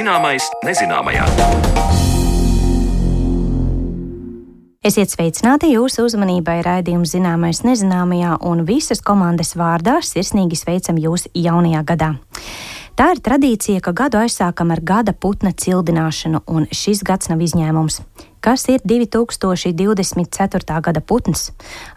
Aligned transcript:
Zināmais 0.00 0.46
nezināmajā. 0.64 1.26
Esiet 4.80 5.10
sveicināti 5.12 5.68
jūsu 5.74 6.06
uzmanībai 6.08 6.54
raidījuma 6.64 7.04
zināmais 7.04 7.60
nezināmajā 7.66 8.38
un 8.48 8.62
visas 8.64 9.04
komandas 9.04 9.52
vārdā 9.60 9.98
sirsnīgi 10.00 10.56
sveicam 10.56 10.96
jūs 10.96 11.26
jaunajā 11.36 11.82
gadā. 11.90 12.14
Tā 12.96 13.10
ir 13.12 13.20
tradīcija, 13.28 13.82
ka 13.84 13.92
gadu 13.92 14.22
aizsākam 14.22 14.72
ar 14.72 14.80
gada 14.80 15.12
putna 15.12 15.52
cildināšanu, 15.52 16.46
un 16.48 16.64
šis 16.72 17.04
gads 17.04 17.28
nav 17.28 17.44
izņēmums. 17.44 18.00
Kas 18.40 18.64
ir 18.72 18.80
2024. 18.84 20.80
gada 20.80 21.00
putns, 21.00 21.50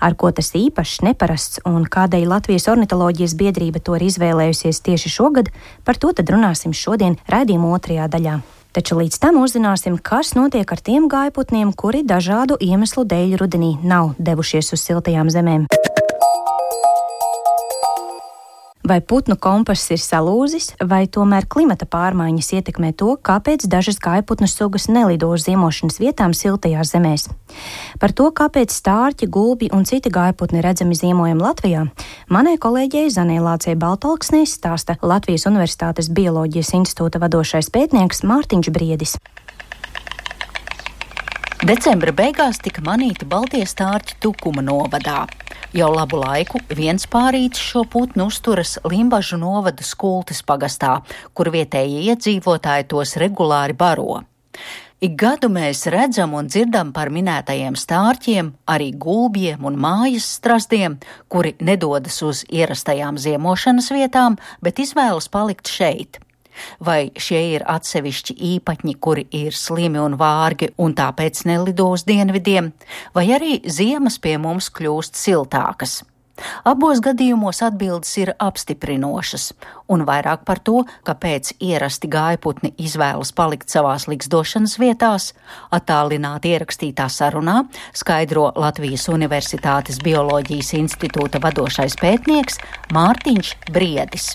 ar 0.03 0.11
ko 0.19 0.27
tas 0.35 0.51
īpašs, 0.51 0.99
neparasts 1.07 1.61
un 1.63 1.85
kādēļ 1.87 2.27
Latvijas 2.27 2.67
ornitoloģijas 2.67 3.37
biedrība 3.39 3.79
to 3.79 3.95
ir 3.95 4.03
izvēlējusies 4.09 4.83
tieši 4.83 5.13
šogad, 5.15 5.53
par 5.87 5.95
to 5.95 6.11
tad 6.11 6.27
runāsim 6.35 6.75
šodien 6.75 7.15
raidījuma 7.31 7.71
otrajā 7.77 8.09
daļā. 8.11 8.41
Taču 8.75 8.99
līdz 8.99 9.21
tam 9.23 9.39
uzzināsim, 9.39 9.95
kas 9.95 10.33
notiek 10.35 10.67
ar 10.67 10.83
tiem 10.83 11.07
gaiputniem, 11.07 11.71
kuri 11.71 12.03
dažādu 12.03 12.59
iemeslu 12.59 13.07
dēļ 13.07 13.37
rudenī 13.39 13.77
nav 13.79 14.17
devušies 14.19 14.75
uz 14.75 14.83
siltajām 14.83 15.31
zemēm. 15.31 15.69
Vai 18.83 18.99
putnu 18.99 19.37
kompass 19.39 19.93
ir 19.95 20.01
salūzis, 20.03 20.73
vai 20.83 21.05
tomēr 21.07 21.45
klimata 21.47 21.85
pārmaiņas 21.87 22.49
ietekmē 22.57 22.89
to, 22.99 23.13
kāpēc 23.15 23.63
dažas 23.71 23.95
gaiputnu 24.03 24.49
sugas 24.51 24.89
nelido 24.91 25.29
uz 25.31 25.45
ziemošanas 25.45 26.01
vietām 26.03 26.35
siltajās 26.35 26.91
zemēs? 26.91 27.29
Par 28.01 28.11
to, 28.11 28.27
kāpēc 28.35 28.75
stārķi, 28.75 29.29
gulbi 29.31 29.69
un 29.71 29.87
citi 29.87 30.11
gaiputni 30.11 30.59
redzami 30.65 30.99
ziemojam 30.99 31.39
Latvijā, 31.39 31.85
manai 32.27 32.57
kolēģei 32.59 33.07
Zanē 33.15 33.39
Lācei 33.45 33.77
Baltalksnē 33.79 34.43
stāsta 34.43 34.97
Latvijas 34.99 35.47
Universitātes 35.47 36.11
Bioloģijas 36.11 36.75
institūta 36.81 37.23
vadošais 37.23 37.71
pētnieks 37.71 38.25
Mārtiņš 38.27 38.73
Briedis. 38.75 39.15
Decembra 41.63 42.11
beigās 42.11 42.57
tika 42.59 42.81
manīti 42.83 43.23
Baltijas 43.23 43.71
stārķi 43.71 44.17
Tukuma 44.19 44.59
novadā. 44.59 45.21
Jau 45.71 45.87
labu 45.93 46.17
laiku 46.19 46.59
viens 46.75 47.05
pārītis 47.07 47.63
šo 47.63 47.85
putnu 47.87 48.25
uzturas 48.27 48.73
Limbažu 48.83 49.39
novada 49.39 49.85
skultis 49.87 50.41
pagastā, 50.43 50.97
kur 51.31 51.53
vietējie 51.53 52.01
iedzīvotāji 52.11 52.89
tos 52.91 53.15
regulāri 53.23 53.77
baro. 53.79 54.17
Ik 54.99 55.15
gadu 55.23 55.47
mēs 55.55 55.85
redzam 55.87 56.35
un 56.35 56.51
dzirdam 56.51 56.91
par 56.91 57.13
minētajiem 57.15 57.79
stārķiem, 57.79 58.51
arī 58.67 58.91
gulbiem 58.99 59.63
un 59.63 59.79
mājas 59.79 60.27
strastiem, 60.41 60.99
kuri 61.31 61.55
nedodas 61.63 62.19
uz 62.27 62.43
ierastajām 62.51 63.15
ziemošanas 63.15 63.87
vietām, 63.95 64.35
bet 64.59 64.83
izvēlas 64.83 65.31
palikt 65.31 65.71
šeit. 65.71 66.19
Vai 66.79 67.11
šie 67.17 67.41
ir 67.55 67.67
atsevišķi 67.69 68.37
īpaņi, 68.53 68.95
kuri 68.99 69.27
ir 69.43 69.57
slimi 69.57 70.01
un 70.03 70.17
vārgi 70.19 70.73
un 70.77 70.95
tāpēc 70.97 71.45
nelido 71.49 71.89
uz 71.93 72.07
dienvidiem, 72.07 72.71
vai 73.15 73.27
arī 73.35 73.59
ziemas 73.67 74.19
pie 74.19 74.37
mums 74.41 74.71
kļūst 74.73 75.19
siltākas? 75.19 76.01
Abos 76.65 76.97
gadījumos 77.03 77.59
atbildes 77.61 78.09
ir 78.17 78.31
apstiprinošas, 78.41 79.51
un 79.93 80.01
vairāk 80.07 80.41
par 80.47 80.61
to, 80.65 80.79
kāpēc 81.05 81.51
ierasti 81.61 82.09
gājputni 82.09 82.73
izvēlas 82.81 83.29
palikt 83.37 83.69
savās 83.73 84.07
likstošanas 84.09 84.79
vietās, 84.81 85.29
attālināti 85.77 86.55
ierakstītā 86.55 87.05
sarunā 87.13 87.59
skaidro 87.93 88.47
Latvijas 88.55 89.05
Universitātes 89.13 90.01
Bioloģijas 90.03 90.73
institūta 90.79 91.43
vadošais 91.43 91.99
pētnieks 92.01 92.57
Mārtiņš 92.97 93.53
Briedis 93.69 94.33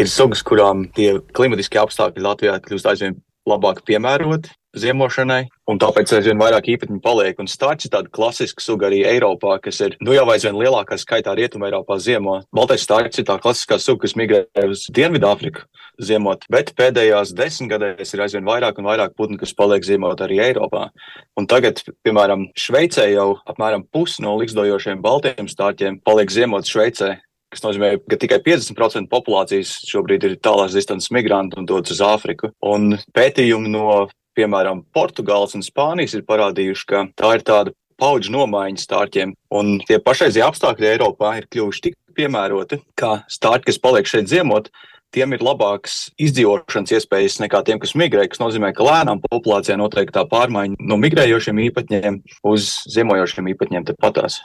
ir 0.00 0.10
sugas, 0.10 0.42
kurām 0.46 0.88
tie 0.94 1.18
klimatiskie 1.36 1.80
apstākļi 1.82 2.24
Latvijā 2.24 2.58
kļūst 2.64 2.90
aizvien 2.90 3.16
labāk 3.48 3.82
piemēroti 3.86 4.52
ziemošanai, 4.74 5.44
un 5.70 5.78
tāpēc 5.78 6.10
aizvien 6.16 6.40
vairāk 6.40 6.66
īpatņu 6.72 6.98
paliek. 7.04 7.38
Un 7.38 7.50
stārķis 7.50 7.88
ir 7.88 7.92
tāda 7.94 8.10
klasiska 8.14 8.64
suga 8.64 8.88
arī 8.88 9.04
Eiropā, 9.06 9.58
kas 9.62 9.78
ir 9.84 9.94
nu 10.02 10.16
jau 10.16 10.24
aizvien 10.32 10.56
lielākā 10.58 10.98
skaitā 10.98 11.34
Rietumē 11.38 11.68
Eiropā 11.70 12.00
ziemo. 12.02 12.40
Baltais 12.54 12.82
stārķis 12.86 13.22
ir 13.22 13.28
tā 13.28 13.38
klasiskā 13.42 13.78
suga, 13.78 14.04
kas 14.04 14.16
migrē 14.18 14.44
uz 14.66 14.86
Dienvidāfriku 14.94 15.62
ziemot, 16.02 16.42
bet 16.50 16.72
pēdējās 16.74 17.34
desmitgadēs 17.38 18.16
ir 18.16 18.24
aizvien 18.24 18.48
vairāk 18.48 18.80
un 18.80 18.88
vairāk 18.88 19.14
putnu, 19.14 19.38
kas 19.38 19.54
paliek 19.54 19.86
ziemot 19.86 20.24
arī 20.26 20.40
Eiropā. 20.48 20.88
Un 21.38 21.46
tagad, 21.50 21.84
piemēram, 22.06 22.48
Šveicē 22.58 23.06
jau 23.12 23.28
apmēram 23.46 23.86
pusi 23.94 24.24
no 24.26 24.34
likstojošiem 24.40 25.04
baltiem 25.04 25.50
stārķiem 25.50 26.00
paliek 26.02 26.34
ziemot 26.34 26.66
Šveicē 26.66 27.14
kas 27.54 27.64
nozīmē, 27.64 27.94
ka 28.10 28.18
tikai 28.20 28.40
50% 28.44 29.10
populācijas 29.12 29.76
šobrīd 29.88 30.28
ir 30.28 30.36
tālās 30.44 30.76
distances 30.76 31.12
migranti 31.14 31.58
un 31.60 31.68
dodas 31.68 31.94
uz 31.94 32.02
Āfriku. 32.04 32.50
Un 32.66 32.98
pētījumi 33.16 33.72
no, 33.72 34.04
piemēram, 34.38 34.84
Portugāles 34.94 35.56
un 35.58 35.64
Spānijas 35.64 36.16
ir 36.18 36.26
parādījuši, 36.28 36.88
ka 36.90 37.06
tā 37.18 37.36
ir 37.38 37.46
tāda 37.46 37.74
paudžu 38.00 38.32
nomaiņa 38.34 38.82
stārķiem, 38.82 39.36
un 39.54 39.76
tie 39.86 40.00
pašreizie 40.02 40.42
apstākļi 40.46 40.90
Eiropā 40.96 41.36
ir 41.38 41.46
kļuvuši 41.52 41.84
tik 41.86 42.00
piemēroti, 42.18 42.80
ka 42.98 43.20
stārķi, 43.30 43.68
kas 43.70 43.80
paliek 43.82 44.10
šeit 44.10 44.30
ziemot, 44.30 44.70
tiem 45.14 45.36
ir 45.36 45.44
labākas 45.46 46.08
izdzīvošanas 46.18 46.96
iespējas 46.96 47.38
nekā 47.44 47.62
tiem, 47.66 47.78
kas 47.82 47.94
migrē, 47.98 48.26
kas 48.30 48.42
nozīmē, 48.42 48.72
ka 48.74 48.86
lēnām 48.86 49.22
populācijā 49.28 49.78
notiek 49.78 50.10
tā 50.14 50.26
pārmaiņa 50.30 50.82
no 50.82 50.98
migrējošiem 51.02 51.62
īpatņiem 51.68 52.20
uz 52.50 52.72
ziemojošiem 52.90 53.54
īpatņiem 53.54 53.86
tepatās 53.92 54.40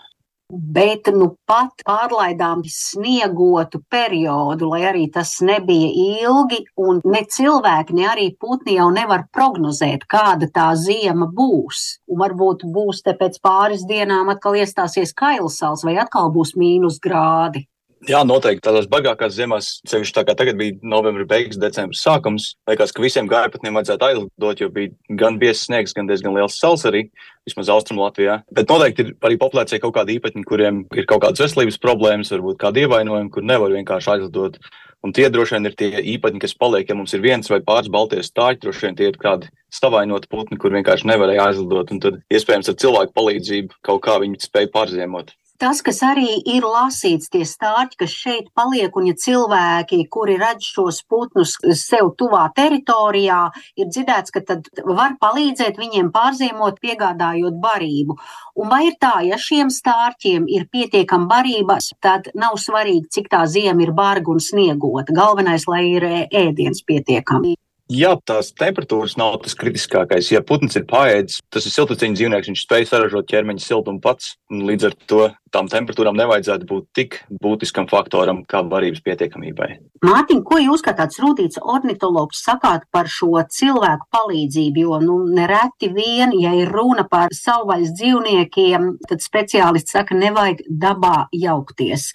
bet 0.49 1.09
nu 1.13 1.29
pat 1.47 1.83
pārlaidām 1.85 2.63
sniegotu 2.65 3.81
periodu, 3.91 4.69
lai 4.73 4.81
arī 4.89 5.05
tas 5.13 5.35
nebija 5.45 5.89
ilgi, 6.25 6.63
un 6.81 7.01
ne 7.05 7.23
cilvēki, 7.35 7.95
ne 7.99 8.07
arī 8.09 8.27
putni 8.41 8.79
jau 8.79 8.89
nevar 8.93 9.27
prognozēt, 9.33 10.07
kāda 10.09 10.49
tā 10.53 10.71
ziema 10.75 11.29
būs. 11.29 11.99
Un 12.09 12.23
varbūt 12.23 12.65
būs 12.65 13.03
te 13.05 13.13
pēc 13.19 13.39
pāris 13.45 13.85
dienām 13.89 14.33
atkal 14.33 14.57
iestāsies 14.57 15.13
kailsals 15.13 15.85
vai 15.85 15.99
atkal 16.01 16.33
būs 16.33 16.55
mīnus 16.57 16.97
grādi. 17.03 17.67
Jā, 18.07 18.21
noteikti 18.23 18.63
tādās 18.63 18.85
bagātās 18.87 19.33
ziemās, 19.35 19.67
sevišķi 19.89 20.15
tā 20.15 20.21
kā 20.27 20.35
tagad 20.39 20.55
bija 20.59 20.77
novembris 20.87 21.27
beigas, 21.27 21.59
decembris 21.59 21.99
sākums. 22.05 22.53
Liekas, 22.69 22.93
ka 22.95 23.03
visiem 23.03 23.27
gaipatniem 23.27 23.75
vajadzētu 23.75 24.05
aizlidot, 24.07 24.61
jo 24.63 24.69
bija 24.71 25.17
gan 25.19 25.35
biezs 25.41 25.65
sniegs, 25.67 25.91
gan 25.97 26.07
diezgan 26.07 26.37
liels 26.37 26.55
sals 26.61 26.85
arī, 26.87 27.09
vismaz 27.47 27.71
Austrum 27.73 27.99
Latvijā. 27.99 28.39
Bet 28.55 28.71
noteikti 28.71 29.03
ir 29.03 29.11
arī 29.27 29.35
populācija 29.41 29.81
kaut 29.83 29.97
kādi 29.97 30.15
īpatņi, 30.15 30.45
kuriem 30.47 30.85
ir 30.95 31.09
kaut 31.09 31.25
kādas 31.25 31.43
veselības 31.43 31.79
problēmas, 31.83 32.31
varbūt 32.31 32.61
kādi 32.61 32.85
ievainojumi, 32.85 33.33
kur 33.35 33.43
nevar 33.43 33.75
vienkārši 33.75 34.13
aizlidot. 34.15 34.61
Un 35.03 35.15
tie 35.15 35.27
droši 35.31 35.55
vien 35.55 35.67
ir 35.67 35.75
tie 35.79 35.89
īpatņi, 36.15 36.41
kas 36.43 36.55
paliek, 36.59 36.87
ja 36.87 36.95
mums 36.95 37.13
ir 37.15 37.23
viens 37.23 37.51
vai 37.51 37.61
pāris 37.63 37.91
balties 37.91 38.31
stāļi, 38.31 38.59
droši 38.63 38.87
vien 38.87 38.97
tie 38.99 39.11
ir 39.11 39.19
kādi 39.19 39.51
stavainoti 39.71 40.27
putni, 40.31 40.59
kur 40.59 40.75
vienkārši 40.75 41.07
nevarēja 41.07 41.51
aizlidot. 41.51 41.91
Un 41.95 42.01
tad 42.03 42.23
iespējams 42.31 42.71
ar 42.71 42.79
cilvēku 42.79 43.15
palīdzību 43.15 43.79
kaut 43.87 44.03
kā 44.07 44.17
viņi 44.23 44.41
spēja 44.43 44.71
pārziemot. 44.73 45.31
Tas, 45.59 45.81
kas 45.83 45.97
arī 46.07 46.37
ir 46.47 46.63
lasīts, 46.63 47.27
tie 47.33 47.41
stārķi, 47.43 47.97
kas 47.99 48.13
šeit 48.15 48.45
paliek, 48.55 48.95
un 48.95 49.09
ja 49.09 49.15
cilvēki, 49.19 49.97
kuri 50.07 50.37
redz 50.39 50.69
šos 50.71 51.01
putnus 51.11 51.57
sev 51.81 52.13
tuvā 52.21 52.45
teritorijā, 52.55 53.41
ir 53.75 53.91
dzirdēts, 53.91 54.31
ka 54.31 54.45
tad 54.47 54.71
var 54.87 55.17
palīdzēt 55.19 55.75
viņiem 55.83 56.13
pārziemot, 56.15 56.79
piegādājot 56.79 57.59
barību. 57.59 58.15
Un 58.55 58.71
vai 58.71 58.85
ir 58.87 58.95
tā, 59.03 59.17
ja 59.27 59.35
šiem 59.35 59.67
stārķiem 59.67 60.47
ir 60.47 60.69
pietiekama 60.71 61.27
barība, 61.27 61.81
tad 61.99 62.31
nav 62.39 62.55
svarīgi, 62.55 63.09
cik 63.19 63.27
tā 63.35 63.43
ziema 63.51 63.83
ir 63.83 63.91
barga 63.91 64.31
un 64.31 64.39
sniegota. 64.39 65.11
Galvenais, 65.11 65.67
lai 65.67 65.89
ir 65.91 66.07
ēdiens 66.31 66.87
pietiekami. 66.87 67.59
Jā, 67.89 68.11
tās 68.21 68.51
temperatūras 68.53 69.15
nav 69.17 69.39
tas 69.41 69.55
kritiskākais. 69.57 70.27
Ja 70.29 70.43
putns 70.45 70.77
ir 70.77 70.83
paēdis, 70.85 71.39
tas 71.49 71.65
ir 71.65 71.73
siltceņa 71.73 72.19
dzīvnieks, 72.19 72.49
viņš 72.51 72.61
spēj 72.61 72.83
saražot 72.85 73.25
ķermeņa 73.31 73.63
siltumu 73.63 73.97
pats. 74.03 74.35
Līdz 74.53 74.85
ar 74.91 74.97
to 75.09 75.21
tām 75.49 75.65
temperatūrām 75.71 76.13
nevajadzētu 76.19 76.67
būt 76.69 76.85
tik 76.93 77.17
būtiskam 77.41 77.87
faktoram 77.89 78.43
kā 78.45 78.61
varības 78.69 79.01
pietiekamībai. 79.07 79.69
Mārtiņ, 80.05 80.43
ko 80.45 80.59
jūs 80.61 80.85
kā 80.85 80.93
tāds 80.99 81.17
rūtīts 81.17 81.57
ornitologs 81.63 82.43
sakāt 82.45 82.85
par 82.93 83.09
šo 83.09 83.41
cilvēku 83.49 84.05
palīdzību? 84.13 84.83
Jo 84.85 84.99
nu, 85.01 85.15
nereti 85.33 85.89
vien, 85.95 86.35
ja 86.37 86.53
ir 86.59 86.69
runa 86.69 87.07
par 87.09 87.33
savvaļas 87.33 87.95
dzīvniekiem, 87.97 88.85
tad 89.09 89.25
speciālisti 89.25 89.97
saka, 89.97 90.19
nevajag 90.27 90.61
dabā 90.69 91.23
jaukties. 91.33 92.11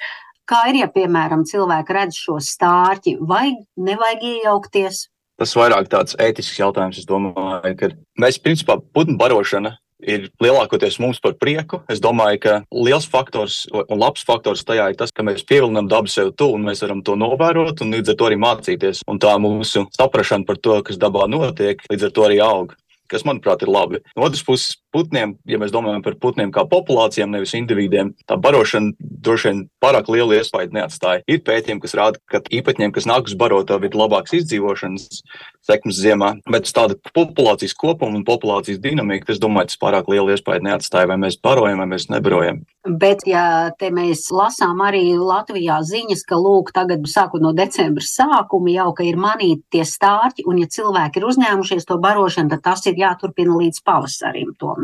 Kā 0.47 0.69
ir, 0.71 0.85
ja, 0.85 0.89
piemēram, 0.93 1.43
cilvēki 1.49 1.99
redz 1.99 2.21
šo 2.21 2.39
stārķi, 2.39 3.17
vai 3.27 3.57
nevajag 3.81 4.29
iejaukties? 4.31 5.03
Tas 5.41 5.55
vairāk 5.59 5.89
tāds 5.91 6.15
ētisks 6.21 6.61
jautājums. 6.61 7.01
Es 7.01 7.09
domāju, 7.09 7.75
ka 7.79 7.91
mēs 8.23 8.39
principā 8.43 8.79
putnu 8.95 9.17
barošana 9.19 9.77
ir 10.05 10.29
lielākoties 10.43 10.99
mums 11.03 11.21
par 11.23 11.35
prieku. 11.41 11.81
Es 11.91 12.03
domāju, 12.03 12.41
ka 12.45 12.55
liels 12.71 13.09
faktors 13.11 13.65
un 13.73 13.99
labs 13.99 14.25
faktors 14.27 14.65
tajā 14.67 14.91
ir 14.93 14.99
tas, 15.01 15.13
ka 15.15 15.25
mēs 15.27 15.47
pievilinām 15.49 15.89
dabu 15.91 16.13
sev 16.13 16.35
tuvu 16.39 16.59
un 16.59 16.69
mēs 16.69 16.85
varam 16.85 17.03
to 17.07 17.17
novērot 17.19 17.83
un 17.83 17.97
līdz 17.97 18.13
ar 18.13 18.21
to 18.21 18.29
arī 18.29 18.39
mācīties. 18.45 19.03
Un 19.11 19.21
tā 19.23 19.35
mūsu 19.43 19.87
saprašana 19.97 20.47
par 20.47 20.61
to, 20.61 20.81
kas 20.87 21.01
dabā 21.01 21.27
notiek, 21.31 21.83
līdz 21.91 22.11
ar 22.11 22.15
to 22.15 22.27
arī 22.29 22.41
aug 22.45 22.75
kas, 23.11 23.25
manuprāt, 23.27 23.63
ir 23.63 23.71
labi. 23.73 24.01
No 24.17 24.27
otras 24.27 24.45
puses, 24.47 24.79
putniem, 24.95 25.35
ja 25.51 25.59
mēs 25.61 25.75
domājam 25.75 26.05
par 26.05 26.19
putniem 26.23 26.53
kā 26.55 26.65
populācijām, 26.71 27.33
nevis 27.35 27.57
individiem, 27.59 28.13
tā 28.29 28.39
barošana 28.41 28.95
droši 28.99 29.51
vien 29.51 29.65
pārāk 29.83 30.11
lielu 30.13 30.39
iespaidu 30.39 30.79
neatstāja. 30.79 31.25
Ir 31.31 31.43
pētījumi, 31.47 31.83
kas 31.83 31.97
rāda, 31.99 32.23
ka 32.31 32.43
īpatņiem, 32.47 32.95
kas 32.95 33.09
nāk 33.11 33.31
uz 33.31 33.37
barotavu, 33.39 33.89
ir 33.89 33.99
labāks 33.99 34.37
izdzīvošanas 34.41 35.23
sekmes 35.65 35.99
ziemā, 35.99 36.31
bet 36.51 36.69
uz 36.69 36.75
tādu 36.77 36.99
populācijas 37.17 37.75
kopumu 37.79 38.21
un 38.21 38.27
populācijas 38.27 38.83
dinamiku, 38.85 39.33
es 39.33 39.41
domāju, 39.41 39.73
tas 39.73 39.81
pārāk 39.81 40.11
lielu 40.13 40.35
iespaidu 40.35 40.69
neatstāja, 40.69 41.09
vai 41.11 41.19
mēs 41.23 41.39
barojam, 41.43 41.81
vai 41.81 41.89
mēs 41.95 42.11
nebarojam. 42.13 42.61
Bet, 42.85 43.25
ja 43.25 43.73
te 43.81 43.89
mēs 43.95 44.27
lasām 44.35 44.83
arī 44.85 45.15
Latvijā 45.17 45.79
ziņas, 45.89 46.25
ka 46.29 46.37
lūk, 46.37 46.75
tagad 46.77 47.07
sākot 47.09 47.41
no 47.41 47.55
decembra 47.57 48.05
sākuma 48.05 48.75
jau, 48.75 48.91
ka 48.99 49.07
ir 49.09 49.17
manīti 49.21 49.65
tie 49.73 49.87
stārķi, 49.89 50.45
un 50.51 50.61
ja 50.61 50.69
cilvēki 50.69 51.21
ir 51.21 51.29
uzņēmušies 51.31 51.89
to 51.89 51.97
barošanu, 52.03 52.53
tad 52.53 52.65
tas 52.69 52.85
ir 52.91 53.01
jāturpina 53.01 53.57
līdz 53.63 53.81
pavasarim 53.89 54.53
tomēr. 54.61 54.84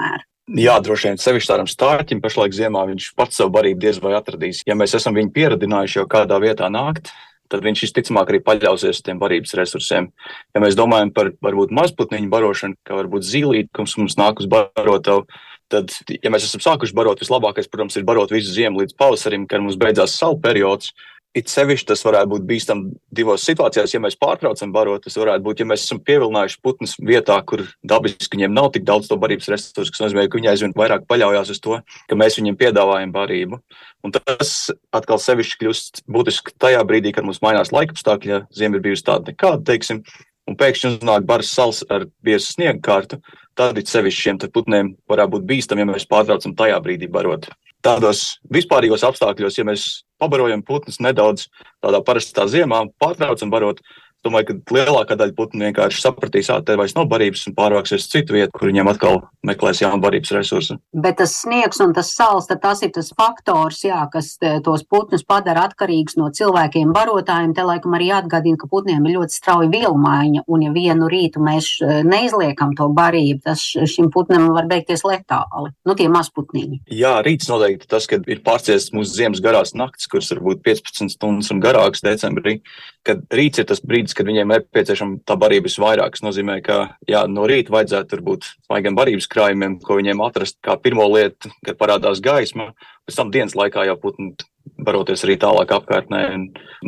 Jā, 0.58 0.80
droši 0.82 1.10
vien 1.10 1.18
sevišķi 1.20 1.46
tādam 1.52 1.68
stārķim 1.70 2.20
pašlaik 2.22 2.54
ziemā 2.56 2.82
viņš 2.88 3.12
pats 3.18 3.38
savu 3.38 3.52
barību 3.54 3.84
diez 3.84 4.00
vai 4.02 4.16
atradīs. 4.18 4.64
Ja 4.66 4.74
mēs 4.74 4.96
esam 4.98 5.14
viņu 5.14 5.30
pieradinājuši 5.36 6.00
jau 6.00 6.06
kādā 6.10 6.40
vietā 6.42 6.66
nākt, 6.72 7.12
tad 7.50 7.62
viņš 7.62 7.84
visticamāk 7.84 8.32
arī 8.32 8.40
paļausies 8.46 8.98
uz 8.98 9.04
tiem 9.06 9.20
barības 9.20 9.54
resursiem. 9.58 10.08
Ja 10.54 10.62
mēs 10.62 10.78
domājam 10.78 11.12
par 11.14 11.30
varbūt 11.44 11.74
mazputniņu 11.76 12.32
barošanu, 12.32 12.78
kā 12.86 12.98
varbūt 12.98 13.26
zīlīti, 13.26 13.70
kas 13.78 13.94
mums 14.00 14.18
nāk 14.18 14.42
uz 14.42 14.50
barotavu, 14.50 15.26
tad, 15.70 15.94
ja 16.10 16.34
mēs 16.34 16.48
esam 16.48 16.64
sākuši 16.64 16.96
barot, 16.98 17.22
vislabākais, 17.22 17.70
protams, 17.70 17.98
ir 17.98 18.06
barot 18.08 18.34
visu 18.34 18.50
ziemu 18.54 18.82
līdz 18.82 18.98
pavasarim, 18.98 19.46
kad 19.50 19.62
mums 19.62 19.78
beidzās 19.78 20.18
salu 20.18 20.40
periods. 20.42 20.90
It 21.30 21.46
sevišķi 21.46 21.86
tas 21.92 22.00
varētu 22.02 22.32
būt 22.32 22.46
bīstami 22.48 22.88
divos 23.14 23.44
situācijās. 23.46 23.92
Ja 23.94 24.00
mēs 24.02 24.16
pārtraucam 24.18 24.72
barot, 24.74 25.04
tas 25.04 25.14
varētu 25.14 25.44
būt, 25.46 25.60
ja 25.62 25.66
mēs 25.70 25.84
esam 25.84 26.00
pievilinājuši 26.02 26.56
putnus 26.64 26.96
vietā, 26.98 27.36
kur 27.46 27.62
dabiski 27.86 28.34
viņiem 28.34 28.56
nav 28.56 28.72
tik 28.74 28.82
daudz 28.88 29.06
to 29.06 29.18
barības 29.20 29.46
resursu, 29.52 29.92
kas 29.94 30.02
nozīmē, 30.02 30.24
ka 30.26 30.40
viņi 30.40 30.50
aizvien 30.50 30.74
vairāk 30.74 31.06
paļaujas 31.10 31.52
uz 31.54 31.62
to, 31.62 31.78
ka 32.10 32.18
mēs 32.18 32.40
viņiem 32.40 32.58
piedāvājam 32.58 33.14
barību. 33.14 33.60
Un 34.02 34.16
tas 34.16 34.56
atkal 34.96 35.22
sevišķi 35.22 35.60
kļūst 35.60 36.02
būtiski 36.10 36.56
tajā 36.58 36.82
brīdī, 36.88 37.14
kad 37.14 37.28
mums 37.28 37.42
mainās 37.46 37.70
laika 37.70 37.94
apstākļi, 37.94 38.34
ja 38.34 38.42
ziema 38.50 38.80
ir 38.80 38.84
bijusi 38.88 39.06
tāda 39.06 39.30
nekāda, 39.30 39.62
teiksim, 39.70 40.02
un 40.50 40.58
pēkšņi 40.58 40.96
uznāk 40.96 41.30
baras 41.30 41.54
sals 41.54 41.84
ar 41.86 42.08
biezu 42.26 42.56
sniega 42.56 42.80
kārtu, 42.82 43.20
tad 43.60 43.80
it 43.80 43.90
sevišķi 43.92 44.24
šiem 44.24 44.38
putniem 44.54 44.94
varētu 45.10 45.36
būt 45.36 45.48
bīstami, 45.48 45.84
ja 45.84 45.90
mēs 45.90 46.08
pārtraucam 46.08 46.54
tajā 46.56 46.78
brīdī 46.84 47.10
barot. 47.12 47.50
Tādos 47.84 48.38
vispārīgos 48.52 49.04
apstākļos, 49.08 49.56
ja 49.56 49.64
mēs 49.68 49.84
pabarojam 50.20 50.62
putnus 50.64 51.00
nedaudz 51.00 51.46
tādā 51.84 52.00
parastā 52.04 52.46
ziemā, 52.48 52.82
pārtraucam 53.00 53.52
barot, 53.52 53.80
Domāju, 54.20 54.50
ka 54.50 54.76
lielākā 54.76 55.16
daļa 55.16 55.32
putnu 55.36 55.64
vienkārši 55.64 56.02
sapratīs, 56.02 56.50
ka 56.52 56.60
te 56.66 56.76
vairs 56.76 56.92
nav 56.96 57.06
barības 57.08 57.46
un 57.48 57.54
pārvāksies 57.56 58.04
uz 58.04 58.08
citu 58.12 58.36
vietu, 58.36 58.52
kur 58.52 58.68
viņiem 58.68 58.90
atkal 58.92 59.22
meklēs 59.46 59.80
jaunu 59.80 60.02
barības 60.02 60.34
resursu. 60.36 60.76
Bet 60.92 61.16
tas 61.22 61.32
sniegs 61.40 61.80
un 61.80 61.94
tas 61.96 62.10
sals, 62.12 62.50
tas 62.50 62.82
ir 62.84 62.92
tas 62.92 63.08
faktors, 63.16 63.80
jā, 63.86 64.02
kas 64.12 64.34
tos 64.64 64.84
putnus 64.84 65.24
padara 65.24 65.64
atkarīgus 65.70 66.18
no 66.20 66.28
cilvēkiem, 66.36 66.92
barotājiem. 66.92 67.54
Te 67.56 67.64
laikam 67.64 67.96
arī 67.96 68.10
atgādina, 68.18 68.60
ka 68.60 68.68
putniem 68.70 69.06
ir 69.08 69.16
ļoti 69.16 69.38
strauja 69.38 69.70
vielu 69.72 69.96
maiņa, 69.96 70.44
un 70.52 70.66
ja 70.66 70.74
vienu 70.74 71.08
rītu 71.10 71.40
mēs 71.44 71.70
eh, 71.80 72.02
neizliekam 72.04 72.76
to 72.76 72.90
barību, 72.96 73.40
tas 73.48 73.64
šim 73.64 74.12
putnam 74.12 74.50
var 74.52 74.68
beigties 74.70 75.06
letāli. 75.06 75.72
Nu, 75.88 75.96
tie 75.96 76.10
mazputniņi. 76.12 76.82
Jā, 76.92 77.16
rīts 77.24 77.48
noteikti 77.48 77.88
tas, 77.90 78.04
kad 78.10 78.28
ir 78.30 78.44
pārciests 78.44 78.92
mūsu 78.92 79.16
ziemas 79.16 79.40
garās 79.44 79.72
naktis, 79.72 80.10
kuras 80.12 80.30
var 80.34 80.44
būt 80.50 80.64
15 80.66 81.16
stundas 81.16 81.50
un 81.54 81.64
garākas 81.64 82.04
decembrī, 82.04 82.58
kad 83.06 83.24
rīts 83.32 83.62
ir 83.62 83.68
tas 83.70 83.80
brīdis, 83.80 84.09
brīdis, 84.10 84.16
kad 84.16 84.26
viņiem 84.26 84.50
nepieciešama 84.50 85.20
tā 85.24 85.36
barība 85.36 85.68
visvairāk. 85.68 86.12
Tas 86.14 86.22
nozīmē, 86.22 86.60
ka 86.62 86.96
jā, 87.06 87.26
no 87.28 87.46
rīta 87.46 87.72
vajadzētu 87.72 88.22
būt 88.22 88.44
svaigiem 88.66 88.96
barības 88.96 89.28
krājumiem, 89.28 89.80
ko 89.80 89.96
viņiem 89.98 90.20
atrast 90.20 90.58
kā 90.62 90.76
pirmo 90.76 91.06
lietu, 91.08 91.50
kad 91.64 91.78
parādās 91.78 92.20
gaisma. 92.20 92.74
Pēc 93.10 93.18
tam 93.18 93.34
dienas 93.34 93.56
laikā 93.58 93.82
jau 93.88 93.96
putni 93.98 94.36
baroties 94.78 95.24
arī 95.26 95.34
tālāk 95.42 95.72
apkārtnē 95.74 96.20
un 96.30 96.44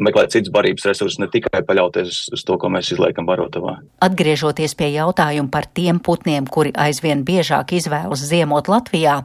meklēt 0.07 0.31
citas 0.31 0.53
barības 0.55 0.85
resursus, 0.87 1.19
ne 1.19 1.27
tikai 1.33 1.65
paļauties 1.67 2.21
uz 2.37 2.45
to, 2.47 2.55
ko 2.63 2.71
mēs 2.71 2.93
izliekam 2.95 3.27
barotavā. 3.27 3.81
Atgriežoties 4.07 4.77
pie 4.79 4.93
jautājuma 4.95 5.51
par 5.51 5.67
tiem 5.67 5.99
putniem, 5.99 6.47
kuri 6.47 6.71
aizvien 6.79 7.25
biežāk 7.27 7.75
izvēlas 7.75 8.23
ziemot 8.29 8.71
Latvijā, 8.71 9.17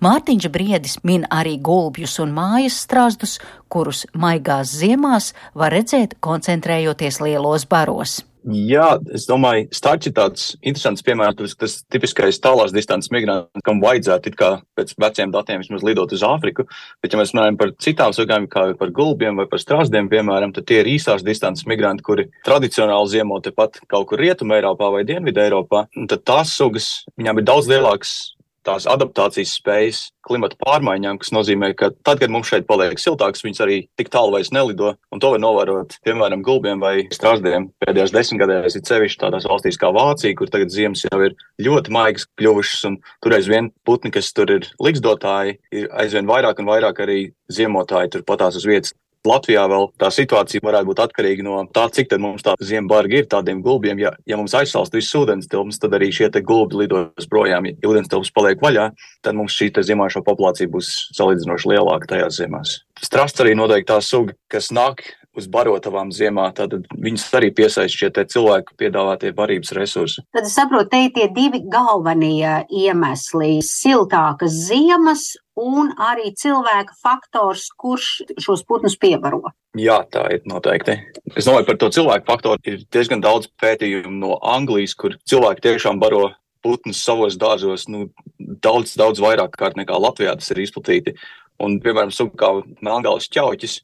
Mārtiņš 0.00 0.48
Briedis 0.54 0.96
min 1.04 1.26
arī 1.28 1.58
gulbjus 1.60 2.16
un 2.24 2.32
mājas 2.38 2.80
strazdus, 2.86 3.36
kurus 3.68 4.06
maigās 4.16 4.72
ziemās 4.80 5.34
var 5.52 5.76
redzēt 5.76 6.16
koncentrējoties 6.24 7.20
lielos 7.20 7.68
baros. 7.68 8.22
Jā, 8.46 8.92
es 9.10 9.24
domāju, 9.26 9.66
Stāčs 9.74 10.06
ir 10.06 10.12
tāds 10.14 10.42
interesants 10.60 11.02
piemērs, 11.02 11.56
tas 11.58 11.80
tipiskais 11.90 12.38
tālās 12.38 12.70
distances 12.70 13.10
migrants, 13.10 13.50
kam 13.66 13.80
vajadzētu 13.82 14.30
pēc 14.78 14.92
veciem 15.02 15.32
datiem 15.34 15.64
vismaz 15.64 15.82
lidot 15.82 16.14
uz 16.14 16.22
Āfriku. 16.22 16.68
Bet, 17.02 17.10
ja 17.10 17.18
mēs 17.18 17.34
runājam 17.34 17.58
par 17.58 17.72
citām 17.82 18.14
sugām, 18.14 18.46
kā 18.46 18.68
par 18.78 18.92
gulbiem 18.94 19.42
vai 19.42 19.48
par 19.50 19.58
strāzdiem, 19.58 20.06
piemēram, 20.12 20.54
tad 20.54 20.68
tie 20.70 20.78
ir 20.84 20.92
īsās 20.94 21.26
distances 21.26 21.66
migranti, 21.66 22.06
kuri 22.06 22.28
tradicionāli 22.46 23.16
ziemo 23.16 23.40
tepat 23.42 23.80
kaut 23.90 24.06
kur 24.12 24.22
Rietumē 24.22 24.60
Eiropā 24.60 24.92
vai 24.94 25.02
Dienvidē 25.08 25.48
Eiropā. 25.48 25.88
Tad 26.06 26.22
tās 26.22 26.54
sugas, 26.54 27.02
viņām 27.18 27.42
ir 27.42 27.50
daudz 27.50 27.66
lielāks 27.72 28.35
tās 28.66 28.86
adaptācijas 28.90 29.54
spējas 29.60 30.02
klimata 30.26 30.58
pārmaiņām, 30.58 31.20
kas 31.22 31.32
nozīmē, 31.34 31.70
ka 31.78 31.92
tad, 32.04 32.18
kad 32.20 32.32
mums 32.32 32.50
šeit 32.50 32.66
paliek 32.68 32.98
siltāks, 33.00 33.44
viņas 33.46 33.62
arī 33.62 33.78
tik 33.98 34.10
tālu 34.12 34.34
vairs 34.34 34.50
nelido. 34.54 34.94
Un 35.14 35.22
to 35.22 35.30
var 35.34 35.42
novērot, 35.42 35.98
piemēram, 36.06 36.42
gulbiem 36.46 36.82
vai 36.82 37.06
strāzdiem. 37.14 37.70
Pēdējās 37.84 38.14
desmitgadēs 38.14 38.78
ir 38.78 38.84
sevišķi 38.88 39.22
tādās 39.22 39.46
valstīs 39.48 39.78
kā 39.80 39.92
Vācija, 39.94 40.34
kur 40.38 40.50
tagad 40.52 40.74
ziemas 40.74 41.06
jau 41.06 41.22
ir 41.28 41.36
ļoti 41.62 41.94
maigas 41.94 42.26
kļuvušas, 42.40 42.84
un 42.90 43.00
tur 43.22 43.38
aizvien 43.38 43.70
putni, 43.86 44.12
kas 44.14 44.32
tur 44.36 44.50
ir 44.58 44.68
liksdotāji, 44.82 45.58
ir 45.76 45.90
aizvien 46.02 46.28
vairāk 46.28 46.62
un 46.62 46.70
vairāk 46.72 47.02
arī 47.06 47.20
ziemotāji 47.52 48.16
tur 48.16 48.26
patās 48.26 48.58
uz 48.58 48.66
vietas. 48.66 48.96
Latvijā 49.26 49.64
vēl 49.70 49.88
tā 49.98 50.10
situācija 50.14 50.62
varētu 50.64 50.90
būt 50.90 51.00
atkarīga 51.02 51.44
no 51.46 51.58
tā, 51.74 51.86
cik 51.92 52.12
mums 52.22 52.44
tā 52.46 52.54
ziembarga 52.62 53.20
ir 53.20 53.28
tādiem 53.30 53.62
gulbiem. 53.64 53.98
Ja, 54.02 54.12
ja 54.28 54.38
mums 54.38 54.54
aizsalst 54.54 54.94
viss 54.94 55.14
ūdens 55.18 55.50
tilps, 55.50 55.80
tad 55.82 55.96
arī 55.98 56.12
šie 56.14 56.30
gulbi 56.46 56.84
lidos 56.84 57.28
projām. 57.30 57.66
Ja 57.66 57.90
ūdens 57.90 58.10
tilps 58.12 58.30
paliek 58.34 58.62
vaļā, 58.62 58.90
tad 59.26 59.38
mums 59.38 59.56
šī 59.56 59.72
ziemošā 59.76 60.22
populācija 60.26 60.70
būs 60.70 60.92
salīdzinoši 61.18 61.72
lielāka 61.74 62.12
tajās 62.14 62.40
ziemās. 62.40 62.80
Strasts 63.02 63.42
arī 63.42 63.56
noteikti 63.58 63.90
tā 63.90 64.00
suga, 64.04 64.36
kas 64.52 64.70
nāk 64.74 65.02
uz 65.36 65.46
barotavām 65.52 66.12
ziemā, 66.14 66.48
tad 66.56 66.74
viņus 66.90 67.26
arī 67.38 67.52
piesaist 67.54 67.96
šie 67.96 68.10
cilvēku 68.16 68.76
piedāvātie 68.80 69.32
barības 69.36 69.74
resursi. 69.76 70.24
Tad 70.34 70.48
es 70.48 70.54
saprotu, 70.56 70.90
te 70.92 71.02
ir 71.06 71.12
tie 71.16 71.28
divi 71.32 71.62
galvenie 71.72 72.64
iemesli- 72.72 73.58
siltākas 73.76 74.56
ziemas 74.68 75.36
un 75.56 75.92
arī 75.96 76.32
cilvēka 76.36 76.96
faktors, 77.02 77.68
kurš 77.76 78.22
šos 78.40 78.64
putnus 78.68 78.96
piebaro. 78.96 79.42
Jā, 79.76 80.04
tā 80.08 80.26
ir 80.32 80.40
noteikti. 80.48 80.98
Es 81.36 81.46
domāju, 81.46 81.66
par 81.66 81.76
to 81.76 81.88
cilvēku 81.88 82.26
faktoru 82.26 82.58
ir 82.64 82.84
diezgan 82.90 83.20
daudz 83.20 83.48
pētījumu 83.60 84.18
no 84.18 84.38
Anglijas, 84.42 84.94
kur 84.94 85.16
cilvēki 85.28 85.60
tiešām 85.60 86.00
baro 86.00 86.34
putnus 86.66 87.02
savos 87.04 87.36
dārzos 87.38 87.86
nu, 87.88 88.08
daudz, 88.38 88.96
daudz 88.98 89.20
vairāk 89.22 89.56
kārt 89.56 89.78
nekā 89.78 89.98
Latvijā 90.00 90.34
tas 90.38 90.50
ir 90.50 90.64
izplatīti. 90.64 91.16
Un, 91.62 91.78
piemēram, 91.80 92.10
suga 92.12 92.36
kā 92.40 92.50
melngāles 92.84 93.30
ķauķis, 93.32 93.78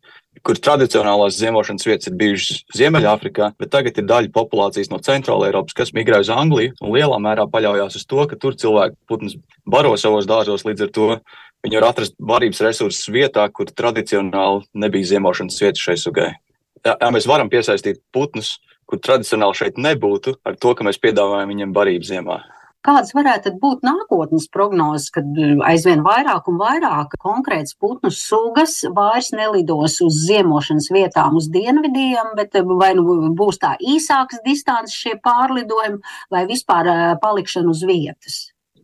kur 0.44 0.58
tradicionālās 0.58 1.38
ziemošanas 1.38 1.86
vietas 1.86 2.08
ir 2.10 2.16
bijušas 2.20 2.62
Ziemeļāfrikā, 2.76 3.52
bet 3.60 3.70
tagad 3.72 3.98
ir 4.00 4.06
daļa 4.08 4.32
populācijas 4.34 4.90
no 4.92 4.98
Centrāla 5.04 5.48
Eiropas, 5.48 5.76
kas 5.76 5.92
migrē 5.96 6.22
uz 6.24 6.30
Angliju 6.32 6.74
un 6.80 6.92
lielā 6.96 7.18
mērā 7.22 7.46
paļaujas 7.52 7.96
uz 8.00 8.06
to, 8.08 8.24
ka 8.28 8.38
tur 8.40 8.56
cilvēki 8.58 8.98
putnus 9.08 9.36
baro 9.68 9.94
savos 10.00 10.28
dārzos. 10.28 10.66
Līdz 10.68 10.86
ar 10.88 10.92
to 10.96 11.08
viņi 11.64 11.78
var 11.78 11.88
atrast 11.92 12.16
barības 12.18 12.62
resursus 12.66 13.12
vietā, 13.12 13.46
kur 13.52 13.70
tradicionāli 13.70 14.66
nebija 14.84 15.12
ziemošanas 15.14 15.60
vietas 15.62 15.84
šai 15.84 15.98
sugai. 16.00 16.32
Jā, 16.82 16.96
jā, 16.96 17.12
mēs 17.14 17.28
varam 17.30 17.52
piesaistīt 17.52 18.02
putnus, 18.14 18.56
kur 18.90 18.98
tradicionāli 18.98 19.56
šeit 19.60 19.78
nebūtu, 19.78 20.34
ar 20.44 20.58
to, 20.58 20.74
ka 20.74 20.84
mēs 20.84 20.98
piedāvājam 21.00 21.52
viņiem 21.52 21.76
barību 21.76 22.08
ziemā. 22.08 22.42
Kādas 22.82 23.12
varētu 23.14 23.52
būt 23.62 23.84
nākotnes 23.86 24.48
prognozes, 24.50 25.12
kad 25.14 25.26
mm, 25.28 25.60
aizvien 25.70 26.00
vairāk 26.02 26.48
un 26.50 26.56
vairāk 26.58 27.14
konkrētas 27.22 27.76
putnu 27.78 28.10
sugas 28.10 28.80
vairs 28.96 29.30
nelidos 29.30 30.00
uz 30.02 30.16
ziemošanas 30.24 30.88
vietām 30.90 31.38
uz 31.38 31.46
dienvidiem, 31.54 32.32
bet 32.38 32.58
eh, 32.58 32.66
vai 32.66 32.90
nu 32.98 33.30
būs 33.38 33.60
tā 33.62 33.76
īsākas 33.78 34.42
distances 34.42 34.98
šie 34.98 35.14
pārlidojumi 35.22 36.02
vai 36.34 36.42
vispār 36.50 36.90
eh, 36.90 37.04
palikšana 37.22 37.70
uz 37.70 37.84
vietas? 37.86 38.40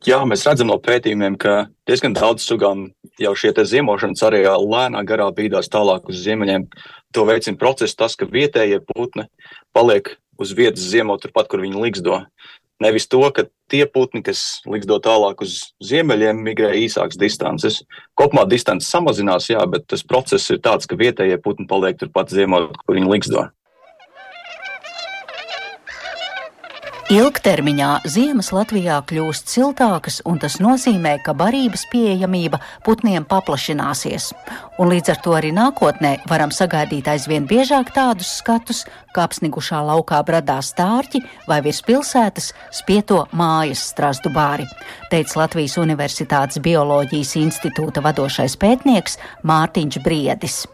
Jā, 0.07 0.21
mēs 0.31 0.47
redzam 0.47 0.71
no 0.71 0.77
pētījumiem, 0.79 1.35
ka 1.43 1.65
diezgan 1.91 2.15
daudz 2.15 2.45
sugām 2.47 2.93
jau 3.19 3.35
šie 3.35 3.51
ziemošanas 3.51 4.23
areāli 4.29 4.71
lēnā 4.71 5.03
garā 5.03 5.27
bīdās 5.35 5.67
tālāk 5.75 6.07
uz 6.13 6.23
ziemeļiem. 6.23 6.69
To 7.19 7.27
veicina 7.27 7.59
process, 7.59 7.99
tas, 7.99 8.15
ka 8.15 8.31
vietējie 8.31 8.79
putni 8.87 9.27
paliek 9.75 10.15
uz 10.39 10.55
vietas 10.55 10.87
ziemot 10.87 11.25
turpat, 11.25 11.49
kur 11.51 11.65
viņi 11.65 11.83
liksdo. 11.83 12.21
Nevis 12.79 13.09
to, 13.11 13.21
ka 13.35 13.43
tie 13.71 13.83
putni, 13.91 14.23
kas 14.23 14.61
liksdo 14.71 15.01
tālāk 15.03 15.43
uz 15.43 15.75
ziemeļiem, 15.83 16.39
migrē 16.47 16.71
īsākas 16.79 17.19
distances. 17.19 17.81
Kopumā 18.19 18.45
distance 18.47 18.87
samazinās, 18.87 19.49
jā, 19.51 19.65
bet 19.71 19.89
tas 19.91 20.05
process 20.07 20.47
ir 20.55 20.61
tāds, 20.63 20.87
ka 20.87 20.99
vietējie 20.99 21.41
putni 21.43 21.67
paliek 21.71 21.99
turpat 21.99 22.31
ziemot, 22.31 22.79
kur 22.85 22.99
viņi 22.99 23.11
liksdo. 23.11 23.49
Ilgtermiņā 27.09 28.03
ziemas 28.05 28.51
Latvijā 28.53 28.99
kļūst 29.09 29.49
siltākas, 29.49 30.19
un 30.29 30.37
tas 30.43 30.59
nozīmē, 30.61 31.15
ka 31.25 31.33
barības 31.33 31.87
pieejamība 31.89 32.61
putniem 32.85 33.25
paplašināsies. 33.25 34.27
Un 34.77 34.93
līdz 34.93 35.15
ar 35.15 35.23
to 35.25 35.33
arī 35.39 35.55
nākotnē 35.57 36.13
varam 36.29 36.53
sagaidīt 36.53 37.09
aizvien 37.09 37.49
biežāk 37.49 37.95
tādus 37.97 38.37
skatus, 38.43 38.85
kā 39.17 39.25
apsnigušā 39.25 39.81
laukā 39.89 40.21
bradās 40.29 40.75
stārķi 40.75 41.25
vai 41.49 41.63
virs 41.65 41.81
pilsētas 41.89 42.53
spieto 42.77 43.25
mājas 43.33 43.89
strazdu 43.89 44.29
bāri, 44.29 44.69
teica 45.09 45.47
Latvijas 45.47 45.81
Universitātes 45.81 46.61
Bioloģijas 46.61 47.39
institūta 47.41 48.05
vadošais 48.05 48.61
pētnieks 48.61 49.17
Mārtiņš 49.49 50.05
Briedis. 50.05 50.67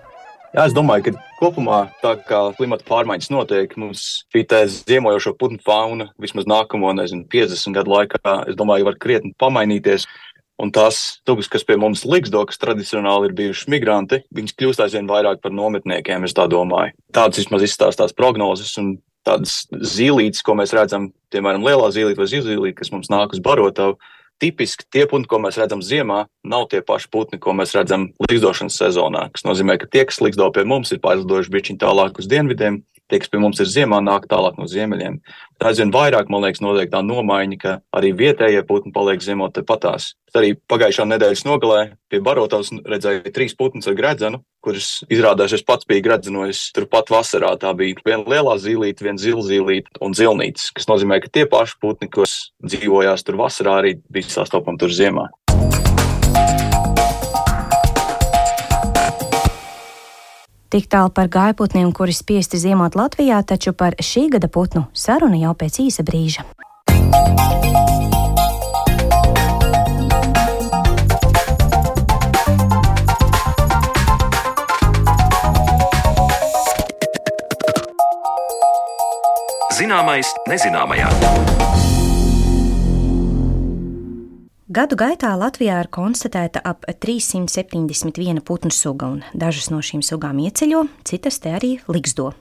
Jā, 0.55 0.69
es 0.69 0.75
domāju, 0.77 1.09
ka 1.09 1.23
kopumā 1.41 1.81
tā 1.99 2.13
kā 2.29 2.39
klimata 2.55 2.85
pārmaiņas 2.87 3.33
notiek, 3.35 3.73
mums 3.75 4.23
šī 4.31 4.45
ziemojošo 4.87 5.33
putnu 5.35 5.59
fauna 5.67 6.13
vismaz 6.23 6.47
nākamo 6.47 6.93
nezinu, 6.95 7.25
50 7.27 7.75
gadu 7.75 7.91
laikā, 7.91 8.21
es 8.47 8.55
domāju, 8.55 8.87
var 8.87 8.95
krietni 9.03 9.35
pamainīties. 9.35 10.07
Un 10.63 10.71
tās 10.71 11.19
sugas, 11.27 11.49
kas 11.51 11.67
pie 11.67 11.75
mums 11.75 12.05
liksto, 12.07 12.39
kas 12.47 12.63
tradicionāli 12.63 13.27
ir 13.27 13.35
bijušas 13.35 13.67
migranti, 13.75 14.21
viņas 14.31 14.55
kļūst 14.55 14.85
aizvien 14.85 15.11
vairāk 15.11 15.43
par 15.43 15.51
nometniekiem, 15.51 16.23
es 16.29 16.37
tā 16.39 16.47
domāju. 16.47 16.95
Tādas 17.11 17.43
vismaz 17.43 17.67
izstāstās 17.67 18.15
prognozes 18.15 18.71
un 18.79 19.01
tādas 19.27 19.65
zīlītes, 19.75 20.47
ko 20.47 20.55
mēs 20.55 20.77
redzam, 20.79 21.11
piemēram, 21.35 21.67
lielā 21.67 21.91
zīlīte 21.91 22.23
vai 22.23 22.31
zīlīte, 22.31 22.77
kas 22.79 22.95
mums 22.95 23.11
nāk 23.11 23.35
uz 23.35 23.43
barotavu 23.43 23.99
tipiski 24.43 24.87
tie 24.93 25.05
putni, 25.11 25.29
ko 25.31 25.41
mēs 25.43 25.59
redzam 25.61 25.83
ziemā, 25.85 26.25
nav 26.47 26.67
tie 26.73 26.83
paši 26.85 27.11
putni, 27.13 27.41
ko 27.43 27.55
mēs 27.57 27.75
redzam 27.77 28.09
līgzdošanas 28.29 28.79
sezonā. 28.81 29.29
Tas 29.35 29.47
nozīmē, 29.47 29.79
ka 29.81 29.91
tie, 29.91 30.05
kas 30.09 30.21
līgzdo 30.25 30.51
pie 30.55 30.67
mums, 30.69 30.93
ir 30.93 31.03
pārlidojuši 31.05 31.55
bišķiņu 31.55 31.83
tālāk 31.83 32.21
uz 32.23 32.31
dienvidiem, 32.31 32.83
tie, 33.11 33.21
kas 33.21 33.31
pie 33.31 33.41
mums 33.43 33.61
ir 33.63 33.69
ziemā, 33.71 34.01
nāk 34.05 34.29
tālāk 34.31 34.59
no 34.61 34.67
ziemeļiem. 34.71 35.19
Tā 35.61 35.71
aizvien 35.71 35.93
vairāk, 35.95 36.31
man 36.33 36.45
liekas, 36.45 36.63
notiek 36.65 36.91
tā 36.93 37.03
nomaiņa, 37.05 37.59
ka 37.61 37.75
arī 37.95 38.13
vietējie 38.17 38.65
putni 38.67 38.93
paliek 38.95 39.23
ziemot 39.23 39.55
tepatās. 39.55 40.15
Arī 40.35 40.57
pagājušā 40.71 41.07
nedēļas 41.07 41.45
nogalē 41.47 41.83
pie 42.11 42.19
Barotovas 42.25 42.73
redzēju 42.83 43.31
trīs 43.37 43.55
putnus 43.55 43.87
ar 43.87 43.95
gredzenu, 43.99 44.41
kurus 44.65 45.05
izrādās 45.13 45.55
es 45.55 45.63
pats 45.63 45.87
biju 45.87 46.03
gredzenojis 46.09 46.67
turpat 46.75 47.13
vasarā. 47.15 47.53
Tā 47.61 47.71
bija 47.79 48.03
viena 48.07 48.27
lielā 48.27 48.57
zīlīte, 48.59 49.07
viena 49.07 49.21
zilzīlīte 49.23 50.03
un 50.03 50.17
zilnītes, 50.19 50.73
kas 50.75 50.91
nozīmē, 50.91 51.21
ka 51.23 51.31
tie 51.31 51.47
paši 51.51 51.79
putni, 51.85 52.11
kas 52.11 52.51
dzīvojās 52.67 53.23
tur 53.29 53.39
vasarā, 53.45 53.79
arī 53.85 53.97
bija 54.11 54.41
sastopami 54.41 54.81
tur 54.83 54.95
ziemā. 54.95 55.29
Tik 60.75 60.89
tālu 60.91 61.13
par 61.15 61.29
gājputniem, 61.31 61.93
kuri 61.95 62.11
spiesti 62.11 62.59
ziemot 62.59 62.97
Latvijā, 62.99 63.37
taču 63.47 63.71
par 63.79 63.95
šī 64.03 64.25
gada 64.33 64.49
putnu 64.51 64.89
saruna 64.91 65.39
jau 65.39 65.53
pēc 65.55 65.79
īsa 65.87 66.03
brīža. 66.03 66.43
Zināmais 79.79 80.35
nezināmajā. 80.51 82.04
Gadu 84.75 84.97
gaitā 84.99 85.29
Latvijā 85.39 85.77
ir 85.85 85.87
konstatēta 85.93 86.59
ap 86.67 86.83
371 86.99 88.41
putnu 88.43 88.73
suga, 88.75 89.07
un 89.13 89.21
dažas 89.39 89.69
no 89.71 89.79
šīm 89.79 90.01
sugām 90.03 90.41
ieceļo, 90.43 90.81
citas 91.07 91.37
te 91.45 91.53
arī 91.55 91.77
liksdo. 91.87 92.33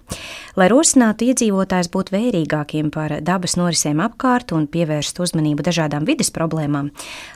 Lai 0.58 0.66
rosinātu 0.72 1.28
iedzīvotājus 1.30 1.92
būt 1.94 2.10
vērīgākiem 2.14 2.90
par 2.94 3.14
dabas 3.22 3.54
norisēm 3.60 4.02
apkārt 4.02 4.56
un 4.58 4.66
pievērst 4.66 5.22
uzmanību 5.22 5.66
dažādām 5.68 6.08
vidas 6.10 6.34
problēmām, 6.34 6.90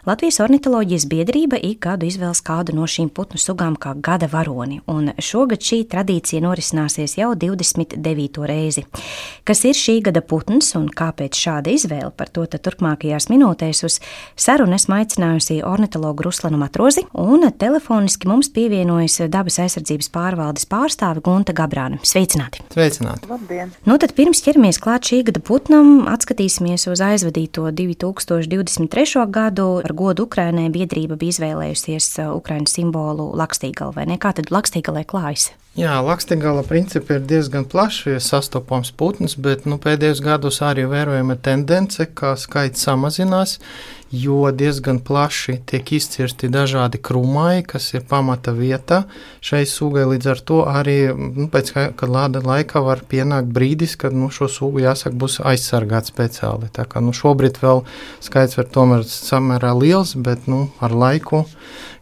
Latvijas 0.10 0.40
ornitoloģijas 0.48 1.06
biedrība 1.12 1.60
ik 1.62 1.84
gadu 1.86 2.10
izvēlas 2.10 2.42
kādu 2.42 2.74
no 2.80 2.90
šīm 2.90 3.12
putnu 3.14 3.38
sugām 3.42 3.78
kā 3.78 3.94
gada 4.02 4.32
varoni, 4.32 4.80
un 4.90 5.12
šogad 5.22 5.62
šī 5.62 5.84
tradīcija 5.94 6.42
norisināsies 6.42 7.20
jau 7.20 7.36
29. 7.38 8.48
reizi. 8.50 8.88
Kas 9.46 9.62
ir 9.70 9.78
šī 9.78 10.00
gada 10.10 10.26
putns 10.26 10.74
un 10.80 10.90
kāpēc 10.90 11.38
šāda 11.38 11.78
izvēle, 11.78 12.10
par 12.18 12.34
to 12.34 12.50
turpmākajās 12.50 13.30
minūtēs 13.30 13.86
uz 13.86 14.02
sarunas 14.34 14.87
esmu 14.88 14.96
aicinājusi 14.96 15.58
ornitologu 15.68 16.24
Ruslanu 16.24 16.58
Matrozi, 16.58 17.04
un 17.20 17.44
telefoniski 17.60 18.28
mums 18.30 18.48
pievienojas 18.56 19.20
dabas 19.28 19.60
aizsardzības 19.60 20.08
pārvaldes 20.14 20.68
pārstāve 20.70 21.22
Gunta 21.26 21.52
Gabrāna. 21.52 22.00
Sveicināti! 22.08 22.64
Sveicināti! 22.72 23.28
Labdien! 23.28 23.74
Nu, 23.88 23.98
tad 24.00 24.16
pirms 24.16 24.42
ķeramies 24.46 24.80
klāt 24.80 25.10
šī 25.10 25.26
gada 25.28 25.44
putnam, 25.44 26.08
atskatīsimies 26.08 26.88
uz 26.88 27.04
aizvadīto 27.04 27.68
2023. 27.76 29.28
gadu. 29.28 29.68
Ar 29.84 29.94
godu 29.98 30.28
Ukrainai 30.28 30.70
biedrība 30.72 31.20
bija 31.20 31.36
izvēlējusies 31.36 32.14
Ukraiņas 32.32 32.80
simbolu 32.80 33.34
Lakstīgalu, 33.36 33.96
vai 33.98 34.08
ne? 34.08 34.22
Kā 34.22 34.32
tad 34.38 34.54
Lakstīgalai 34.56 35.04
klājas? 35.08 35.52
Jā, 35.78 36.00
Lakstīgala 36.02 36.64
principi 36.66 37.20
ir 37.20 37.26
diezgan 37.30 37.68
plaši 37.70 38.16
sastopams 38.24 38.90
putns, 38.98 39.36
bet 39.38 39.68
nu, 39.70 39.78
pēdējos 39.78 40.24
gados 40.26 40.58
arī 40.66 40.88
vērojama 40.90 41.36
tendence, 41.46 42.08
ka 42.18 42.32
skaits 42.34 42.82
samazinās 42.88 43.60
jo 44.12 44.52
diezgan 44.52 45.00
plaši 45.00 45.58
tiek 45.68 45.92
izcirsti 45.92 46.48
dažādi 46.52 47.00
krūmai, 47.04 47.64
kas 47.68 47.90
ir 47.94 48.06
pamata 48.08 48.54
vieta 48.56 49.04
šai 49.44 49.66
sugai. 49.68 50.06
Līdz 50.08 50.30
ar 50.32 50.42
to 50.50 50.60
arī 50.72 50.98
nu, 51.12 51.48
pēc 51.52 51.74
kāda 52.00 52.44
laika 52.46 52.82
var 52.86 53.04
pienākt 53.10 53.52
brīdis, 53.54 53.98
kad 54.00 54.16
nu, 54.16 54.32
šo 54.32 54.48
sugu 54.52 54.84
jāsaka 54.86 55.16
būs 55.16 55.42
aizsargāts 55.44 56.14
speciāli. 56.14 56.72
Tā 56.72 56.88
kā 56.88 57.04
nu, 57.04 57.14
šobrīd 57.16 57.60
vēl 57.64 57.84
skaits 58.24 58.58
var 58.60 58.72
tomēr 58.72 59.04
samērā 59.08 59.76
liels, 59.76 60.16
bet 60.16 60.48
nu, 60.48 60.68
ar 60.80 60.96
laiku, 60.96 61.44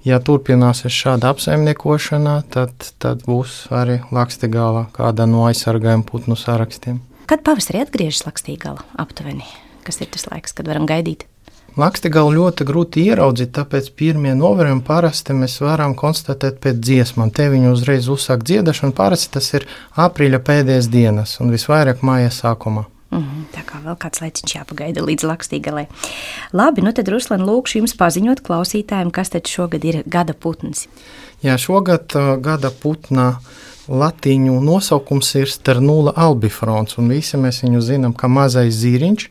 ja 0.06 0.22
turpināsies 0.22 0.94
šāda 0.94 1.34
apsaimniekošana, 1.34 2.38
tad, 2.54 2.90
tad 3.02 3.26
būs 3.28 3.66
arī 3.74 4.00
Lakstigāla 4.16 4.88
kāda 4.96 5.28
no 5.30 5.46
aizsargājuma 5.50 6.06
putnu 6.08 6.38
sarakstiem. 6.40 7.02
Kad 7.26 7.42
pavasarī 7.46 7.82
atgriežas 7.82 8.28
Lakstīgala 8.28 8.86
aptuveni? 9.02 9.48
Kas 9.86 9.98
ir 10.02 10.12
tas 10.14 10.28
laiks, 10.30 10.54
kad 10.54 10.70
varam 10.70 10.86
gaidīt? 10.90 11.26
Lakstigalu 11.76 12.38
ļoti 12.38 12.64
grūti 12.64 13.02
ieraudzīt, 13.10 13.50
tāpēc 13.58 13.90
pirmie 14.00 14.32
novērojumi 14.40 14.86
parasti 14.88 15.36
mēs 15.36 15.58
varam 15.60 15.92
konstatēt 16.00 16.62
pēc 16.64 16.80
dziesmām. 16.80 17.34
Te 17.36 17.50
viņi 17.52 17.74
uzreiz 17.74 18.08
uzsāk 18.08 18.46
dziedāšanu, 18.48 18.96
parasti 18.96 19.34
tas 19.36 19.52
ir 19.58 19.68
aprīļa 20.00 20.40
pēdējās 20.48 20.88
dienas 20.94 21.36
un 21.44 21.52
visvairāk 21.52 22.06
māja 22.06 22.32
sākumā. 22.32 22.86
Mm 23.16 23.46
tā 23.56 23.64
kā 23.68 23.82
vēl 23.84 23.98
kāds 24.00 24.22
laiciņš 24.24 24.56
jāpagaida 24.58 25.04
līdz 25.06 25.28
lakstīgalai. 25.30 25.86
Labi, 26.56 26.84
nu 26.86 26.94
tad 26.96 27.10
Ruslana 27.12 27.48
lūkšu 27.48 27.82
jums 27.82 27.96
paziņot 28.00 28.44
klausītājiem, 28.46 29.14
kas 29.16 29.34
tad 29.36 29.50
šogad 29.52 29.86
ir 29.88 30.02
gada 30.06 30.36
putns. 30.36 30.88
Jā, 31.46 31.58
šogad 31.62 32.16
uh, 32.18 32.36
gada 32.42 32.72
putna 32.72 33.36
latīņu 33.86 34.56
nosaukums 34.66 35.28
ir 35.38 35.52
Sternula 35.52 36.16
albifrons, 36.18 36.98
un 36.98 37.12
visi 37.14 37.38
mēs 37.38 37.62
viņu 37.62 37.84
zinām 37.86 38.16
kā 38.18 38.30
mazais 38.32 38.74
zīriņš. 38.80 39.28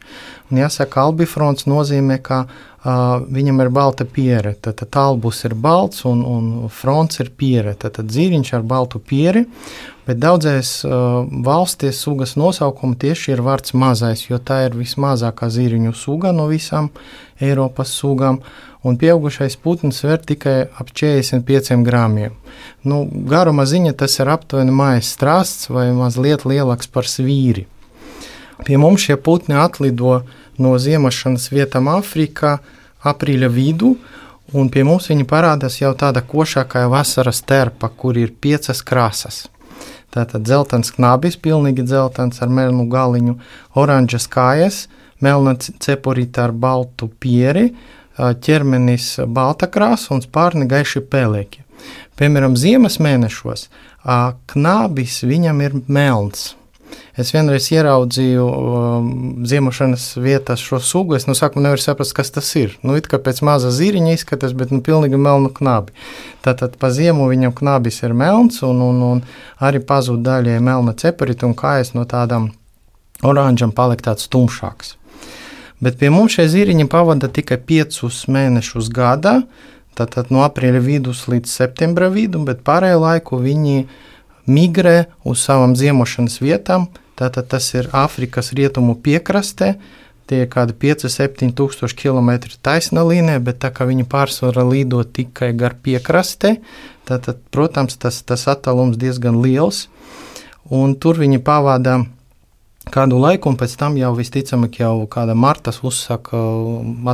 Un 0.53 0.61
jāsaka, 0.61 1.09
albifrons 1.09 1.67
nozīmē, 1.67 2.21
ka 2.23 2.45
uh, 2.45 3.25
viņam 3.35 3.65
ir 3.65 3.73
balta 3.75 4.07
piere. 4.07 4.55
Tad, 4.61 4.79
tad 4.83 5.01
albus 5.01 5.43
ir 5.49 5.57
balts 5.59 6.05
un, 6.07 6.23
un 6.23 6.71
fronts 6.71 7.19
ir 7.25 7.33
piere. 7.35 7.75
Tad, 7.75 7.99
tad 7.99 8.15
zīriņš 8.15 8.55
ar 8.55 8.69
baltu 8.69 9.03
pieri. 9.03 9.47
Bet 10.05 10.19
daudzās 10.21 10.83
uh, 10.85 11.25
valstīs 11.47 12.03
sugas 12.05 12.35
nosaukuma 12.37 12.97
tieši 13.01 13.33
ir 13.33 13.43
vārds 13.45 13.73
mazais, 13.73 14.27
jo 14.29 14.37
tā 14.37 14.67
ir 14.67 14.77
vismazākā 14.77 15.49
zīriņu 15.49 15.95
suga 15.97 16.33
no 16.37 16.45
visām 16.51 16.91
Eiropas 17.41 17.95
sugām. 17.97 18.43
Un 18.85 18.99
pieaugušais 19.01 19.57
putns 19.65 20.03
sver 20.03 20.21
tikai 20.21 20.67
ap 20.69 20.91
45 20.93 21.79
gramiem. 21.87 22.35
Nu, 22.85 23.07
garuma 23.09 23.65
ziņa 23.65 23.95
tas 24.03 24.19
ir 24.21 24.29
aptuveni 24.29 24.75
mājas 24.77 25.15
strāsts 25.17 25.71
vai 25.73 25.87
mazliet 25.97 26.45
lielāks 26.45 26.91
par 26.93 27.09
svīri. 27.09 27.65
Pie 28.65 28.77
mums 28.77 29.07
šie 29.07 29.17
putni 29.17 29.57
atlido 29.57 30.19
no 30.61 30.75
ziemošanas 30.79 31.49
vietām 31.49 31.89
Āfrikā 31.95 32.59
aprīļa 33.09 33.49
vidū, 33.57 33.95
un 34.53 34.69
pie 34.69 34.85
mums 34.85 35.09
viņi 35.09 35.25
parādās 35.33 35.81
jau 35.81 35.95
tāda 35.97 36.21
košākā 36.21 36.85
vasaras 36.93 37.41
terpa, 37.41 37.89
kur 37.89 38.21
ir 38.21 38.37
piecas 38.37 38.85
krāsas. 38.85 39.47
Tātad 40.15 40.45
dzeltens 40.47 40.93
knabis, 40.95 41.37
pilnīgi 41.43 41.83
dzeltens 41.89 42.39
ar 42.45 42.53
melnu 42.55 42.87
galiņu, 42.91 43.35
oranžas 43.75 44.29
kājas, 44.31 44.85
melna 45.25 45.57
cepurīta 45.59 46.47
ar 46.47 46.55
baltu 46.55 47.09
pieri, 47.21 47.73
ķermenis 48.15 49.17
balta 49.27 49.67
krāsa 49.67 50.15
un 50.15 50.23
spārni 50.23 50.69
gaiši 50.71 51.03
pelēki. 51.11 51.65
Piemēram, 52.15 52.55
ziemas 52.55 53.01
mēnešos 53.03 53.67
knabis 54.55 55.23
viņam 55.27 55.65
ir 55.65 55.81
melns 55.91 56.53
Es 57.15 57.31
vienreiz 57.31 57.69
ieraudzīju 57.71 58.45
um, 58.45 59.11
ziemošanas 59.47 60.09
vietās 60.19 60.63
šo 60.65 60.81
sugu. 60.83 61.15
Es 61.15 61.29
no 61.29 61.37
sākuma 61.39 61.69
nevaru 61.69 61.83
saprast, 61.83 62.15
kas 62.17 62.33
tas 62.35 62.49
ir. 62.59 62.75
Nu, 62.83 62.97
it 62.99 63.07
kā 63.11 63.21
pēc 63.23 63.39
maza 63.47 63.71
zīriņa 63.75 64.17
izskatās, 64.17 64.57
bet 64.59 64.75
nu, 64.75 64.81
pilnīgi 64.83 65.21
melnu 65.21 65.53
knabi. 65.55 65.95
Tātad 66.43 66.75
pa 66.81 66.91
ziemu 66.91 67.29
viņam 67.31 67.55
knabis 67.55 68.03
ir 68.03 68.17
melns, 68.19 68.59
un, 68.67 68.83
un, 68.83 68.99
un 69.13 69.23
arī 69.63 69.85
pazūd 69.87 70.25
daļai 70.27 70.59
melna 70.59 70.97
cepurīte, 70.99 71.47
un 71.47 71.55
kājas 71.59 71.95
no 71.95 72.03
tādām 72.09 72.51
oranžām 73.23 73.73
paliek 73.75 74.03
tāds 74.03 74.27
tumšāks. 74.33 74.97
Bet 75.85 75.99
pie 76.01 76.11
mums 76.11 76.35
šie 76.35 76.47
ziriņi 76.51 76.87
pavada 76.91 77.29
tikai 77.29 77.59
5 77.69 78.27
mēnešus 78.33 78.91
gadā, 78.95 79.43
tātad 79.99 80.31
no 80.35 80.43
aprīļa 80.47 80.83
vidus 80.83 81.25
līdz 81.31 81.51
septembra 81.51 82.09
vidum, 82.11 82.47
bet 82.49 82.63
pārējo 82.67 83.03
laiku 83.03 83.39
viņi 83.43 83.87
migrē 84.47 85.07
uz 85.25 85.43
savām 85.45 85.75
ziemošanas 85.79 86.41
vietām. 86.43 86.89
Tātad 87.15 87.47
tas 87.53 87.69
ir 87.77 87.91
Āfrikas 87.95 88.51
rietumu 88.57 88.97
piekrastē, 88.99 89.75
tie 90.27 90.41
ir 90.45 90.51
kādi 90.51 90.75
5-7 90.75 91.53
tūkstoši 91.55 91.99
km 92.01 92.33
taisna 92.65 93.05
līnija, 93.07 93.43
bet 93.45 93.61
tā 93.63 93.71
kā 93.75 93.87
viņi 93.87 94.09
pārsvarā 94.11 94.65
lido 94.67 95.03
tikai 95.05 95.53
gar 95.55 95.77
piekrastē, 95.79 96.57
tad, 97.07 97.29
protams, 97.55 97.99
tas, 98.01 98.23
tas 98.27 98.49
attālums 98.51 98.99
diezgan 98.99 99.39
liels. 99.45 99.87
Un 100.73 100.97
tur 100.97 101.21
viņi 101.21 101.43
pavada 101.45 102.01
kādu 102.93 103.19
laiku, 103.21 103.53
un 103.53 103.59
pēc 103.61 103.77
tam 103.81 103.99
jau 104.01 104.13
visticamāk 104.17 104.81
jau 104.81 104.95
kāda 105.11 105.37
martas 105.37 105.83
uzsaka 105.85 106.41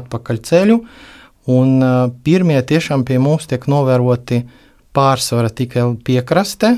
atpakaļ 0.01 0.41
ceļu. 0.47 0.79
Un 1.51 1.85
pirmie 2.25 2.59
tiešām 2.63 3.05
pie 3.09 3.19
mums 3.19 3.49
tiek 3.51 3.65
novēroti 3.71 4.45
pārsvara 4.95 5.51
tikai 5.51 5.87
piekrastē, 6.07 6.77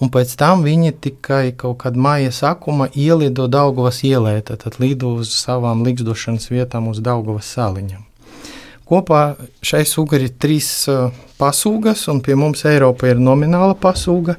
un 0.00 0.10
pēc 0.12 0.34
tam 0.38 0.64
viņi 0.66 0.96
tikai 1.06 1.52
kaut 1.56 1.78
kad 1.84 1.96
maija 1.96 2.32
sākuma 2.34 2.88
ielido 2.94 3.46
Daugavas 3.48 4.02
ielē, 4.04 4.38
tad 4.46 4.80
lido 4.82 5.16
uz 5.20 5.32
savām 5.34 5.84
likstošanas 5.86 6.50
vietām 6.52 6.90
uz 6.92 7.00
Daugavas 7.04 7.48
sāliņām. 7.56 8.04
Kopā 8.86 9.34
šai 9.66 9.82
sugai 9.82 10.20
ir 10.22 10.34
trīs 10.38 10.68
uh, 10.86 11.08
pasūgas, 11.40 12.04
un 12.12 12.20
pie 12.22 12.36
mums 12.38 12.62
Eiropā 12.68 13.10
ir 13.10 13.18
nomināla 13.18 13.74
pasūga. 13.74 14.36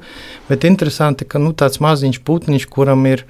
Bet 0.48 0.64
interesanti, 0.64 1.26
ka 1.28 1.40
nu, 1.42 1.52
tāds 1.52 1.82
maziņš 1.84 2.22
putniņš, 2.24 2.64
kuram 2.72 3.04
ir 3.10 3.26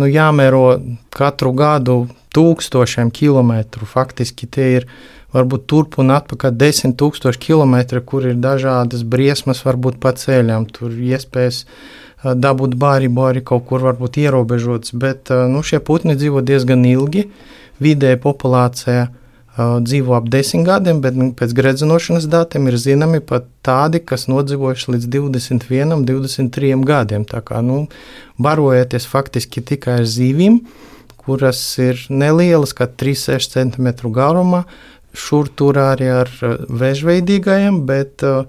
nu, 0.00 0.08
jāmēro 0.08 0.78
katru 1.12 1.52
gadu 1.52 1.98
tūkstošiem 2.32 3.12
kilometru, 3.12 3.84
faktiski 3.88 4.48
tie 4.48 4.70
ir 4.78 4.88
varbūt 5.34 5.66
turp 5.68 5.98
un 6.00 6.12
atpakaļ 6.14 6.56
desmit 6.56 6.96
tūkstoši 7.00 7.42
kilometri, 7.42 8.00
kur 8.00 8.26
ir 8.30 8.38
dažādas 8.40 9.04
briesmas, 9.04 9.62
varbūt 9.66 10.00
pa 10.02 10.14
ceļām. 10.16 10.68
Tur 10.72 10.94
iespējas 10.94 11.64
dabūt 12.24 12.74
bārību 12.80 13.28
arī 13.28 13.44
kaut 13.46 13.68
kur 13.68 13.84
varbūt 13.84 14.18
ierobežots, 14.24 14.94
bet 14.96 15.30
nu, 15.30 15.62
šie 15.62 15.82
putni 15.84 16.16
dzīvo 16.18 16.42
diezgan 16.42 16.84
ilgi. 16.88 17.28
Vidēja 17.78 18.18
populācija 18.18 19.08
dzīvo 19.58 20.14
ap 20.14 20.28
desmit 20.30 20.66
gadiem, 20.66 21.00
bet 21.02 21.16
nu, 21.18 21.30
pēc 21.34 21.52
gredzenošanas 21.58 22.28
datiem 22.30 22.68
ir 22.70 22.78
zināmi 22.78 23.20
pat 23.26 23.48
tādi, 23.66 23.98
kas 23.98 24.28
nodzīvojuši 24.30 24.92
līdz 24.94 25.08
21, 25.14 26.04
23 26.06 26.84
gadiem. 26.86 27.26
Tā 27.26 27.42
kā 27.42 27.62
nu, 27.64 27.86
barojieties 28.38 29.08
faktiski 29.10 29.62
tikai 29.66 30.00
ar 30.02 30.06
zīvīm, 30.06 30.60
kuras 31.18 31.60
ir 31.82 32.06
nelielas, 32.08 32.74
kā 32.76 32.86
3-6 32.86 33.50
cm 33.56 33.90
garumā, 34.14 34.64
šur 35.16 35.48
tur 35.54 35.78
arī 35.82 36.10
ar 36.22 36.32
vēžveidīgajiem, 36.68 37.84
bet 37.88 38.26
uh, 38.26 38.44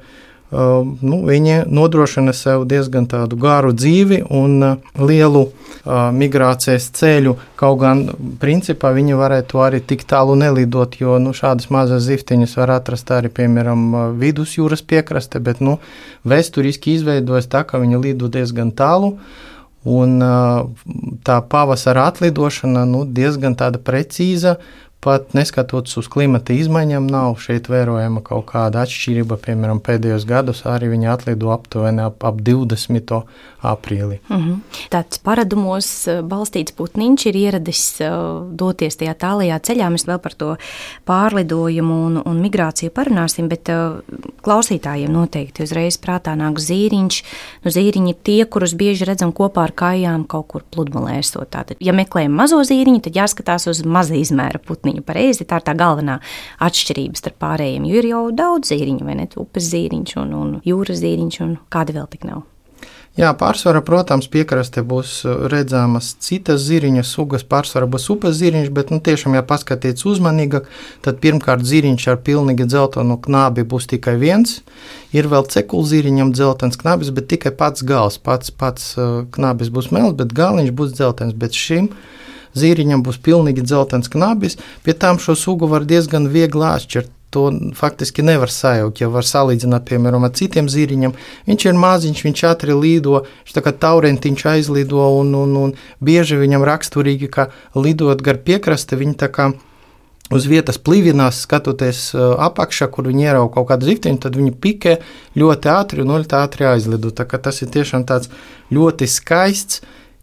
Uh, 0.49 0.81
nu, 1.05 1.19
viņi 1.29 1.67
nodrošina 1.69 2.31
sev 2.33 2.63
diezgan 2.65 3.05
tādu 3.05 3.37
garu 3.37 3.69
dzīvi 3.69 4.23
un 4.33 4.55
lielu 4.97 5.43
migrācijas 5.85 6.87
ceļu. 6.97 7.35
Kaut 7.59 7.77
gan, 7.83 8.01
principā, 8.41 8.89
viņi 8.95 9.19
varētu 9.19 9.61
arī 9.61 9.83
tik 9.85 10.07
tālu 10.09 10.33
nelidot, 10.41 10.97
jo 10.97 11.19
nu, 11.21 11.35
šādas 11.37 11.69
mazas 11.69 12.07
ziftiņas 12.07 12.57
var 12.57 12.73
atrast 12.79 13.13
arī, 13.13 13.29
piemēram, 13.29 14.17
vidusjūras 14.17 14.81
piekraste, 14.89 15.37
bet 15.37 15.61
nu, 15.61 15.77
vēsturiski 16.25 16.97
izveidojas 16.97 17.45
tā, 17.45 17.61
ka 17.61 17.77
viņi 17.77 18.01
lido 18.01 18.31
diezgan 18.33 18.73
tālu. 18.73 19.19
Un 19.85 20.17
tā 21.23 21.37
pavasara 21.45 22.09
atlidošana 22.09 22.89
nu, 22.89 23.05
diezgan 23.05 23.53
precīza, 23.85 24.57
Pat 24.99 25.31
neskatoties 25.31 25.95
uz 26.01 26.07
klimata 26.11 26.51
izmaiņām, 26.51 27.05
nav 27.07 27.37
šeit 27.39 27.69
vērojama 27.71 28.19
kaut 28.19 28.49
kāda 28.49 28.81
atšķirība. 28.83 29.37
Piemēram, 29.39 29.79
pēdējos 29.79 30.25
gados 30.27 30.65
arī 30.67 30.89
viņi 30.91 31.07
atlido 31.07 31.53
aptuveni 31.53 32.03
ap, 32.03 32.25
ap 32.27 32.41
20. 32.43 33.21
aprīlī. 33.63 34.17
Mm 34.27 34.37
-hmm. 34.37 34.57
Tāds 34.91 35.21
paradumos 35.23 36.07
eh, 36.07 36.19
balstīts 36.21 36.75
putniņš 36.75 37.25
ir 37.25 37.35
ieradis 37.35 38.01
eh, 38.01 38.11
doties 38.51 38.99
tajā 38.99 39.13
tālajā 39.13 39.59
ceļā. 39.59 39.87
Mēs 39.89 40.05
vēl 40.07 40.19
par 40.19 40.33
to 40.33 40.55
pārlidojumu 41.05 42.05
un, 42.05 42.21
un 42.25 42.41
migrāciju 42.43 42.91
parunāsim, 42.91 43.47
bet 43.47 43.69
eh, 43.69 44.03
klausītājiem 44.43 45.11
noteikti 45.11 45.63
uzreiz 45.63 45.95
prātā 45.97 46.35
nāk 46.35 46.59
zīriņš. 46.59 47.23
Nu, 47.63 47.71
zīriņi 47.71 48.09
ir 48.09 48.17
tie, 48.23 48.45
kurus 48.45 48.73
bieži 48.73 49.05
redzam 49.05 49.31
kopā 49.31 49.63
ar 49.63 49.71
kājām 49.71 50.27
kaut 50.27 50.47
kur 50.47 50.63
pludmalē 50.75 51.19
esot. 51.19 51.49
Tātad, 51.49 51.77
ja 51.79 51.93
meklējam 51.93 52.35
mazo 52.35 52.59
zīriņu, 52.63 52.99
tad 53.01 53.15
jāskatās 53.15 53.67
uz 53.67 53.85
maza 53.85 54.15
izmēra 54.15 54.59
putniņu 54.59 54.88
putniņu 54.89 55.05
pareizi. 55.05 55.45
Tā 55.45 55.59
ir 55.59 55.67
tā 55.67 55.75
galvenā 55.77 56.19
atšķirība 56.59 57.17
starp 57.17 57.39
pārējiem. 57.39 57.85
Jo 57.87 58.01
ir 58.01 58.09
jau 58.09 58.23
daudz 58.31 58.71
zīriņu, 58.71 59.05
vai 59.05 59.19
ne? 59.19 59.27
Upes 59.39 59.69
zīriņš 59.69 60.15
un, 60.17 60.33
un 60.33 60.55
jūras 60.65 61.01
zīriņš, 61.03 61.43
un 61.45 61.59
kādi 61.69 61.93
vēl 61.95 62.07
tik 62.09 62.25
nav. 62.25 62.45
Jā, 63.17 63.33
pārsvarā, 63.35 63.81
protams, 63.83 64.29
piekrastē 64.31 64.83
būs 64.85 65.25
uh, 65.25 65.47
redzamas 65.49 66.13
citas 66.23 66.61
ziriņa 66.61 67.01
sugas, 67.03 67.43
pārsvarā 67.43 67.87
būs 67.89 68.05
upes 68.13 68.37
ziriņš, 68.37 68.69
bet, 68.71 68.93
nu, 68.93 69.01
tiešām, 69.03 69.33
ja 69.35 69.41
paskatīties 69.43 70.05
uzmanīgāk, 70.07 70.69
tad 71.03 71.19
pirmkārt 71.19 71.65
ziriņš 71.67 72.05
ar 72.13 72.21
pilnīgi 72.23 72.69
dzeltenu 72.69 73.17
knābi 73.25 73.65
būs 73.67 73.89
tikai 73.91 74.13
viens. 74.21 74.61
Ir 75.11 75.27
vēl 75.27 75.49
cekulu 75.51 75.89
ziriņam 75.89 76.31
dzeltens 76.37 76.79
knābis, 76.79 77.11
bet 77.11 77.27
tikai 77.33 77.51
pats 77.59 77.83
gals, 77.83 78.21
pats, 78.21 78.53
pats 78.55 78.93
uh, 78.95 79.25
knābis 79.35 79.73
būs 79.73 79.89
melns, 79.91 80.15
bet 80.15 80.31
galiņš 80.37 80.71
būs 80.71 80.95
dzeltens. 80.95 81.35
Bet 81.35 81.57
šim 81.57 81.89
zīriņam 82.57 83.03
būs 83.05 83.21
pilnīgi 83.25 83.65
dzeltens 83.65 84.11
knabis, 84.11 84.57
pie 84.83 84.95
tām 84.97 85.21
šo 85.21 85.35
sugu 85.37 85.69
var 85.69 85.87
diezgan 85.89 86.29
viegli 86.33 86.65
atšķirt. 86.65 87.15
To 87.29 87.51
faktiski 87.77 88.23
nevar 88.25 88.49
sajaukt. 88.49 89.03
Ja 89.03 89.07
var 89.13 89.21
salīdzināt, 89.21 89.83
piemēram, 89.85 90.23
ar 90.25 90.31
citiem 90.33 90.65
zīriņiem, 90.65 91.11
viņš 91.45 91.65
ir 91.69 91.77
maziņš, 91.77 92.23
viņš 92.25 92.41
ātri 92.49 92.73
lido, 92.73 93.19
viņš 93.43 93.53
tā 93.53 93.61
kā 93.61 93.73
taurentiņš 93.85 94.45
aizlido, 94.49 95.03
un, 95.19 95.35
un, 95.37 95.53
un 95.61 95.75
bieži 96.01 96.39
viņam 96.41 96.65
raksturīgi, 96.65 97.29
ka 97.29 97.51
lidot 97.77 98.25
gar 98.25 98.41
piekrasti, 98.41 98.97
viņi 98.97 99.13
tā 99.21 99.29
kā 99.29 99.51
uz 100.33 100.45
vietas 100.49 100.77
plīvinās, 100.81 101.43
skatoties 101.45 102.01
apakšā, 102.17 102.89
kur 102.93 103.09
viņi 103.09 103.29
ierauga 103.29 103.53
kaut 103.57 103.69
kādu 103.71 103.89
ziftiņu, 103.89 104.21
tad 104.25 104.37
viņi 104.37 104.55
pikē 104.61 104.97
ļoti 105.39 105.71
ātri 105.73 106.05
un 106.05 106.13
ļoti 106.13 106.37
ātri 106.37 106.69
aizlido. 106.69 107.13
Tas 107.13 107.61
ir 107.61 107.71
tiešām 107.73 108.05
tāds 108.09 108.33
ļoti 108.73 109.09
skaists 109.09 109.81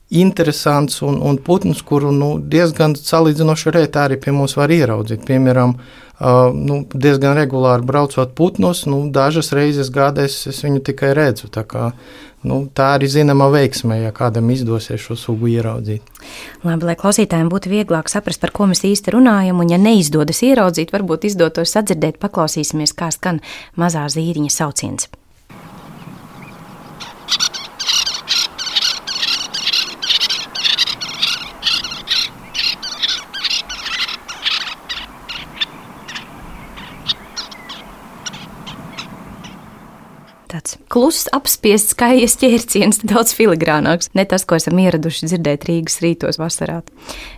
interesants 0.08 1.00
un, 1.02 1.20
un 1.22 1.36
putns, 1.36 1.82
kuru 1.82 2.12
nu, 2.14 2.36
diezgan 2.38 2.94
salīdzinoši 2.94 3.72
rētā 3.74 4.06
arī 4.06 4.20
pie 4.22 4.34
mums 4.34 4.54
var 4.56 4.70
ieraudzīt. 4.70 5.24
Piemēram, 5.26 5.74
uh, 5.74 6.54
nu, 6.54 6.84
diezgan 6.94 7.34
regulāri 7.38 7.86
braucot 7.86 8.34
putnos, 8.38 8.84
nu, 8.86 9.02
dažas 9.10 9.50
reizes 9.56 9.90
gadā 9.90 10.28
es, 10.30 10.38
es 10.46 10.62
viņu 10.62 10.84
tikai 10.86 11.10
redzu. 11.18 11.50
Tā, 11.50 11.66
kā, 11.66 11.90
nu, 12.46 12.60
tā 12.70 12.92
arī 12.94 13.10
zināma 13.10 13.50
veiksme, 13.50 13.98
ja 14.04 14.14
kādam 14.14 14.54
izdosies 14.54 15.02
šo 15.02 15.18
sugu 15.18 15.50
ieraudzīt. 15.56 16.06
Labi, 16.62 16.86
lai 16.86 16.98
klausītājiem 17.02 17.50
būtu 17.50 17.74
vieglāk 17.74 18.12
saprast, 18.12 18.42
par 18.44 18.54
ko 18.54 18.70
mēs 18.70 18.86
īsti 18.86 19.18
runājam, 19.18 19.58
un, 19.58 19.74
ja 19.74 19.82
neizdodas 19.82 20.44
ieraudzīt, 20.46 20.94
varbūt 20.94 21.26
izdotos 21.32 21.74
sadzirdēt, 21.74 22.22
paklausīsimies, 22.22 22.94
kā 22.94 23.10
skan 23.10 23.42
mazā 23.74 24.06
zīriņa 24.06 24.54
sauciens. 24.54 25.10
Tāds 40.56 40.76
kluss, 40.92 41.28
apspiests, 41.36 41.92
skaists 41.94 42.40
ķērciens, 42.40 43.00
daudz 43.04 43.34
filigrānāks. 43.36 44.10
Ne 44.16 44.24
tas, 44.28 44.46
ko 44.48 44.58
esam 44.58 44.80
ieraduši 44.80 45.28
dzirdēt 45.28 45.66
Rīgas 45.68 46.00
rītos 46.04 46.40
vasarā. 46.40 46.80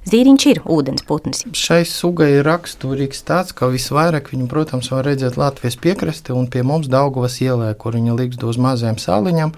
Zīriņš 0.09 0.47
ir 0.53 0.63
ūdens 0.65 1.05
putns. 1.09 1.45
Šai 1.57 1.83
sugai 1.89 2.31
ir 2.39 2.47
raksturīgs 2.49 3.25
tāds, 3.29 3.55
ka 3.57 3.71
visvairāk 3.73 4.33
viņu, 4.33 4.49
protams, 4.51 4.91
var 4.95 5.07
redzēt 5.09 5.39
Latvijas 5.41 5.79
piekrasti 5.81 6.35
un 6.37 6.49
pie 6.53 6.65
mums 6.67 6.91
Daugavas 6.91 7.41
ielē, 7.45 7.73
kur 7.79 7.99
viņa 7.99 8.19
liks 8.19 8.43
uz 8.43 8.61
mazajām 8.63 9.01
sāliņām. 9.03 9.55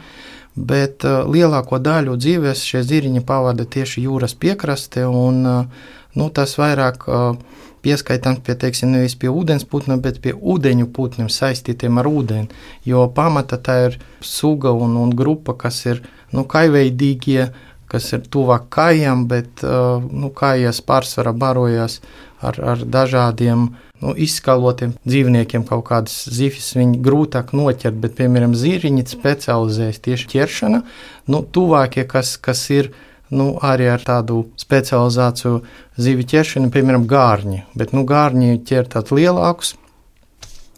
Bet 0.60 1.06
uh, 1.06 1.22
lielāko 1.30 1.78
daļu 1.78 2.16
dzīves 2.18 2.64
šie 2.66 2.82
zīriņi 2.82 3.22
pavada 3.26 3.64
tieši 3.64 4.02
jūras 4.08 4.34
piekraste, 4.34 5.04
un 5.06 5.44
uh, 5.46 5.90
nu, 6.18 6.26
tas 6.34 6.56
vairāk 6.58 7.06
uh, 7.06 7.59
pieskaitāms 7.84 8.42
pie, 8.44 8.56
teiksim, 8.60 8.92
nevis 8.94 9.16
pie 9.18 9.30
ūdens 9.32 9.66
putniem, 9.68 10.00
bet 10.04 10.20
pie 10.24 10.34
ūdeņu 10.36 10.90
putniem 10.96 11.30
saistītiem 11.32 12.00
ar 12.00 12.08
ūdeni. 12.10 12.48
Jo 12.88 13.08
pamata 13.14 13.58
tā 13.60 13.76
ir 13.88 13.98
suga 14.20 14.72
un, 14.76 14.96
un 15.00 15.12
grupa, 15.16 15.56
kas 15.58 15.82
ir 15.86 16.02
nu, 16.32 16.46
kaiveidīgie, 16.48 17.50
kas 17.90 18.12
ir 18.14 18.26
tuvāk 18.30 18.68
kājām, 18.70 19.26
bet 19.30 19.64
nu, 19.64 20.30
kājas 20.36 20.78
pārsvarā 20.86 21.32
barojas 21.34 21.98
ar, 22.40 22.58
ar 22.62 22.84
dažādiem 22.86 23.66
nu, 24.00 24.14
izskalotiem 24.14 24.94
dzīvniekiem. 25.04 25.66
Kaut 25.68 25.84
kādas 25.90 26.22
zifis 26.30 26.72
viņi 26.78 27.00
grūtāk 27.04 27.52
noķert, 27.56 27.98
bet, 28.00 28.16
piemēram, 28.20 28.54
zīriņi 28.56 29.06
specializējas 29.10 30.02
tieši 30.06 30.30
ķeršana. 30.34 30.82
Nu, 31.30 31.42
tuvākie, 31.42 32.06
kas, 32.08 32.36
kas 32.40 32.64
ir 32.74 32.92
nu, 33.34 33.52
arī 33.62 33.88
ar 33.90 34.02
tādu 34.04 34.44
specializāciju 34.60 35.60
zivju 36.00 36.26
ķeršanu, 36.32 36.70
piemēram, 36.74 37.06
gārņi. 37.10 37.62
Bet 37.78 37.94
nu, 37.96 38.04
gārņi 38.08 38.60
ķer 38.66 38.90
tādus 38.90 39.14
lielākus. 39.16 39.76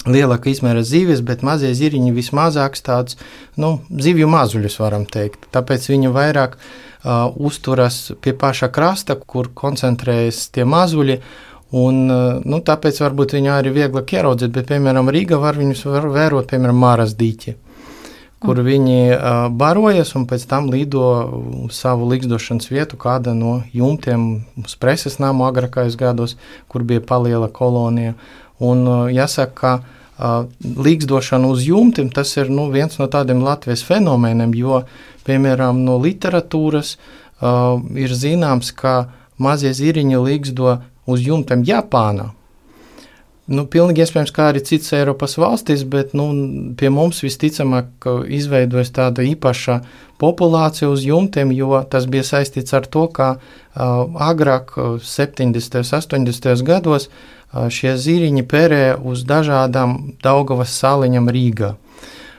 Lielāka 0.02 0.50
izmēra 0.50 0.82
zivis, 0.82 1.20
bet 1.22 1.44
mazie 1.46 1.70
ziriņi 1.78 2.10
vismazāks 2.16 2.82
tāds 2.82 3.18
nu, 3.54 3.76
zivju 3.94 4.26
mazuļus, 4.32 4.80
varam 4.82 5.06
teikt. 5.06 5.46
Tāpēc 5.54 5.86
viņi 5.92 6.10
vairāk 6.10 6.56
uh, 6.58 7.30
uzturas 7.38 8.08
pie 8.20 8.34
paša 8.34 8.72
krasta, 8.74 9.14
kur 9.14 9.52
koncentrējas 9.54 10.48
tie 10.54 10.66
mazuļi. 10.66 11.20
Un, 11.78 12.02
uh, 12.10 12.42
nu, 12.42 12.58
tāpēc 12.66 12.98
varbūt 13.04 13.36
viņu 13.38 13.54
arī 13.54 13.76
vieglāk 13.78 14.16
ieraudzīt, 14.18 14.50
bet, 14.52 14.72
piemēram, 14.74 15.12
Rīgā 15.14 15.38
var 15.40 15.60
viņus 15.60 15.86
var 15.86 16.10
vērot, 16.18 16.50
piemēram, 16.50 16.82
Māras 16.82 17.14
dīķi 17.16 17.56
kur 18.42 18.60
viņi 18.66 19.00
uh, 19.14 19.48
barojas 19.48 20.12
un 20.18 20.26
pēc 20.30 20.44
tam 20.50 20.68
lido 20.72 21.06
uz 21.64 21.78
savu 21.78 22.10
likstošanas 22.10 22.70
vietu, 22.70 22.98
kāda 23.00 23.34
no 23.38 23.62
jumtiem 23.72 24.44
uz 24.62 24.76
preses 24.76 25.18
namu 25.22 25.46
agrākajos 25.48 25.96
gados, 25.98 26.36
kur 26.68 26.82
bija 26.82 27.00
paliela 27.00 27.48
kolonija. 27.48 28.14
Un 28.62 28.86
jāsaka, 29.10 29.54
ka 29.58 29.72
likstošana 30.62 31.48
uz 31.48 31.64
jumtiem 31.66 32.10
tas 32.10 32.36
ir 32.36 32.50
nu, 32.50 32.68
viens 32.70 32.98
no 32.98 33.08
tādiem 33.10 33.42
Latvijas 33.42 33.82
fenomeniem, 33.86 34.54
jo, 34.54 34.82
piemēram, 35.26 35.82
no 35.86 35.98
literatūras 36.02 36.96
uh, 36.96 37.80
ir 37.98 38.14
zināms, 38.14 38.72
ka 38.76 39.08
mazie 39.38 39.72
ziriņi 39.74 40.20
liksto 40.22 40.78
uz 41.06 41.24
jumtiem 41.26 41.64
Japānā. 41.66 42.30
Nu, 43.52 43.66
pilnīgi 43.68 44.00
iespējams, 44.00 44.30
kā 44.32 44.46
arī 44.48 44.62
citas 44.64 44.94
Eiropas 44.96 45.34
valstis, 45.36 45.82
bet 45.84 46.14
nu, 46.16 46.30
pie 46.78 46.88
mums 46.92 47.18
visticamāk 47.20 48.06
izveidojas 48.32 48.92
tāda 48.96 49.26
īpaša 49.28 49.76
populācija 50.22 50.88
uz 50.88 51.04
jumtiem, 51.04 51.52
jo 51.52 51.82
tas 51.92 52.06
bija 52.08 52.24
saistīts 52.24 52.72
ar 52.72 52.88
to, 52.88 53.04
ka 53.12 53.34
uh, 53.36 54.08
agrāk, 54.30 54.72
70. 55.04 55.76
un 55.82 56.24
80. 56.24 56.64
gados, 56.64 57.10
uh, 57.10 57.68
šie 57.68 57.92
zīriņi 58.00 58.46
perēja 58.48 58.96
uz 58.96 59.26
dažādām 59.28 59.98
Daugavas 60.24 60.72
sāliņām 60.78 61.28
Rīgā. 61.36 61.74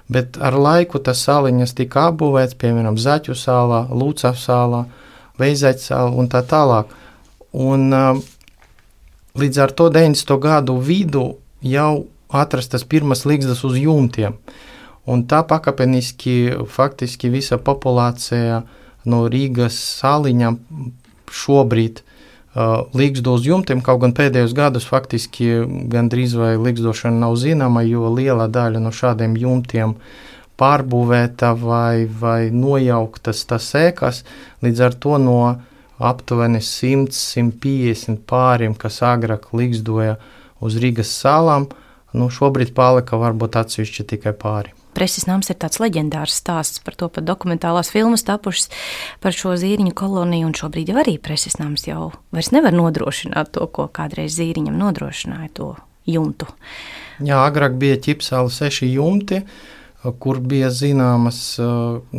Bet 0.09 0.41
ar 0.41 0.57
laiku 0.57 0.97
tas 1.03 1.21
sāliņas 1.27 1.77
tika 1.77 2.09
apbūvēts, 2.09 2.57
piemēram, 2.57 2.97
Zaķu 2.97 3.37
sālā, 3.37 3.85
Lūcavas 3.93 4.49
sālā, 4.49 4.85
Veizaķa 5.37 5.85
sālā 5.91 6.17
un 6.23 6.33
tā 6.33 6.41
tālāk. 6.41 6.89
Un, 7.53 7.91
uh, 7.93 8.17
Līdz 9.33 9.57
ar 9.63 9.71
to 9.73 9.87
90. 9.89 10.29
gadu 10.37 10.75
vidu 10.77 11.23
jau 11.65 12.05
atrastas 12.29 12.83
pirmas 12.85 13.23
līgstas 13.25 13.63
uz 13.65 13.79
jumtiem. 13.81 14.35
Un 15.09 15.23
tā 15.25 15.39
pakāpeniski 15.49 16.53
faktiski 16.69 17.31
visa 17.33 17.57
populācija 17.57 18.59
no 19.09 19.23
Rīgas 19.33 19.79
sāliņām 20.03 20.59
šobrīd 21.33 22.03
uh, 22.03 22.85
līgsto 22.93 23.33
uz 23.33 23.49
jumtiem, 23.49 23.81
kaut 23.81 24.03
gan 24.05 24.13
pēdējos 24.13 24.53
gados 24.53 24.85
faktiski 24.85 25.49
gandrīz 25.89 26.37
vai 26.37 26.53
līgstošana 26.61 27.25
nav 27.25 27.33
zināma, 27.41 27.81
jo 27.89 28.13
liela 28.13 28.45
daļa 28.45 28.85
no 28.85 28.93
šādiem 28.93 29.33
jumtiem 29.33 29.97
pārbūvēta 30.61 31.55
vai, 31.57 32.05
vai 32.05 32.53
nojauktas 32.53 33.47
tas 33.49 33.73
ēkas, 33.81 34.21
līdz 34.61 34.89
ar 34.91 34.93
to 34.93 35.17
no 35.17 35.39
aptuveni 36.01 36.61
100-150 36.63 38.23
pāriem, 38.29 38.75
kas 38.77 39.01
agrāk 39.05 39.51
līgzdoja 39.53 40.17
uz 40.63 40.77
Rīgas 40.81 41.11
salām, 41.13 41.67
nu 42.13 42.29
šobrīd 42.33 42.73
palika 42.77 43.19
varbūt 43.19 43.57
atsevišķi 43.61 44.07
tikai 44.13 44.33
pāri. 44.37 44.73
Preses 44.93 45.25
nams 45.25 45.49
ir 45.49 45.57
tāds 45.57 45.79
leģendārs 45.81 46.35
stāsts 46.37 46.81
par 46.85 46.93
to, 46.93 47.07
pat 47.09 47.25
dokumentālās 47.25 47.89
filmas 47.89 48.21
tapušas 48.27 48.69
par 49.23 49.33
šo 49.33 49.55
zīriņu 49.57 49.95
koloniju, 49.97 50.51
šobrīd 50.53 50.91
jau 50.93 50.99
arī 51.01 51.15
preses 51.17 51.57
nams 51.57 51.87
jau 51.87 52.11
nevar 52.53 52.75
nodrošināt 52.77 53.55
to, 53.57 53.65
ko 53.73 53.87
kādreiz 53.89 54.37
zīriņam 54.37 54.77
nodrošināja 54.77 55.49
to 55.57 55.71
jumtu. 56.05 56.45
Jā, 57.23 57.41
agrāk 57.41 57.79
bija 57.81 57.97
ķipsāli 58.05 58.53
seši 58.53 58.91
jumti, 58.93 59.41
uh, 59.41 59.73
kur 60.19 60.39
bija 60.43 60.69
zināmas 60.73 61.39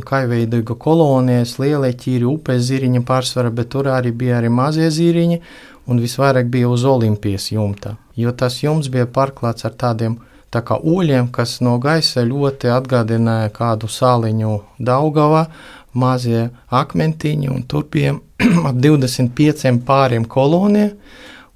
kaivveidīga 0.09 0.77
kolonijas, 0.81 1.59
lielie 1.61 1.92
ķīri, 1.92 2.25
upes 2.29 2.62
ziriņi 2.70 3.03
pārsvarā, 3.05 3.51
bet 3.53 3.73
tur 3.75 3.90
arī 3.92 4.12
bija 4.16 4.38
arī 4.38 4.53
mazie 4.53 4.88
ziriņi, 4.90 5.40
un 5.88 6.01
visvairāk 6.01 6.49
bija 6.53 6.70
uz 6.73 6.85
Olimpijas 6.88 7.51
jumta, 7.53 7.97
jo 8.16 8.33
tas 8.33 8.62
jumts 8.62 8.88
bija 8.88 9.05
pārklāts 9.07 9.68
ar 9.68 9.77
tādiem 9.77 10.16
tā 10.55 10.62
kā 10.64 10.79
oļiem, 10.79 11.29
kas 11.35 11.59
no 11.66 11.77
gaisa 11.83 12.25
ļoti 12.25 12.70
atgādināja 12.73 13.51
kādu 13.53 13.90
sāliņu 13.90 14.55
Daugavā, 14.79 15.49
mazie 15.94 16.49
akmentiņi, 16.70 17.51
un 17.51 17.62
tur 17.68 17.87
bija 17.90 18.14
ap 18.68 18.81
25 18.81 19.83
pāriem 19.87 20.25
kolonija, 20.25 20.94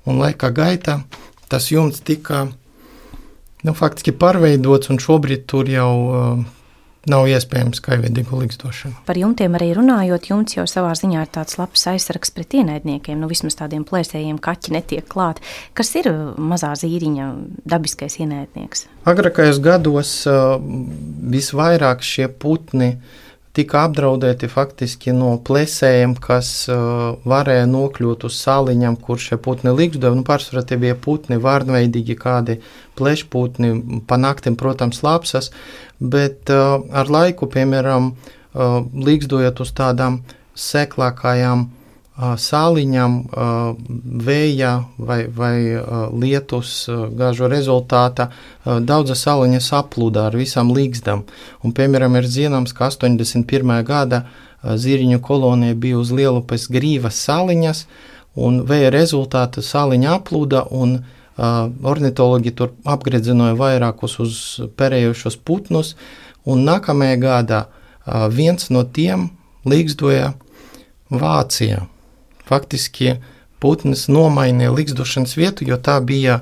un 0.06 0.20
laika 0.20 0.50
gaitā 0.54 1.00
tas 1.48 1.70
jumts 1.72 2.02
tika 2.04 2.46
nu, 3.66 3.74
faktiski 3.76 4.14
pārveidots, 4.14 4.92
un 4.92 5.00
šobrīd 5.02 5.46
tur 5.50 5.68
jau 5.70 5.90
uh, 6.08 6.46
nav 7.08 7.28
iespējams 7.30 7.80
kaivīgu 7.84 8.40
likstošanu. 8.42 9.02
Par 9.08 9.18
jumtiem 9.18 9.56
arī 9.58 9.70
runājot, 9.76 10.28
jumts 10.30 10.58
jau 10.58 10.66
savā 10.70 10.92
ziņā 10.98 11.24
ir 11.24 11.30
tāds 11.34 11.58
labs 11.60 11.86
aizsargs 11.90 12.32
pret 12.34 12.58
ienaidniekiem. 12.60 13.18
Nu, 13.20 13.30
vismaz 13.30 13.58
tādiem 13.58 13.86
plēsējiem 13.88 14.40
kaķi 14.42 14.74
netiek 14.76 15.06
klāt. 15.10 15.40
Kas 15.78 15.94
ir 15.98 16.10
mazā 16.36 16.74
zīriņa 16.78 17.30
dabiskais 17.68 18.18
ienaidnieks? 18.20 18.86
Agrākajos 19.08 19.62
gados 19.64 20.12
uh, 20.28 20.58
visvairāk 21.32 22.04
šie 22.04 22.28
putni 22.28 22.94
uh, 22.96 23.16
tika 23.58 23.82
apdraudēti 23.88 24.46
faktiski 24.50 25.12
no 25.16 25.32
plēsējiem, 25.42 26.14
kas 26.22 26.50
uh, 26.70 27.18
varēja 27.28 27.66
nokļūt 27.70 28.26
uz 28.28 28.36
sāliņām, 28.44 28.98
kur 29.02 29.18
šie 29.22 29.38
putni 29.42 29.72
likdeva. 29.74 30.14
Nu, 30.14 30.22
pārsvarā 30.26 30.62
tie 30.68 30.78
bija 30.80 30.94
putni, 30.94 31.40
vārnveidīgi 31.42 32.16
kādi 32.20 32.60
plešputni, 32.98 34.02
pa 34.06 34.18
naktim, 34.20 34.58
protams, 34.58 35.02
lapsas, 35.06 35.50
bet 35.98 36.52
uh, 36.54 36.78
ar 36.94 37.10
laiku, 37.10 37.50
piemēram, 37.50 38.12
uh, 38.14 38.78
līgzdojot 39.08 39.64
uz 39.66 39.74
tādām 39.80 40.22
seklākajām 40.58 41.66
sāliņām 42.18 43.14
vēja 44.26 44.72
vai, 44.98 45.20
vai 45.31 45.54
lietus 46.18 46.88
gāžu 47.14 47.46
rezultātā 47.50 48.28
daudzas 48.64 49.22
sāliņas 49.22 49.70
aplūda 49.78 50.26
ar 50.26 50.37
visām 50.38 50.72
līgzdām. 50.74 51.22
Un, 51.62 51.74
piemēram, 51.74 52.16
ir 52.18 52.26
zināms, 52.26 52.74
ka 52.74 52.90
81. 52.90 53.85
gada 53.87 54.24
ziriņu 54.62 55.20
kolonija 55.22 55.76
bija 55.78 55.98
uz 56.00 56.11
Lielupes 56.11 56.66
grīvas 56.72 57.20
sāliņas, 57.22 57.85
un 58.35 58.64
vēja 58.66 58.90
rezultātā 58.94 59.62
sāliņa 59.62 60.16
aplūda, 60.18 60.64
un 60.74 60.98
ornitologi 61.38 62.50
tur 62.50 62.72
apgredzināja 62.83 63.54
vairākus 63.59 64.18
uz 64.24 64.40
perējušos 64.74 65.38
putnus, 65.46 65.94
un 66.42 66.66
nākamajā 66.66 67.20
gadā 67.22 67.61
viens 68.35 68.72
no 68.74 68.83
tiem 68.83 69.28
līgzdoja 69.68 70.33
Vācijā 71.09 71.87
faktiski 72.48 73.18
putns 73.62 74.06
nomainīja 74.11 74.74
likstošanas 74.74 75.37
vietu, 75.38 75.66
jo 75.68 75.78
tā 75.78 75.98
bija 76.04 76.40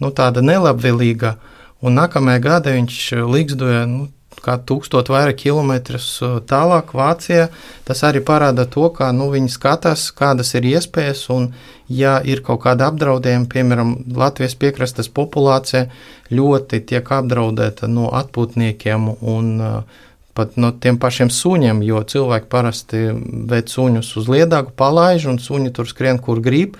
nu, 0.00 0.12
tāda 0.12 0.44
nelabvēlīga. 0.44 1.36
Un 1.82 1.94
nākamajā 1.98 2.42
gadā 2.42 2.74
viņš 2.74 3.02
likstoja 3.30 3.84
nu, 3.86 4.08
kā 4.42 4.56
tūkstot 4.62 5.10
vairāk 5.10 5.40
kilometrus 5.42 6.06
uh, 6.22 6.38
tālāk 6.46 6.92
Vācijā. 6.96 7.48
Tas 7.86 8.02
arī 8.06 8.22
parāda 8.24 8.66
to, 8.70 8.88
ka 8.94 9.10
nu, 9.14 9.30
viņi 9.34 9.50
skatās, 9.54 10.08
kādas 10.14 10.54
ir 10.58 10.68
iespējas, 10.72 11.24
un 11.34 11.50
ja 11.90 12.18
ir 12.22 12.42
kaut 12.46 12.62
kāda 12.66 12.90
apdraudējuma, 12.92 13.48
piemēram, 13.52 13.94
Latvijas 14.18 14.54
piekrastes 14.60 15.10
populācija 15.10 15.88
ļoti 16.34 16.82
tiek 16.90 17.14
apdraudēta 17.18 17.88
no 17.90 18.12
atpūtniekiem 18.18 19.10
un 19.18 19.54
uh, 19.58 20.04
pat 20.38 20.56
no 20.60 20.70
tiem 20.72 20.98
pašiem 21.00 21.30
suņiem, 21.34 21.82
jo 21.86 22.00
cilvēki 22.12 22.48
parasti 22.52 23.04
ved 23.50 23.70
suņus 23.72 24.14
uz 24.20 24.30
liedagu, 24.30 24.72
palaiž, 24.78 25.28
un 25.32 25.40
suņi 25.42 25.74
tur 25.76 25.90
skrien, 25.90 26.20
kur 26.22 26.42
grib. 26.44 26.78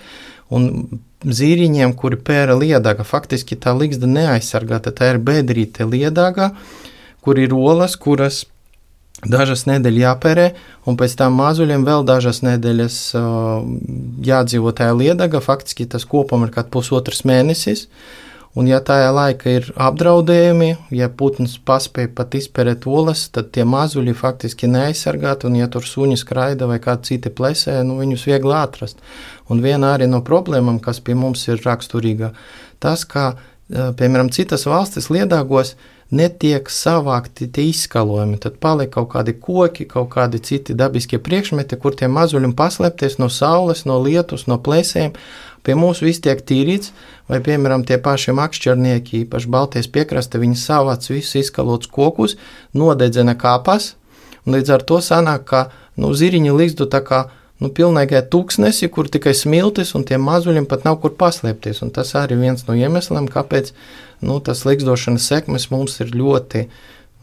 Un 0.54 0.70
zīriņiem, 1.26 1.92
kuri 1.98 2.16
pēra 2.24 2.54
liedaga, 2.56 3.04
faktiski 3.04 3.58
tā 3.58 3.74
līgsta 3.76 4.08
neaizsargāta, 4.08 4.94
tā 4.94 5.12
ir 5.12 5.18
bedrīte 5.20 5.84
liedaga, 5.84 6.52
kur 7.26 7.40
ir 7.42 7.52
olas, 7.56 7.98
kuras 8.00 8.44
dažas 9.26 9.66
nedēļas 9.66 10.04
jāpērē, 10.04 10.46
un 10.86 10.96
pēc 10.96 11.16
tam 11.18 11.34
mazuļiem 11.40 11.84
vēl 11.84 12.06
dažas 12.06 12.38
nedēļas 12.46 13.00
uh, 13.18 13.66
jādzīvo 14.24 14.72
tajā 14.78 14.94
liedaga. 14.94 15.42
Faktiski 15.42 15.88
tas 15.90 16.06
kopumā 16.06 16.48
ir 16.48 16.54
kaut 16.54 16.70
pusotrs 16.72 17.26
mēnesis. 17.26 17.88
Uh, 17.88 18.27
Un, 18.58 18.66
ja 18.66 18.80
tajā 18.82 19.10
laikā 19.14 19.52
ir 19.54 19.66
apdraudējumi, 19.78 20.72
ja 20.98 21.06
putns 21.14 21.52
paspēja 21.68 22.10
pat 22.18 22.32
izpērēt 22.34 22.88
olas, 22.90 23.28
tad 23.30 23.52
tie 23.54 23.62
mazuļi 23.68 24.14
faktiski 24.18 24.66
neaizsargāti, 24.72 25.46
un, 25.46 25.60
ja 25.60 25.68
tur 25.70 25.86
suņi 25.86 26.16
skraida 26.18 26.66
vai 26.66 26.80
kādi 26.82 27.12
citi 27.12 27.30
plēsē, 27.30 27.76
nu, 27.86 28.00
viņus 28.00 28.26
viegli 28.26 28.56
atrast. 28.58 28.98
Un 29.46 29.62
viena 29.62 29.92
arī 29.94 30.08
no 30.10 30.24
problēmām, 30.26 30.80
kas 30.82 30.98
pie 30.98 31.14
mums 31.14 31.46
ir 31.46 31.62
raksturīga, 31.62 32.32
tas, 32.82 33.06
ka, 33.06 33.28
piemēram, 33.70 34.32
citas 34.34 34.66
valstis 34.66 35.06
liedāgos 35.14 35.76
netiek 36.10 36.70
savākti 36.72 37.48
tie 37.52 37.68
izskalojumi. 37.68 38.38
Tad 38.40 38.56
paliek 38.62 38.90
kaut 38.94 39.10
kādi 39.12 39.34
koki, 39.36 39.84
kaut 39.88 40.10
kādi 40.14 40.40
citi 40.44 40.76
dabiskie 40.76 41.20
priekšmeti, 41.20 41.76
kur 41.80 41.96
tie 41.96 42.08
mazuļi 42.08 42.54
paslēpties 42.56 43.18
no 43.20 43.28
saules, 43.32 43.84
no 43.88 43.98
lietus, 44.02 44.46
no 44.48 44.58
plēsēm. 44.58 45.16
Pie 45.66 45.74
mums 45.76 46.00
viss 46.00 46.22
tiek 46.24 46.40
tīrīts, 46.40 46.92
vai, 47.28 47.42
piemēram, 47.44 47.84
tie 47.84 47.98
paši 48.00 48.32
makšķernieki, 48.38 49.24
īpaši 49.26 49.50
Baltijas 49.52 49.90
piekraste, 49.92 50.40
viņi 50.40 50.56
savāc 50.56 51.04
visus 51.10 51.34
izskalotus 51.42 51.90
kokus, 51.92 52.38
nodedzina 52.72 53.34
kāpas, 53.36 53.92
un 54.46 54.56
līdz 54.56 54.76
ar 54.78 54.86
to 54.88 55.02
sanāk, 55.04 55.44
ka 55.50 55.66
nu, 56.00 56.14
ziriņi 56.14 56.54
līgstu 56.56 56.88
tā 56.88 57.02
kā 57.04 57.26
nu, 57.62 57.70
pilnīgai 57.74 58.22
tūkstnesi, 58.32 58.90
kur 58.94 59.10
tikai 59.10 59.34
smiltis 59.36 59.94
un 59.98 60.06
tiem 60.08 60.22
mazuļiem 60.26 60.68
pat 60.70 60.86
nav 60.88 61.00
kur 61.02 61.16
paslēpties. 61.18 61.82
Un 61.86 61.94
tas 61.94 62.14
arī 62.18 62.38
viens 62.40 62.66
no 62.68 62.76
iemesliem, 62.78 63.30
kāpēc 63.32 63.74
nu, 64.26 64.38
tas 64.44 64.64
likstošanas 64.68 65.32
sekmes 65.32 65.72
mums 65.74 65.98
ir 66.04 66.14
ļoti. 66.14 66.68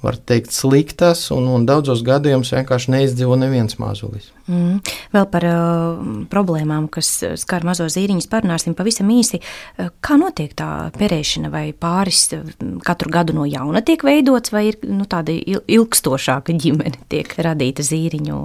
Var 0.03 0.17
teikt, 0.27 0.51
sliktas, 0.53 1.23
un, 1.33 1.47
un 1.49 1.63
daudzos 1.65 2.03
gadījumos 2.05 2.51
vienkārši 2.53 2.91
neizdzīvo 2.93 3.37
neviens 3.41 3.79
mazulis. 3.81 4.27
Mm. 4.45 4.75
Vēl 5.15 5.25
par 5.31 5.45
uh, 5.49 6.03
problēmām, 6.29 6.85
kas 6.93 7.09
skar 7.41 7.65
mazo 7.65 7.87
zīriņus, 7.89 8.27
parunāsim 8.29 8.75
pavisam 8.77 9.09
īsi. 9.09 9.39
Uh, 9.39 9.87
kā 10.05 10.19
notiek 10.21 10.53
tā 10.59 10.91
perēšana, 10.99 11.49
vai 11.49 11.63
pāris 11.73 12.27
uh, 12.37 12.43
katru 12.85 13.09
gadu 13.15 13.33
no 13.39 13.47
jauna 13.49 13.81
tiek 13.87 14.03
veidots, 14.05 14.53
vai 14.53 14.67
ir 14.73 14.77
nu, 14.85 15.07
tāda 15.09 15.33
ilgstošāka 15.33 16.53
ģimene 16.53 17.01
tiek 17.09 17.33
radīta 17.47 17.87
zīriņu 17.87 18.43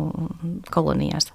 kolonijās? 0.72 1.28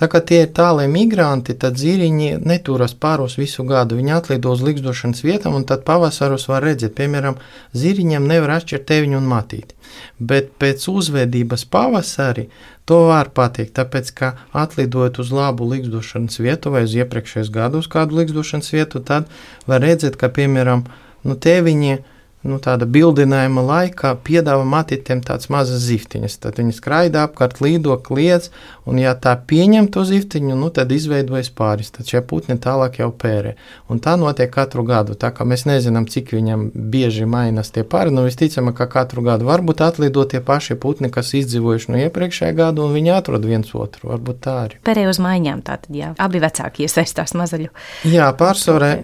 Tā 0.00 0.06
kā 0.08 0.22
tie 0.24 0.38
ir 0.46 0.52
tālie 0.56 0.86
migranti, 0.88 1.52
tad 1.60 1.76
zīriņi 1.76 2.38
neturas 2.48 2.94
pāros 2.96 3.34
visu 3.36 3.66
gadu. 3.68 3.98
Viņi 3.98 4.14
atlido 4.16 4.54
uz 4.54 4.62
likstošanas 4.64 5.20
vietām, 5.26 5.58
un 5.58 5.66
tad 5.68 5.82
pavasaros 5.84 6.46
var 6.48 6.64
redzēt, 6.64 6.94
piemēram, 6.96 7.36
zīriņiem 7.76 8.28
nevar 8.30 8.54
atšķirt 8.54 8.86
teviņu 8.88 9.18
un 9.20 9.28
matīti. 9.28 9.76
Bet 10.16 10.54
pēc 10.62 10.86
uzvedības 10.88 11.66
pavasarī 11.68 12.46
to 12.88 13.02
var 13.10 13.28
pateikt, 13.36 13.74
tāpēc, 13.76 14.08
ka 14.16 14.32
atlidojot 14.56 15.20
uz 15.20 15.34
labu 15.36 15.68
likstošanas 15.68 16.40
vietu 16.40 16.72
vai 16.72 16.86
uz 16.88 16.96
iepriekšējos 16.96 17.52
gadus 17.52 17.90
kādu 17.92 18.22
likstošanas 18.22 18.72
vietu, 18.72 19.04
tad 19.04 19.28
var 19.68 19.84
redzēt, 19.84 20.16
ka, 20.16 20.32
piemēram, 20.32 20.86
nu, 21.28 21.36
teviņi 21.36 22.00
nu, 22.46 22.56
tāda 22.62 22.86
bildinājuma 22.88 23.62
laikā 23.66 24.14
piedāvā 24.24 24.64
matītiem 24.68 25.20
tādas 25.24 25.50
mazas 25.52 25.82
ziftiņas. 25.84 26.38
Tad 26.40 26.60
viņi 26.60 26.72
skraida 26.76 27.26
apkārt, 27.26 27.60
lido, 27.60 27.96
kliedz, 28.00 28.48
un 28.88 29.00
ja 29.00 29.12
tā 29.12 29.34
pieņem 29.36 29.90
to 29.92 30.06
ziftiņu, 30.08 30.56
nu, 30.56 30.70
tad 30.74 30.92
izveidojas 30.94 31.50
pāris. 31.56 31.92
Tad 31.92 32.08
šie 32.08 32.22
putni 32.24 32.56
tālāk 32.60 33.00
jau 33.02 33.10
pērē. 33.12 33.54
Un 33.92 34.00
tā 34.00 34.16
notiek 34.20 34.52
katru 34.54 34.86
gadu. 34.88 35.18
Tā 35.20 35.32
kā 35.36 35.44
mēs 35.48 35.66
nezinām, 35.68 36.08
cik 36.08 36.32
viņam 36.36 36.70
bieži 36.74 37.28
mainās 37.28 37.74
tie 37.74 37.84
pāri, 37.84 38.14
nu 38.14 38.24
visticamāk, 38.24 38.78
ka 38.80 38.88
katru 39.00 39.24
gadu 39.26 39.48
varbūt 39.50 39.84
atlido 39.84 40.24
tie 40.24 40.40
paši 40.44 40.78
putni, 40.80 41.12
kas 41.12 41.34
izdzīvojuši 41.36 41.92
no 41.92 42.02
iepriekšējā 42.06 42.56
gada, 42.56 42.86
un 42.86 42.96
viņi 42.96 43.14
atrod 43.18 43.44
viens 43.44 43.76
otru. 43.76 44.14
Varbūt 44.14 44.42
tā 44.48 44.56
arī. 44.64 44.80
Pērē 44.86 45.06
uz 45.12 45.20
maiņām 45.20 45.64
tātad, 45.66 45.92
jā. 45.92 46.14
Abi 46.20 46.40
vecāki 46.40 46.88
iesaistās 46.88 47.36
mazaļu. 47.36 47.68
Jā, 48.08 48.32
pārsvarē 48.40 48.94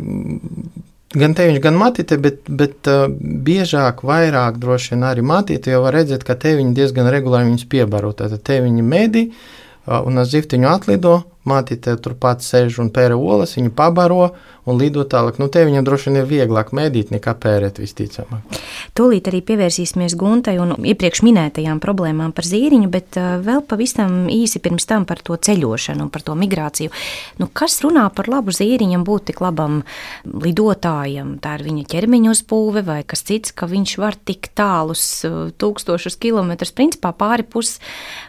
gan 1.18 1.36
teviņš, 1.36 1.60
gan 1.64 1.78
matīte, 1.80 2.18
bet, 2.22 2.42
bet 2.48 2.90
uh, 2.92 3.06
biežāk, 3.46 4.02
vairāk 4.06 4.58
droši 4.62 4.94
vien 4.94 5.06
arī 5.08 5.24
matīte, 5.26 5.72
jo 5.72 5.84
var 5.84 5.96
redzēt, 5.98 6.26
ka 6.26 6.38
teviņi 6.42 6.76
diezgan 6.76 7.08
regulāri 7.12 7.50
viņus 7.50 7.68
piebaro. 7.72 8.12
Tātad 8.16 8.44
teviņi 8.46 8.84
medī 8.84 9.28
uh, 9.30 10.02
un 10.02 10.22
ar 10.22 10.28
ziftiņu 10.28 10.70
atlido, 10.72 11.16
Mātīte 11.46 11.94
turpat 12.02 12.42
sēž 12.42 12.80
un 12.82 12.88
pēra 12.94 13.14
olas, 13.14 13.54
viņu 13.54 13.70
pabaro 13.78 14.32
un 14.66 14.78
lido 14.80 15.04
tālāk. 15.06 15.38
Nu, 15.40 15.48
te 15.52 15.62
viņam 15.66 15.84
droši 15.86 16.10
vien 16.10 16.20
ir 16.20 16.28
vieglāk 16.28 16.72
mēdīt 16.76 17.12
nekā 17.14 17.36
pērēt, 17.42 17.78
visticamāk. 17.82 18.58
Tūlīt 18.98 19.30
arī 19.30 19.42
pievērsīsimies 19.46 20.16
Guntai 20.18 20.56
un 20.62 20.74
iepriekš 20.90 21.22
minētajām 21.26 21.80
problēmām 21.82 22.34
par 22.36 22.48
zīriņu, 22.48 22.90
bet 22.92 23.18
uh, 23.20 23.36
vēl 23.44 23.62
pavisam 23.68 24.26
īsi 24.32 24.60
pirms 24.64 24.88
tam 24.90 25.06
par 25.08 25.22
to 25.24 25.38
ceļošanu 25.38 26.06
un 26.06 26.12
par 26.12 26.24
to 26.26 26.36
migrāciju. 26.38 26.92
Nu, 27.40 27.48
kas 27.52 27.78
runā 27.84 28.08
par 28.14 28.30
labu 28.32 28.54
zīriņam 28.54 29.06
būt 29.06 29.30
tik 29.30 29.42
labam 29.44 29.82
lidotājam? 30.26 31.36
Tā 31.42 31.56
ir 31.58 31.66
viņa 31.68 31.86
ķermeņa 31.94 32.32
uzbūve 32.34 32.82
vai 32.86 33.00
kas 33.06 33.22
cits, 33.28 33.54
ka 33.56 33.70
viņš 33.70 33.96
var 34.02 34.18
tik 34.18 34.50
tālus 34.58 35.04
uh, 35.28 35.46
tūkstošus 35.54 36.18
kilometrus, 36.22 36.74
principā 36.76 37.14
pāri 37.16 37.46
pus, 37.46 37.76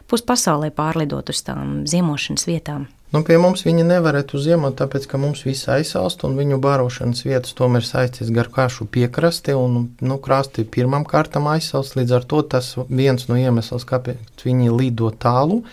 pus 0.08 0.26
pasaulē 0.26 0.69
pārlidot 0.76 1.34
uz 1.34 1.41
tām 1.47 1.82
ziemošanas 1.89 2.47
vietām. 2.50 2.88
Nu, 3.15 3.21
pie 3.23 3.38
mums 3.39 3.62
viņi 3.63 3.86
nevarētu 3.88 4.39
ziemot, 4.43 4.73
tāpēc 4.82 5.06
ka 5.08 5.19
mums 5.21 5.45
viss 5.47 5.69
aizsalst, 5.71 6.26
un 6.28 6.36
viņu 6.40 6.60
barošanas 6.63 7.24
vietas 7.26 7.56
tomēr 7.58 7.86
saistīts 7.88 8.34
gar 8.36 8.52
kašu 8.54 8.88
piekrasti, 8.92 9.56
un 9.58 9.88
nu, 10.04 10.18
krasti 10.24 10.68
pirmām 10.68 11.08
kārtām 11.08 11.48
aizsalst. 11.52 11.96
Līdz 12.00 12.18
ar 12.20 12.28
to 12.28 12.44
tas 12.56 12.74
viens 12.90 13.30
no 13.32 13.40
iemesliem, 13.40 13.86
kāpēc 13.88 14.46
viņi 14.46 14.76
lido 14.76 15.12
tālu. 15.16 15.63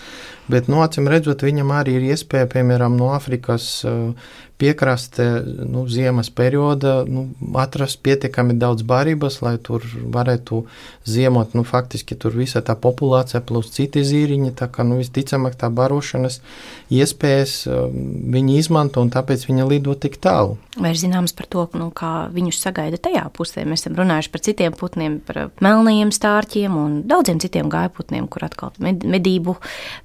Bet, 0.50 0.68
nu, 0.68 0.82
acīm 0.84 1.08
redzot, 1.08 1.42
viņam 1.44 1.72
arī 1.72 1.98
ir 1.98 2.08
iespēja, 2.12 2.50
piemēram, 2.52 2.98
no 3.00 3.14
Āfrikas 3.16 3.68
uh, 3.88 4.32
piekraste 4.64 5.44
nu, 5.44 5.84
ziemas 5.88 6.30
perioda 6.30 7.04
nu, 7.04 7.28
atrast 7.60 8.00
pietiekami 8.00 8.56
daudz 8.56 8.82
barības, 8.86 9.42
lai 9.44 9.58
tur 9.60 9.84
varētu 9.84 10.62
ziemot. 11.04 11.52
Nu, 11.52 11.66
faktiski 11.68 12.16
tur 12.16 12.32
visa 12.32 12.62
tā 12.64 12.72
populācija 12.80 13.42
plus 13.44 13.68
citi 13.74 14.00
zīriņi. 14.06 14.54
Tā 14.56 14.70
kā 14.72 14.86
nu, 14.88 14.96
visticamāk 15.02 15.58
tā 15.60 15.68
barošanas 15.68 16.40
iespējas 16.94 17.54
um, 17.68 17.98
viņi 18.32 18.56
izmanto 18.62 19.04
un 19.04 19.12
tāpēc 19.12 19.44
viņi 19.50 19.68
lido 19.68 19.92
tik 20.00 20.16
tālu. 20.24 20.56
Vai 20.80 20.94
ir 20.94 20.98
zināms 20.98 21.36
par 21.36 21.48
to, 21.50 21.66
nu, 21.76 21.90
kā 21.94 22.30
viņus 22.32 22.62
sagaida 22.64 23.00
tajā 23.04 23.26
pusē? 23.36 23.66
Mēs 23.68 23.84
esam 23.84 23.98
runājuši 24.00 24.32
par 24.32 24.44
citiem 24.48 24.78
putniem, 24.78 25.18
par 25.28 25.42
melnajiem 25.64 26.14
stārķiem 26.14 26.78
un 26.80 26.96
daudziem 27.10 27.42
citiem 27.42 27.68
gājputniem, 27.72 28.30
kur 28.32 28.48
atkal 28.48 28.72
medību 28.80 29.58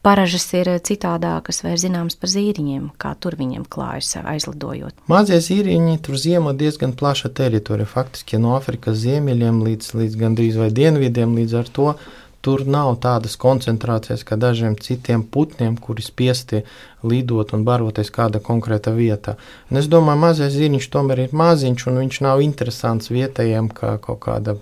paražas 0.06 0.50
ir 0.60 0.74
citādākas, 0.84 1.64
vai 1.64 1.78
ir 1.78 1.84
zināms 1.86 2.20
par 2.20 2.34
zīriņiem, 2.36 2.92
kā 3.00 3.16
tur 3.24 3.40
viņiem 3.40 3.66
klājas 3.72 4.18
aizlidojot. 4.50 4.94
Mazie 5.08 5.40
zīriņi 5.40 6.00
tur 6.02 6.18
ziemo 6.18 6.54
diezgan 6.54 6.94
plaša 6.94 7.30
teritorija, 7.30 7.86
faktiski 7.86 8.38
no 8.38 8.56
Afrikas 8.56 8.98
ziemeļiem 9.04 9.64
līdz, 9.64 9.94
līdz 9.96 10.16
gandrīz 10.20 10.58
vai 10.58 10.72
dienvidiem, 10.72 11.36
līdz 11.36 11.54
ar 11.60 11.68
to 11.70 11.94
Tur 12.40 12.64
nav 12.64 12.94
tādas 13.04 13.36
koncentrācijas 13.36 14.24
kā 14.24 14.38
dažiem 14.40 14.78
citiem 14.80 15.26
putniem, 15.28 15.76
kuri 15.76 16.06
spiesti 16.06 16.62
lidot 17.04 17.54
un 17.56 17.64
baroties 17.68 18.12
kāda 18.12 18.42
konkrēta 18.44 18.92
vietā. 18.96 19.36
Un 19.72 19.80
es 19.80 19.88
domāju, 19.92 20.20
mazais 20.20 20.56
zīriņš 20.56 20.88
tomēr 20.92 21.26
ir 21.26 21.36
maziņš, 21.36 21.86
un 21.92 22.00
viņš 22.02 22.20
nav 22.26 22.44
interesants 22.44 23.12
vietējiem, 23.12 23.70
kā 23.76 23.94
kaut 24.04 24.22
kāda 24.26 24.56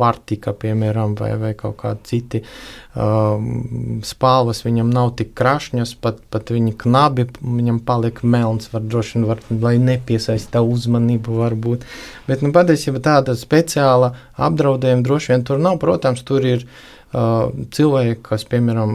partika, 0.00 0.52
piemēram, 0.56 1.16
vai, 1.20 1.30
vai 1.40 1.52
kaut 1.56 1.78
kādi 1.80 2.10
citi 2.10 2.42
um, 2.42 4.00
spalvas. 4.04 4.64
Viņam 4.66 4.92
nav 4.92 5.14
tik 5.20 5.32
krašņas, 5.38 5.94
pat, 6.04 6.20
pat 6.32 6.52
viņa 6.52 6.76
knabi, 6.84 7.28
viņam 7.44 7.80
paliek 7.88 8.20
melns, 8.24 8.72
var 8.72 8.84
droši 8.84 9.18
vien, 9.18 9.28
var, 9.28 9.44
lai 9.64 9.76
nepiesaista 9.80 10.64
uzmanību 10.64 11.40
varbūt. 11.40 11.88
Bet, 12.28 12.44
nu, 12.44 12.52
patiesībā 12.56 13.04
tāda 13.04 13.36
speciāla 13.36 14.12
apdraudējuma 14.36 15.04
droši 15.04 15.34
vien 15.34 15.48
tur 15.48 15.60
nav. 15.60 15.80
Protams, 15.80 16.24
tur 16.26 16.44
ir 16.44 16.68
cilvēki, 17.12 18.20
kas, 18.26 18.44
piemēram, 18.44 18.90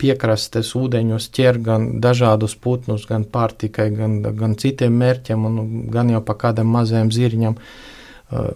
piekrastes 0.00 0.72
ūdeņos 0.78 1.28
ķer 1.36 1.60
gan 1.64 1.88
dažādus 2.00 2.54
putnus, 2.56 3.04
gan 3.08 3.26
pārtikai, 3.28 3.90
gan, 3.96 4.20
gan 4.22 4.56
citiem 4.56 4.96
mērķiem, 4.96 5.44
un 5.44 5.88
gan 5.92 6.12
jau 6.12 6.22
pa 6.24 6.38
kādam 6.40 6.72
mazajam 6.72 7.12
zirņam, 7.12 7.58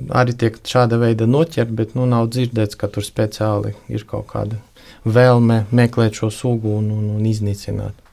arī 0.09 0.37
tiek 0.41 0.57
šāda 0.57 0.97
veida 1.03 1.29
noķert, 1.29 1.75
bet 1.77 1.93
nu, 1.99 2.07
nav 2.09 2.31
dzirdēts, 2.33 2.79
ka 2.81 2.89
tur 2.89 3.05
speciāli 3.05 3.75
ir 3.93 4.07
kaut 4.09 4.31
kāda 4.33 4.61
vēlme 5.05 5.67
meklēt 5.73 6.17
šo 6.17 6.31
sugu 6.33 6.79
un, 6.79 6.89
un, 6.95 7.11
un 7.19 7.29
iznīcināt. 7.29 8.04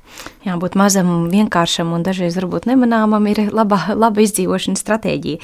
Jā, 0.41 0.56
būt 0.58 0.74
mazam, 0.80 1.30
vienkāršam 1.30 1.91
un 1.93 2.02
dažreiz 2.06 2.34
varbūt 2.39 2.65
nemanāmam 2.65 3.28
ir 3.30 3.43
laba, 3.54 3.78
laba 3.93 4.24
izdzīvošanas 4.26 4.82
stratēģija. 4.82 5.38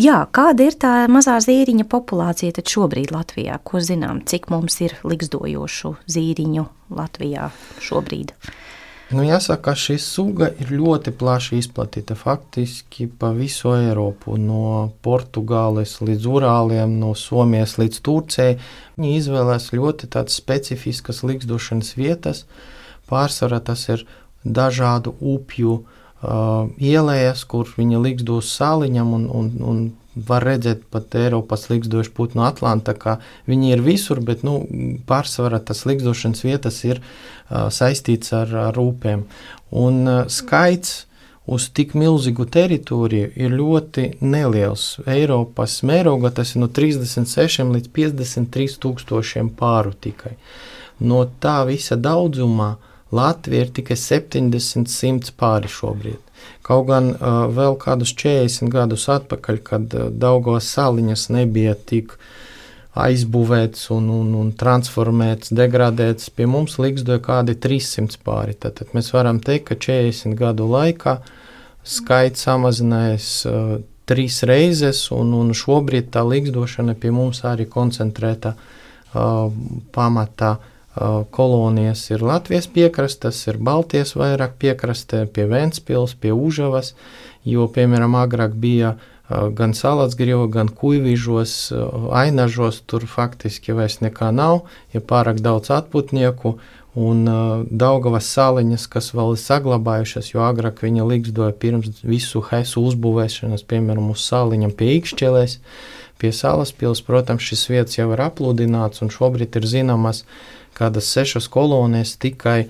Jā, 0.00 0.22
kāda 0.32 0.68
ir 0.70 0.78
tā 0.80 0.92
mazā 1.12 1.36
zīriņa 1.44 1.84
populācija 1.92 2.56
tad 2.56 2.70
šobrīd 2.72 3.12
Latvijā? 3.12 3.60
Ko 3.68 3.82
zinām, 3.84 4.22
cik 4.24 4.48
mums 4.52 4.80
ir 4.80 4.96
likstojošu 5.04 5.96
zīriņu 6.08 6.64
Latvijā 6.96 7.50
šobrīd? 7.84 8.32
Nu, 9.12 9.20
jāsaka, 9.22 9.60
ka 9.68 9.74
šī 9.76 9.98
suga 10.00 10.48
ir 10.58 10.72
ļoti 10.72 11.12
plaši 11.20 11.58
izplatīta 11.60 12.16
faktiski 12.16 13.04
pa 13.20 13.28
visu 13.36 13.74
Eiropu, 13.76 14.38
no 14.40 14.88
Portugāles 15.04 15.98
līdz 16.00 16.30
Urāliem, 16.32 16.96
no 17.02 17.12
Somijas 17.12 17.76
līdz 17.76 18.00
Turcijai. 18.08 18.54
Viņi 18.96 19.18
izvēlēs 19.20 19.68
ļoti 19.76 20.08
specifiskas 20.32 21.20
likstošanas 21.28 21.92
vietas, 22.00 22.46
uh, 22.48 22.73
Pārsvarā 23.10 23.60
tas 23.64 23.86
ir 23.92 24.06
dažādu 24.44 25.14
upju 25.20 25.76
uh, 25.80 26.70
ielējas, 26.78 27.44
kur 27.48 27.70
viņi 27.76 28.00
likdos 28.02 28.52
sāliņam 28.56 29.14
un, 29.18 29.28
un, 29.28 29.52
un 29.60 29.84
var 30.14 30.44
redzēt 30.46 30.84
pat 30.94 31.14
Eiropas 31.18 31.66
likstošu 31.70 32.12
putnu 32.14 32.44
Atlantā, 32.46 32.94
ka 32.94 33.16
viņi 33.50 33.72
ir 33.74 33.82
visur, 33.82 34.20
bet 34.22 34.44
nu, 34.46 34.60
pārsvarā 35.08 35.58
tas 35.64 35.82
likstošanas 35.88 36.44
vietas 36.46 36.84
ir 36.86 37.00
uh, 37.00 37.66
saistīts 37.72 38.34
ar, 38.36 38.52
ar 38.68 38.78
upēm. 38.78 39.26
Un 39.74 40.04
uh, 40.06 40.22
skaits 40.30 41.04
uz 41.46 41.66
tik 41.76 41.92
milzīgu 41.98 42.46
teritoriju 42.48 43.32
ir 43.36 43.52
ļoti 43.52 44.06
neliels. 44.24 44.94
Eiropas 45.10 45.80
mērogā 45.84 46.32
tas 46.38 46.54
ir 46.54 46.62
no 46.62 46.70
36 46.72 47.68
līdz 47.74 47.90
53 47.92 48.78
tūkstošiem 48.80 49.52
pāru 49.58 49.92
tikai. 49.92 50.36
No 51.04 51.24
tā 51.42 51.58
visa 51.68 51.98
daudzumā 52.00 52.74
Latvija 53.14 53.64
ir 53.64 53.72
tikai 53.74 53.96
70, 53.98 54.90
100 54.90 55.34
pāri 55.38 55.70
šobrīd. 55.70 56.20
Kaut 56.64 56.88
gan 56.88 57.12
uh, 57.12 57.44
vēl 57.52 57.76
kādus 57.80 58.14
40 58.18 58.72
gadus 58.72 59.06
atpakaļ, 59.12 59.60
kad 59.64 59.94
uh, 59.94 60.08
Daugavas 60.10 60.68
saliņas 60.74 61.28
nebija 61.34 61.76
tik 61.76 62.16
aizbūvēts 63.04 63.88
un, 63.94 64.10
un, 64.14 64.34
un 64.38 64.50
transformēts, 64.58 65.52
degradēts, 65.54 66.30
pie 66.34 66.46
mums 66.50 66.76
līgzdoja 66.78 67.22
kādi 67.24 67.56
300 67.58 68.20
pāri. 68.26 68.54
Tad, 68.58 68.78
tad 68.80 68.92
mēs 68.96 69.10
varam 69.14 69.40
teikt, 69.44 69.70
ka 69.70 69.78
40 69.88 70.36
gadu 70.38 70.68
laikā 70.70 71.18
skaits 71.84 72.46
samazinājies 72.48 73.30
uh, 73.50 73.74
trīs 74.08 74.42
reizes, 74.48 75.06
un, 75.16 75.32
un 75.38 75.54
šobrīd 75.56 76.12
tā 76.14 76.22
līgzdošana 76.26 76.96
pie 77.00 77.12
mums 77.14 77.44
arī 77.48 77.68
koncentrēta 77.70 78.54
uh, 78.56 79.50
pamatā. 79.94 80.54
Uh, 80.54 80.70
kolonijas 81.30 82.04
ir 82.10 82.22
Latvijas 82.22 82.68
piekrastes, 82.70 83.40
ir 83.50 83.58
Baltijas 83.58 84.14
vairāk 84.18 84.54
piekrastē, 84.62 85.24
pie 85.26 85.48
Ventspils, 85.50 86.14
pie 86.14 86.30
Užavas, 86.34 86.94
jo, 87.44 87.66
piemēram, 87.68 88.14
agrāk 88.20 88.54
bija 88.54 88.94
gan 89.28 89.72
Salatsgrīva, 89.74 90.46
gan 90.52 90.68
Kuivīžos, 90.68 91.72
Ainažos, 92.12 92.82
tur 92.86 93.06
faktiski 93.08 93.74
vairs 93.74 93.98
nekā 94.04 94.30
nav, 94.34 94.66
ir 94.92 95.02
pārāk 95.08 95.40
daudz 95.42 95.72
atputnieku, 95.74 96.58
un 96.94 97.26
uh, 97.26 97.64
Daugavas 97.70 98.28
saliņas, 98.30 98.86
kas 98.90 99.10
vēl 99.16 99.34
ir 99.34 99.42
saglabājušas, 99.42 100.30
jo 100.34 100.44
agrāk 100.46 100.84
viņa 100.84 101.06
līgzdoja 101.10 101.54
pirms 101.58 102.02
visu 102.06 102.42
hesu 102.52 102.84
uzbūvēšanas, 102.90 103.66
piemēram, 103.70 104.12
uz 104.14 104.22
saliņam 104.28 104.74
pie 104.78 104.92
Ikšķelēs, 105.00 105.58
pie 106.22 106.30
Salaspils, 106.32 107.02
protams, 107.02 107.42
šis 107.42 107.66
vietas 107.72 107.98
jau 107.98 108.12
ir 108.14 108.22
apludināts, 108.22 109.02
un 109.02 109.10
šobrīd 109.10 109.58
ir 109.58 109.66
zināmas 109.66 110.22
kādas 110.78 111.10
sešas 111.10 111.50
kolonijas 111.50 112.14
tikai 112.22 112.68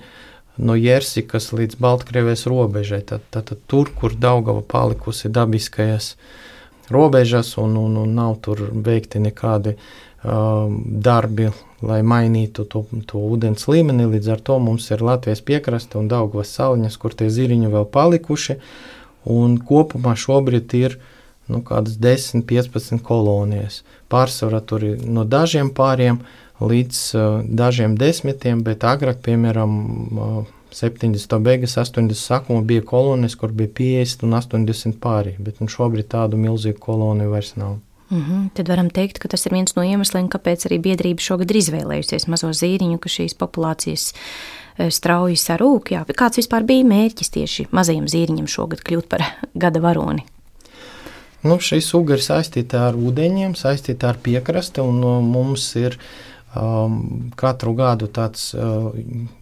no 0.57 0.75
Jersikas 0.77 1.51
līdz 1.53 1.77
Baltkrievijas 1.81 2.45
robežai. 2.49 3.01
Tad, 3.05 3.25
tad, 3.29 3.49
tad 3.51 3.61
tur, 3.69 3.91
kur 3.93 4.15
Daugava 4.17 4.63
palikusi 4.65 5.29
dabiskajās 5.29 6.15
robežas 6.89 7.55
un, 7.61 7.77
un, 7.77 7.97
un 7.97 8.13
nav 8.15 8.37
tur 8.45 8.61
veikti 8.71 9.21
nekādi 9.21 9.75
darbi, 10.25 11.49
lai 11.85 11.99
mainītu 12.01 12.65
to, 12.69 12.83
to 13.09 13.21
ūdens 13.21 13.67
līmeni. 13.69 14.07
Līdz 14.09 14.31
ar 14.35 14.43
to 14.45 14.57
mums 14.63 14.89
ir 14.91 15.03
Latvijas 15.05 15.43
piekraste 15.45 15.99
un 15.99 16.09
Daugavas 16.11 16.53
saliņas, 16.57 16.97
kur 17.01 17.13
tie 17.17 17.29
ziriņi 17.29 17.71
vēl 17.73 17.85
palikuši. 17.93 18.57
Un 19.35 19.57
kopumā 19.57 20.15
šobrīd 20.17 20.73
ir 20.77 20.97
nu, 21.49 21.61
kādas 21.65 21.99
10, 22.01 22.45
15 22.49 23.03
kolonijas. 23.05 23.83
Pārsvarā 24.09 24.61
tur 24.65 24.85
ir 24.85 25.05
no 25.05 25.25
dažiem 25.25 25.71
pāriem, 25.73 26.21
līdz 26.61 26.99
uh, 27.15 27.39
dažiem 27.45 27.97
desmitiem, 27.99 28.61
bet 28.65 28.85
agrāk, 28.87 29.19
piemēram, 29.25 29.73
uh, 30.15 30.37
70. 30.75 31.37
beigas, 31.39 31.77
80. 31.79 32.15
sākumā 32.19 32.65
bija 32.67 32.83
kolonijas, 32.83 33.37
kur 33.39 33.53
bija 33.55 33.71
50 33.77 34.25
un 34.27 34.37
80 34.39 34.99
pāri, 35.03 35.35
bet 35.39 35.61
nu, 35.61 35.69
šobrīd 35.71 36.09
tādu 36.11 36.39
milzīgu 36.39 36.81
koloniju 36.83 37.31
vairs 37.31 37.53
nav. 37.59 37.77
Mm 38.09 38.21
-hmm. 38.21 38.49
Tad 38.53 38.67
varam 38.67 38.89
teikt, 38.89 39.19
ka 39.19 39.27
tas 39.27 39.45
ir 39.45 39.53
viens 39.53 39.75
no 39.75 39.83
iemesliem, 39.83 40.27
kāpēc 40.29 40.67
arī 40.67 40.79
biedrība 40.81 41.19
šogad 41.19 41.51
ir 41.51 41.57
izvēlējusies 41.57 42.27
mazo 42.27 42.49
zīriņu, 42.53 42.97
ka 42.99 43.09
šīs 43.09 43.33
populācijas 43.33 44.13
strauji 44.89 45.35
sarūk. 45.35 45.91
Jā. 45.91 46.05
Kāds 46.05 46.37
vispār 46.37 46.63
bija 46.63 46.83
mērķis 46.83 47.29
tieši 47.29 47.67
mazajam 47.71 48.05
zīriņam 48.07 48.47
šogad 48.47 48.79
kļūt 48.79 49.07
par 49.07 49.21
gada 49.63 49.79
varoni? 49.79 50.23
Nu, 51.43 51.57
šī 51.57 51.81
suga 51.81 52.13
ir 52.13 52.21
saistīta 52.21 52.87
ar 52.87 52.93
ūdeņiem, 52.95 53.55
saistīta 53.55 54.09
ar 54.09 54.17
piekraste, 54.17 54.81
un 54.81 55.23
mums 55.31 55.75
ir 55.75 55.93
uh, 55.93 56.35
Um, 56.55 57.31
katru 57.35 57.73
gadu 57.75 58.07
tāds 58.07 58.53
uh, 58.55 58.93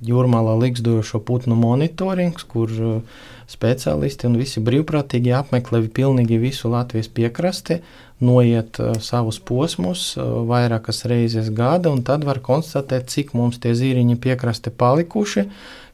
jūrmālā 0.01 0.55
likstošo 0.63 1.19
putnu 1.21 1.53
monitorings, 1.53 2.41
kur 2.49 2.71
uh, 2.73 3.19
speciālisti 3.45 4.25
un 4.25 4.39
visi 4.39 4.63
brīvprātīgi 4.65 5.35
apmeklē 5.37 5.83
pilnīgi 5.93 6.39
visu 6.41 6.71
Latvijas 6.73 7.11
piekrasti, 7.13 7.83
noiet 8.19 8.79
uh, 8.79 8.93
savus 9.01 9.39
posmus 9.39 10.13
uh, 10.17 10.43
vairākas 10.49 11.05
reizes 11.09 11.49
gada, 11.53 11.91
un 11.91 12.03
tad 12.05 12.25
var 12.27 12.41
konstatēt, 12.43 13.09
cik 13.13 13.33
mums 13.37 13.59
tie 13.63 13.73
zīriņi 13.77 14.19
piekraste 14.21 14.71
palikuši, 14.71 15.47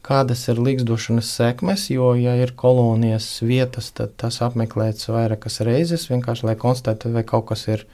kādas 0.05 0.45
ir 0.51 0.59
likstošanas 0.63 1.29
sekmes, 1.39 1.89
jo, 1.93 2.13
ja 2.17 2.35
ir 2.39 2.55
kolonijas 2.57 3.27
vietas, 3.45 3.91
tad 3.95 4.15
tas 4.19 4.41
apmeklēts 4.45 5.11
vairākas 5.11 5.61
reizes, 5.67 6.09
vienkārši 6.11 6.49
lai 6.49 6.57
konstatētu, 6.59 7.13
vai 7.15 7.25
kaut 7.27 7.49
kas 7.51 7.67
ir 7.69 7.85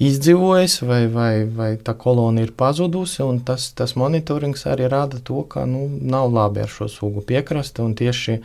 izdzīvojis, 0.00 0.80
vai, 0.88 1.02
vai, 1.12 1.32
vai 1.44 1.70
tā 1.76 1.94
kolonija 1.98 2.48
ir 2.48 2.54
pazudusi. 2.56 3.24
Tas, 3.44 3.68
tas 3.76 3.96
monitorings 4.00 4.64
arī 4.70 4.88
rāda 4.88 5.20
to, 5.20 5.42
ka 5.44 5.66
nu, 5.68 5.86
nav 6.00 6.30
labi 6.32 6.64
ar 6.64 6.72
šo 6.72 6.88
sugu 6.88 7.24
piekraste. 7.26 7.84
Tieši 8.00 8.38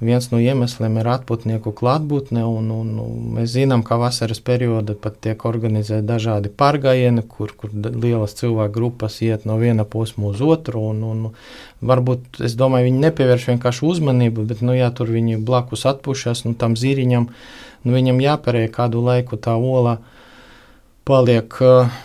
viens 0.00 0.28
no 0.30 0.38
iemesliem 0.38 0.98
ir 1.00 1.08
atputnieku 1.10 1.72
klātbūtne. 1.76 2.44
Un, 2.46 2.70
un, 2.74 2.90
un 3.02 3.30
mēs 3.38 3.52
zinām, 3.56 3.82
ka 3.86 3.98
vasaras 4.00 4.40
periodā 4.44 4.94
pat 4.98 5.18
tiek 5.24 5.44
organizēti 5.48 6.06
dažādi 6.06 6.52
pārgājieni, 6.54 7.24
kur, 7.26 7.54
kur 7.58 7.72
lielas 7.74 8.36
cilvēku 8.38 8.74
grupas 8.74 9.18
iet 9.26 9.46
no 9.48 9.58
viena 9.60 9.86
posma 9.88 10.30
uz 10.32 10.42
otru. 10.44 10.84
Un, 10.92 11.02
un, 11.06 11.24
varbūt 11.80 12.42
es 12.46 12.54
domāju, 12.58 12.90
viņi 12.90 13.02
nepievērš 13.06 13.48
vienkārši 13.52 13.88
uzmanību, 13.88 14.46
bet, 14.50 14.62
nu, 14.66 14.76
ja 14.76 14.90
tur 14.94 15.10
viņi 15.14 15.40
blakus 15.42 15.86
atpušas, 15.90 16.44
nu, 16.46 16.54
tam 16.58 16.78
zīriņam, 16.78 17.28
nu, 17.84 17.94
viņam 17.94 18.22
jāperē 18.22 18.68
kādu 18.74 19.02
laiku 19.04 19.38
tā 19.40 19.56
ola 19.58 19.98
paliek 21.08 21.54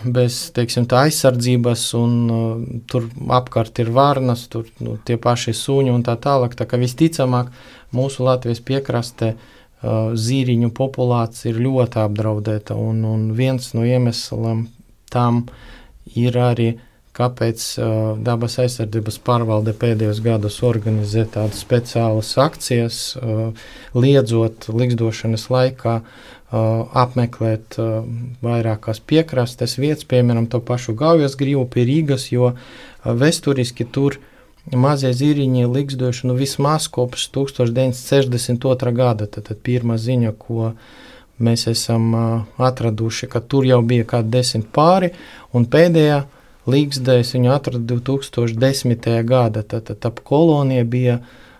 bez 0.08 0.38
teiksim, 0.56 0.86
aizsardzības, 0.88 1.82
un 1.98 2.12
uh, 2.32 2.62
tur 2.88 3.10
apkārt 3.36 3.82
ir 3.82 3.90
vārnas, 3.92 4.46
tur 4.48 4.70
nu, 4.80 4.96
tie 5.04 5.18
paši 5.20 5.52
suņi 5.58 5.92
un 5.92 6.04
tā 6.06 6.14
tālāk. 6.16 6.56
Tā 6.56 6.64
kā 6.70 6.80
visticamāk 6.80 7.50
mūsu 7.94 8.26
Latvijas 8.26 8.62
piekrastē 8.64 9.34
uh, 9.34 10.14
zīriņu 10.14 10.72
populācija 10.76 11.52
ir 11.52 11.62
ļoti 11.64 12.02
apdraudēta, 12.04 12.76
un, 12.78 13.04
un 13.08 13.30
viens 13.36 13.72
no 13.76 13.86
iemesliem 13.86 14.66
tam 15.12 15.44
ir 16.14 16.36
arī 16.38 16.74
kāpēc 17.14 17.64
uh, 17.78 17.88
dabas 18.18 18.58
aizsardzības 18.58 19.20
pārvalde 19.22 19.74
pēdējos 19.78 20.20
gados 20.24 20.60
organizē 20.66 21.28
tādas 21.30 21.62
speciālas 21.62 22.32
akcijas, 22.42 23.02
uh, 23.16 23.66
liedzot 23.94 24.68
likstošanas 24.74 25.50
laikā 25.54 26.00
apmeklēt 26.54 27.74
vairākās 28.44 29.00
piekrastes 29.02 29.78
vietas, 29.80 30.06
piemēram, 30.06 30.46
to 30.46 30.60
pašu 30.62 30.94
Gaujas 30.94 31.34
grīvu 31.40 31.64
pie 31.72 31.86
Rīgas, 31.88 32.28
jo 32.30 32.52
vēsturiski 33.04 33.86
tur 33.90 34.20
mazie 34.72 35.12
zīriņi 35.12 35.66
likstojuši 35.68 36.28
nu, 36.28 36.36
vismaz 36.38 36.88
kopš 36.92 37.28
1962. 37.34 38.92
gada. 38.96 39.26
Tad, 39.26 39.48
tad 39.48 39.60
pirmā 39.64 39.98
ziņa, 40.00 40.32
ko 40.38 40.72
mēs 41.44 41.66
esam 41.68 42.14
atraduši, 42.62 43.28
ka 43.28 43.40
tur 43.40 43.66
jau 43.66 43.82
bija 43.82 44.06
kādi 44.14 44.36
desmit 44.38 44.70
pāri, 44.72 45.10
un 45.52 45.66
pēdējā 45.66 46.22
līgzdēs 46.70 47.34
viņu 47.36 47.52
atrada 47.52 47.98
2010. 47.98 49.10
gada. 49.28 49.62
Tad, 49.62 49.90
tad 49.90 50.08
ap 50.08 50.22
kolonija 50.24 50.84
bija 50.88 51.18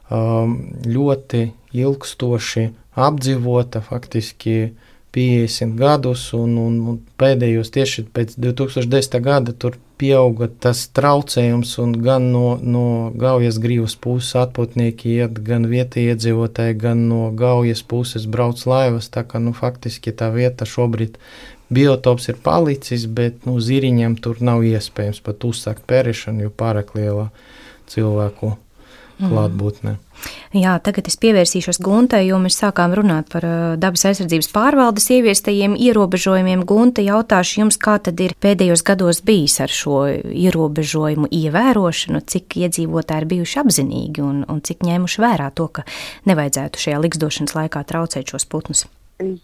um, 0.08 0.56
ļoti 0.86 1.50
ilgstoši 1.74 2.68
apdzīvota, 2.94 3.82
faktiski 3.84 4.72
50 5.14 5.76
gadus, 5.78 6.26
un, 6.34 6.56
un, 6.58 6.78
un 6.90 7.00
pēdējos 7.20 7.70
tieši 7.74 8.06
pēc 8.14 8.34
2010. 8.42 9.20
gada 9.22 9.54
tur 9.54 9.78
pieauga 10.00 10.48
tas 10.48 10.88
traucējums, 10.96 11.76
un 11.82 11.92
gan 12.02 12.26
no, 12.34 12.56
no 12.58 12.86
Gaujas 13.14 13.60
grīvas 13.62 13.94
puses 13.94 14.34
atpūtnieki 14.42 15.14
iet, 15.20 15.38
gan 15.46 15.68
vietējie 15.70 16.16
iedzīvotāji, 16.16 16.78
gan 16.82 17.06
no 17.10 17.28
Gaujas 17.38 17.84
puses 17.86 18.26
brauc 18.26 18.64
laivas, 18.66 19.10
tā 19.14 19.22
ka, 19.28 19.38
nu, 19.42 19.54
faktiski 19.54 20.10
tā 20.10 20.32
vieta 20.34 20.66
šobrīd 20.66 21.20
biotops 21.74 22.28
ir 22.32 22.40
palicis, 22.42 23.06
bet, 23.06 23.44
nu, 23.46 23.56
ziriņiem 23.62 24.18
tur 24.22 24.42
nav 24.44 24.66
iespējams 24.66 25.22
pat 25.24 25.46
uzsākt 25.46 25.86
pērišanu, 25.90 26.48
jo 26.48 26.54
pārāk 26.54 26.94
liela 26.98 27.30
cilvēku 27.90 28.56
mhm. 28.56 29.30
klātbūtne. 29.30 29.94
Mm. 29.94 30.13
Jā, 30.54 30.76
tagad 30.78 31.08
es 31.10 31.16
pievērsīšos 31.18 31.80
Guntai, 31.82 32.20
jo 32.28 32.36
mēs 32.38 32.60
sākām 32.60 32.92
runāt 32.94 33.26
par 33.32 33.42
uh, 33.42 33.62
dabas 33.80 34.04
aizsardzības 34.06 34.48
pārvaldes 34.54 35.08
ieviestajiem 35.10 35.74
ierobežojumiem. 35.74 36.62
Gunta, 36.68 37.02
jautāšu 37.02 37.64
jums, 37.64 37.78
kā 37.82 37.96
tad 37.98 38.20
ir 38.22 38.36
pēdējos 38.38 38.84
gados 38.86 39.18
bijis 39.26 39.58
ar 39.64 39.72
šo 39.74 40.04
ierobežojumu 40.30 41.26
ievērošanu, 41.34 42.22
cik 42.30 42.54
iedzīvotāji 42.62 43.24
ir 43.24 43.30
bijuši 43.32 43.58
apzinīgi 43.64 44.22
un, 44.22 44.44
un 44.46 44.60
cik 44.62 44.86
ņēmuši 44.86 45.24
vērā 45.24 45.48
to, 45.58 45.66
ka 45.74 45.82
nevajadzētu 46.30 46.84
šajā 46.84 47.00
liksdošanas 47.02 47.56
laikā 47.58 47.82
traucēt 47.90 48.30
šos 48.30 48.46
putnus. 48.46 48.84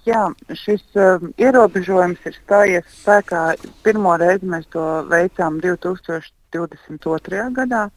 Jā, 0.06 0.28
šis 0.62 0.84
uh, 0.98 1.22
ierobežojums 1.42 2.22
ir 2.26 2.38
stājies 2.38 2.86
spēkā. 3.00 3.42
Pirmo 3.82 4.14
reizi 4.20 4.46
mēs 4.50 4.70
to 4.70 4.84
veicām 5.10 5.58
2022. 5.62 7.42
gadā, 7.58 7.88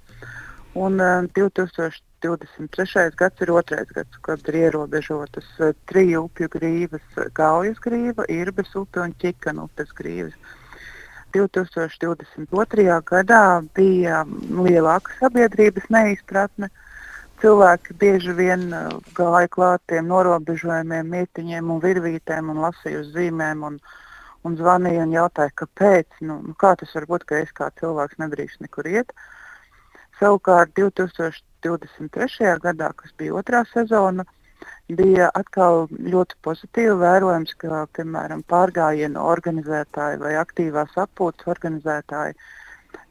un 0.73 0.97
uh, 0.97 1.29
2023. 1.37 2.12
2023. 2.23 3.13
gads 3.19 3.45
ir 3.45 3.51
otrais 3.51 3.93
gads, 3.95 4.19
kad 4.25 4.49
ir 4.49 4.59
ierobežotas 4.65 5.47
uh, 5.59 5.75
triju 5.91 6.25
upju 6.27 6.49
grīvas, 6.57 7.23
Gaujas 7.35 7.79
grīva, 7.83 8.27
Irbes 8.31 8.75
upe 8.79 9.03
un 9.03 9.15
Čikana 9.19 9.67
upes 9.67 9.91
grīvas. 9.97 10.37
2022. 11.33 13.01
gadā 13.09 13.43
bija 13.75 14.21
lielāka 14.53 15.15
sabiedrības 15.19 15.89
neizpratne. 15.89 16.69
Cilvēki 17.41 17.95
bieži 17.99 18.35
vien 18.37 18.69
gāja 19.17 19.49
klāt 19.51 19.81
tiem 19.91 20.07
norobežojumiem, 20.11 21.09
mietiņiem 21.09 21.71
un 21.73 21.81
virvītēm 21.83 22.53
un 22.53 22.61
lasīja 22.63 23.01
uz 23.01 23.09
zīmēm 23.15 23.65
un, 23.67 23.79
un 24.47 24.55
zvanīja 24.59 25.07
un 25.07 25.15
jautāja, 25.17 25.51
kāpēc. 25.63 26.07
Nu, 26.21 26.37
nu, 26.45 26.53
kā 26.59 26.75
tas 26.79 26.93
var 26.95 27.09
būt, 27.09 27.25
ka 27.27 27.41
es 27.43 27.51
kā 27.57 27.71
cilvēks 27.81 28.21
nedrīkst 28.21 28.63
nekur 28.63 28.87
iet? 28.93 29.11
Savukārt 30.21 30.77
2023. 31.65 32.55
gadā, 32.63 32.91
kas 32.99 33.13
bija 33.17 33.37
otrā 33.41 33.63
sezona, 33.71 34.25
bija 34.99 35.29
atkal 35.39 35.87
ļoti 36.13 36.37
pozitīvi 36.45 36.95
vērojams, 37.01 37.53
ka, 37.61 37.85
piemēram, 37.97 38.43
pārgājienu 38.51 39.23
organizētāji 39.33 40.21
vai 40.21 40.35
aktīvās 40.41 40.95
atpūtas 41.05 41.49
organizētāji, 41.55 42.37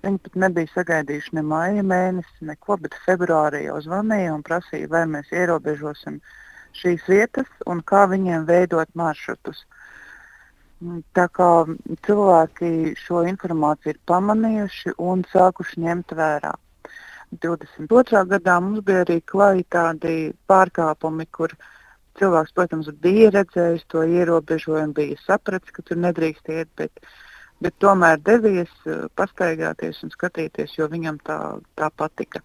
viņi 0.04 0.22
pat 0.24 0.38
nebija 0.44 0.72
sagaidījuši 0.74 1.36
ne 1.38 1.44
maija 1.52 1.84
mēnesi, 1.86 2.48
neko, 2.52 2.78
bet 2.84 2.96
februārī 3.06 3.64
jau 3.66 3.80
zvanīja 3.84 4.34
un 4.36 4.44
prasīja, 4.46 4.90
vai 4.94 5.04
mēs 5.16 5.32
ierobežosim 5.32 6.20
šīs 6.78 7.06
vietas 7.08 7.48
un 7.68 7.82
kā 7.92 8.06
viņiem 8.10 8.46
veidot 8.48 8.90
maršrutus. 8.98 9.64
Tā 11.14 11.28
kā 11.30 11.50
cilvēki 12.06 12.96
šo 12.98 13.22
informāciju 13.30 13.94
ir 13.94 14.00
pamanījuši 14.10 14.96
un 14.98 15.22
sākuši 15.30 15.84
ņemt 15.84 16.14
vērā. 16.18 16.56
22. 17.40 18.24
gadā 18.28 18.58
mums 18.60 18.82
bija 18.84 19.02
arī 19.06 19.20
klāji 19.24 19.64
tādi 19.72 20.16
pārkāpumi, 20.50 21.26
kur 21.32 21.54
cilvēks, 22.20 22.52
protams, 22.56 22.90
bija 23.04 23.30
redzējis 23.32 23.86
to 23.88 24.02
ierobežojumu, 24.04 24.92
bija 24.98 25.20
sapratis, 25.24 25.72
ka 25.72 25.84
tur 25.86 26.00
nedrīkst 26.04 26.52
iet, 26.52 26.68
bet, 26.76 26.92
bet 27.64 27.78
tomēr 27.80 28.20
devies 28.20 28.72
eh, 28.84 29.06
pastaigāties 29.16 30.02
un 30.04 30.12
skatīties, 30.12 30.76
jo 30.76 30.90
viņam 30.92 31.22
tā, 31.24 31.38
tā 31.80 31.88
patika. 31.96 32.44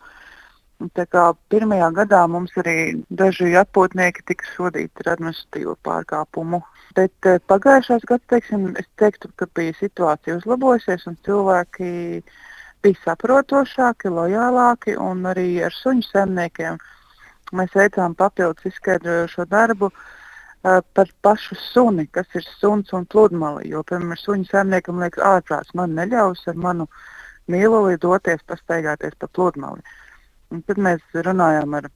Tā 0.94 1.08
kā 1.10 1.24
pirmajā 1.50 1.90
gadā 1.98 2.20
mums 2.30 2.54
arī 2.62 3.02
daži 3.10 3.56
atpūtnieki 3.58 4.28
tika 4.30 4.52
sodīti 4.54 5.04
ar 5.04 5.16
administratīvu 5.16 5.74
pārkāpumu. 5.84 6.62
Bet 6.96 7.28
eh, 7.28 7.42
pagājušās 7.52 8.08
gads, 8.08 8.30
teiksim, 8.32 8.70
es 8.80 8.88
teiktu, 9.02 9.34
ka 9.36 9.50
bija 9.58 9.76
situācija 9.82 10.40
uzlabojusies 10.40 11.10
un 11.12 11.18
cilvēki 11.28 11.90
uh, 12.22 12.38
bija 12.84 13.00
saprotošāki, 13.04 14.12
lojālāki 14.14 14.96
un 15.02 15.26
arī 15.32 15.48
ar 15.66 15.76
suņu 15.76 16.06
saimniekiem. 16.08 16.78
Mēs 17.58 17.76
veicām 17.76 18.16
papildus 18.18 18.68
izskaidrojošo 18.70 19.46
darbu 19.50 19.90
uh, 19.90 20.80
par 20.94 21.12
pašu 21.24 21.56
suni, 21.60 22.08
kas 22.12 22.28
ir 22.36 22.46
suns 22.60 22.92
un 22.94 23.06
pludmali. 23.06 23.70
Jo, 23.72 23.84
piemēram, 23.88 24.18
suņu 24.22 24.50
saimniekam 24.52 25.00
liekas, 25.04 25.24
ārprāts 25.24 25.76
man 25.80 25.96
neļaus 25.98 26.44
ar 26.52 26.60
manu 26.60 26.88
mīluli 27.52 28.00
doties 28.04 28.44
pastaigāties 28.48 29.16
pa 29.20 29.30
pludmali. 29.32 29.84
Un 30.52 30.64
tad 30.68 30.80
mēs 30.80 31.04
runājām 31.28 31.78
ar 31.80 31.88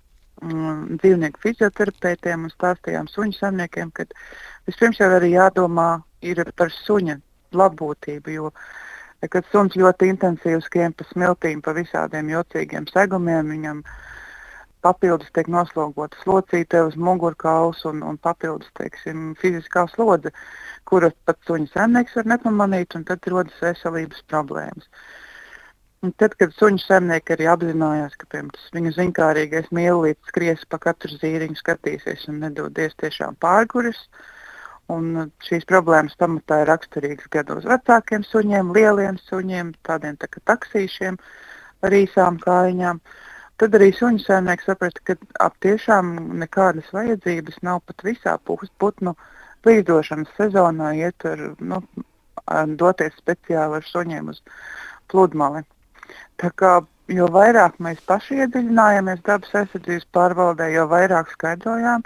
mm, 0.43 1.01
dzīvnieku 1.01 1.43
fizioterapeitiem 1.43 2.47
un 2.47 2.53
stāstījām 2.53 3.11
suņu 3.11 3.37
saimniekiem, 3.39 3.91
ka 3.91 4.07
vispirms 4.69 5.03
jau 5.03 5.11
arī 5.17 5.35
jādomā 5.35 5.89
par 6.55 6.71
suņa 6.85 7.19
labbūtību. 7.59 8.33
Jo, 8.37 8.51
uh, 8.51 8.90
kad 9.29 9.45
suns 9.51 9.75
ļoti 9.77 10.09
intensīvi 10.09 10.61
skrien 10.65 10.95
pa 10.97 11.05
smiltīm, 11.11 11.61
pa 11.61 11.75
visādiem 11.77 12.31
jocīgiem 12.31 12.87
segumiem. 12.89 13.51
Viņam 13.53 13.83
papildus 14.81 15.29
tiek 15.35 15.49
noslogotas 15.51 16.25
locīte 16.25 16.81
uz 16.87 16.97
mugurkauls 16.97 17.83
un, 17.85 18.01
un 18.01 18.17
papildus 18.17 18.71
teiksim, 18.79 19.35
fiziskā 19.41 19.85
slodze, 19.93 20.33
kuras 20.89 21.13
pat 21.25 21.37
suņa 21.45 21.69
saimnieks 21.75 22.17
var 22.17 22.31
nepamanīt, 22.33 22.97
un 22.97 23.05
tad 23.05 23.29
rodas 23.29 23.61
veselības 23.61 24.25
problēmas. 24.31 24.89
Un 26.01 26.15
tad, 26.17 26.33
kad 26.33 26.49
suņu 26.57 26.81
saimnieki 26.81 27.35
arī 27.35 27.45
apzinājās, 27.51 28.17
ka 28.17 28.25
piemēram, 28.31 28.69
viņu 28.73 28.95
zinkārīgais 28.95 29.69
mīlītis 29.69 30.33
skries 30.33 30.65
pa 30.65 30.81
katru 30.81 31.13
zīriņu, 31.21 31.59
skatīsies 31.61 32.25
un 32.31 32.41
nedodies 32.41 32.97
tiešām 32.97 33.37
pārguris, 33.43 34.01
uh, 34.07 34.40
Un 34.91 35.31
šīs 35.45 35.65
problēmas 35.69 36.17
pamatā 36.19 36.61
ir 36.61 36.71
raksturīgas 36.71 37.29
gados 37.31 37.67
vecākiem 37.69 38.25
suņiem, 38.27 38.73
lieliem 38.75 39.19
suņiem, 39.29 39.73
tādiem 39.87 40.17
tā 40.19 40.27
kā 40.31 40.41
taksīšiem 40.51 41.19
ar 41.85 41.95
īsām 41.95 42.39
kājām. 42.41 43.01
Tad 43.61 43.77
arī 43.77 43.91
suņu 43.93 44.23
saimnieks 44.23 44.65
saprata, 44.65 45.03
ka 45.05 45.15
ap 45.39 45.57
tiešām 45.61 46.15
nekādas 46.41 46.89
vajadzības 46.95 47.61
nav 47.61 47.83
pat 47.85 48.01
visā 48.03 48.37
putnu 48.45 49.15
līdošanas 49.65 50.33
sezonā 50.37 50.95
iet 50.97 51.27
ar, 51.29 51.51
nu, 51.59 51.83
doties 52.81 53.13
speciāli 53.21 53.77
ar 53.77 53.85
suņiem 53.85 54.33
uz 54.33 54.41
pludmali. 55.13 55.61
Tā 56.41 56.49
kā 56.57 56.79
jo 57.15 57.27
vairāk 57.31 57.77
mēs 57.83 58.01
paši 58.07 58.41
iedziļinājāmies 58.43 59.23
dabas 59.27 59.55
aizsardzības 59.61 60.07
pārvaldē, 60.15 60.69
jo 60.75 60.87
vairāk 60.91 61.31
skaidrojām, 61.33 62.03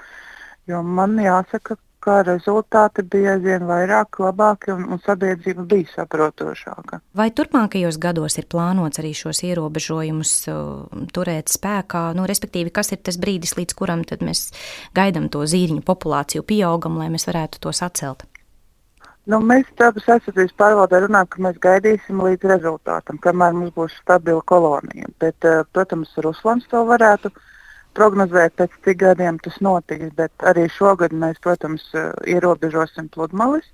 jo 0.69 0.81
man 0.99 1.17
jāsaka, 1.21 1.77
ka 2.05 2.19
rezultāti 2.25 3.03
bija 3.09 3.35
aizvien 3.35 3.65
vairāk, 3.65 4.19
labāki 4.21 4.73
un, 4.75 4.85
un 4.93 5.01
sabiedrība 5.05 5.65
bija 5.69 5.89
saprotošāka. 5.95 7.01
Vai 7.17 7.31
turpmākajos 7.35 7.97
gados 8.01 8.37
ir 8.39 8.47
plānots 8.51 9.01
arī 9.01 9.15
šos 9.17 9.41
ierobežojumus 9.47 10.35
uh, 10.51 11.07
turēt 11.15 11.49
spēkā? 11.53 12.05
Nu, 12.17 12.27
respektīvi, 12.29 12.73
kas 12.75 12.93
ir 12.93 13.01
tas 13.05 13.17
brīdis, 13.21 13.55
līdz 13.57 13.77
kuram 13.77 14.05
mēs 14.21 14.47
gaidām 14.97 15.27
to 15.33 15.41
zīriņu 15.49 15.81
populāciju 15.85 16.45
pieaugam, 16.45 16.99
lai 17.01 17.09
mēs 17.13 17.27
varētu 17.29 17.63
tos 17.65 17.81
atcelt? 17.85 18.27
Nu, 19.25 19.39
mēs 19.41 19.65
dabas 19.79 20.05
aizsardzības 20.05 20.53
pārvaldē 20.59 21.01
runājam, 21.07 21.29
ka 21.33 21.41
mēs 21.47 21.57
gaidīsim 21.63 22.21
līdz 22.21 22.45
rezultātam, 22.51 23.17
kamēr 23.23 23.57
mums 23.57 23.73
būs 23.73 23.97
stabila 24.03 24.45
kolonija. 24.45 25.09
Bet, 25.23 25.41
uh, 25.49 25.65
protams, 25.73 26.13
Ruslans 26.21 26.69
to 26.69 26.85
varētu 26.85 27.33
uh, 27.33 27.51
prognozēt, 27.97 28.55
pēc 28.59 28.73
cik 28.85 29.01
gadiem 29.03 29.39
tas 29.43 29.59
notiks, 29.63 30.11
bet 30.17 30.47
arī 30.51 30.67
šogad 30.71 31.15
mēs, 31.15 31.39
protams, 31.43 31.85
eh, 31.93 32.11
ierobežosim 32.35 33.09
pludmales. 33.13 33.67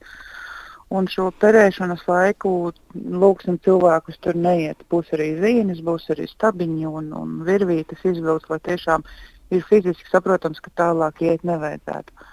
Un 0.91 1.07
šo 1.07 1.29
perēšanas 1.39 2.01
laiku 2.07 2.73
lūgsim 2.95 3.57
cilvēkus 3.63 4.19
tur 4.19 4.35
neiet. 4.35 4.81
Būs 4.91 5.13
arī 5.15 5.29
zīmes, 5.39 5.79
būs 5.79 6.09
arī 6.11 6.27
stabiņi 6.27 6.89
un, 6.89 7.13
un 7.15 7.37
virvītes 7.47 8.03
izvilks, 8.03 8.49
lai 8.51 8.59
tiešām 8.59 9.05
ir 9.55 9.63
fiziski 9.69 10.11
saprotams, 10.11 10.59
ka 10.59 10.73
tālāk 10.75 11.23
iet 11.23 11.47
nevajadzētu. 11.47 12.27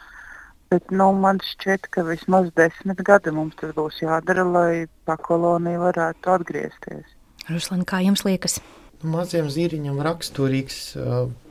Bet, 0.69 0.91
nu, 0.91 1.13
man 1.17 1.39
šķiet, 1.41 1.87
ka 1.95 2.03
vismaz 2.05 2.51
desmit 2.59 2.99
gadi 3.07 3.33
mums 3.33 3.57
tas 3.57 3.71
būs 3.77 4.03
jādara, 4.03 4.45
lai 4.45 4.73
pa 5.09 5.17
koloniju 5.17 5.87
varētu 5.87 6.35
atgriezties. 6.35 7.15
Ruslan, 7.49 7.87
kā 7.89 8.03
jums 8.05 8.27
liekas? 8.27 8.59
Maziem 9.07 9.47
zīriņam 9.47 10.01
raksturīgs 10.03 10.79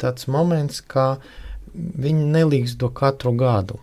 tāds 0.02 0.28
moments, 0.28 0.82
ka 0.84 1.18
viņi 1.76 2.26
nelīgsto 2.34 2.89
katru 2.91 3.32
gadu. 3.39 3.78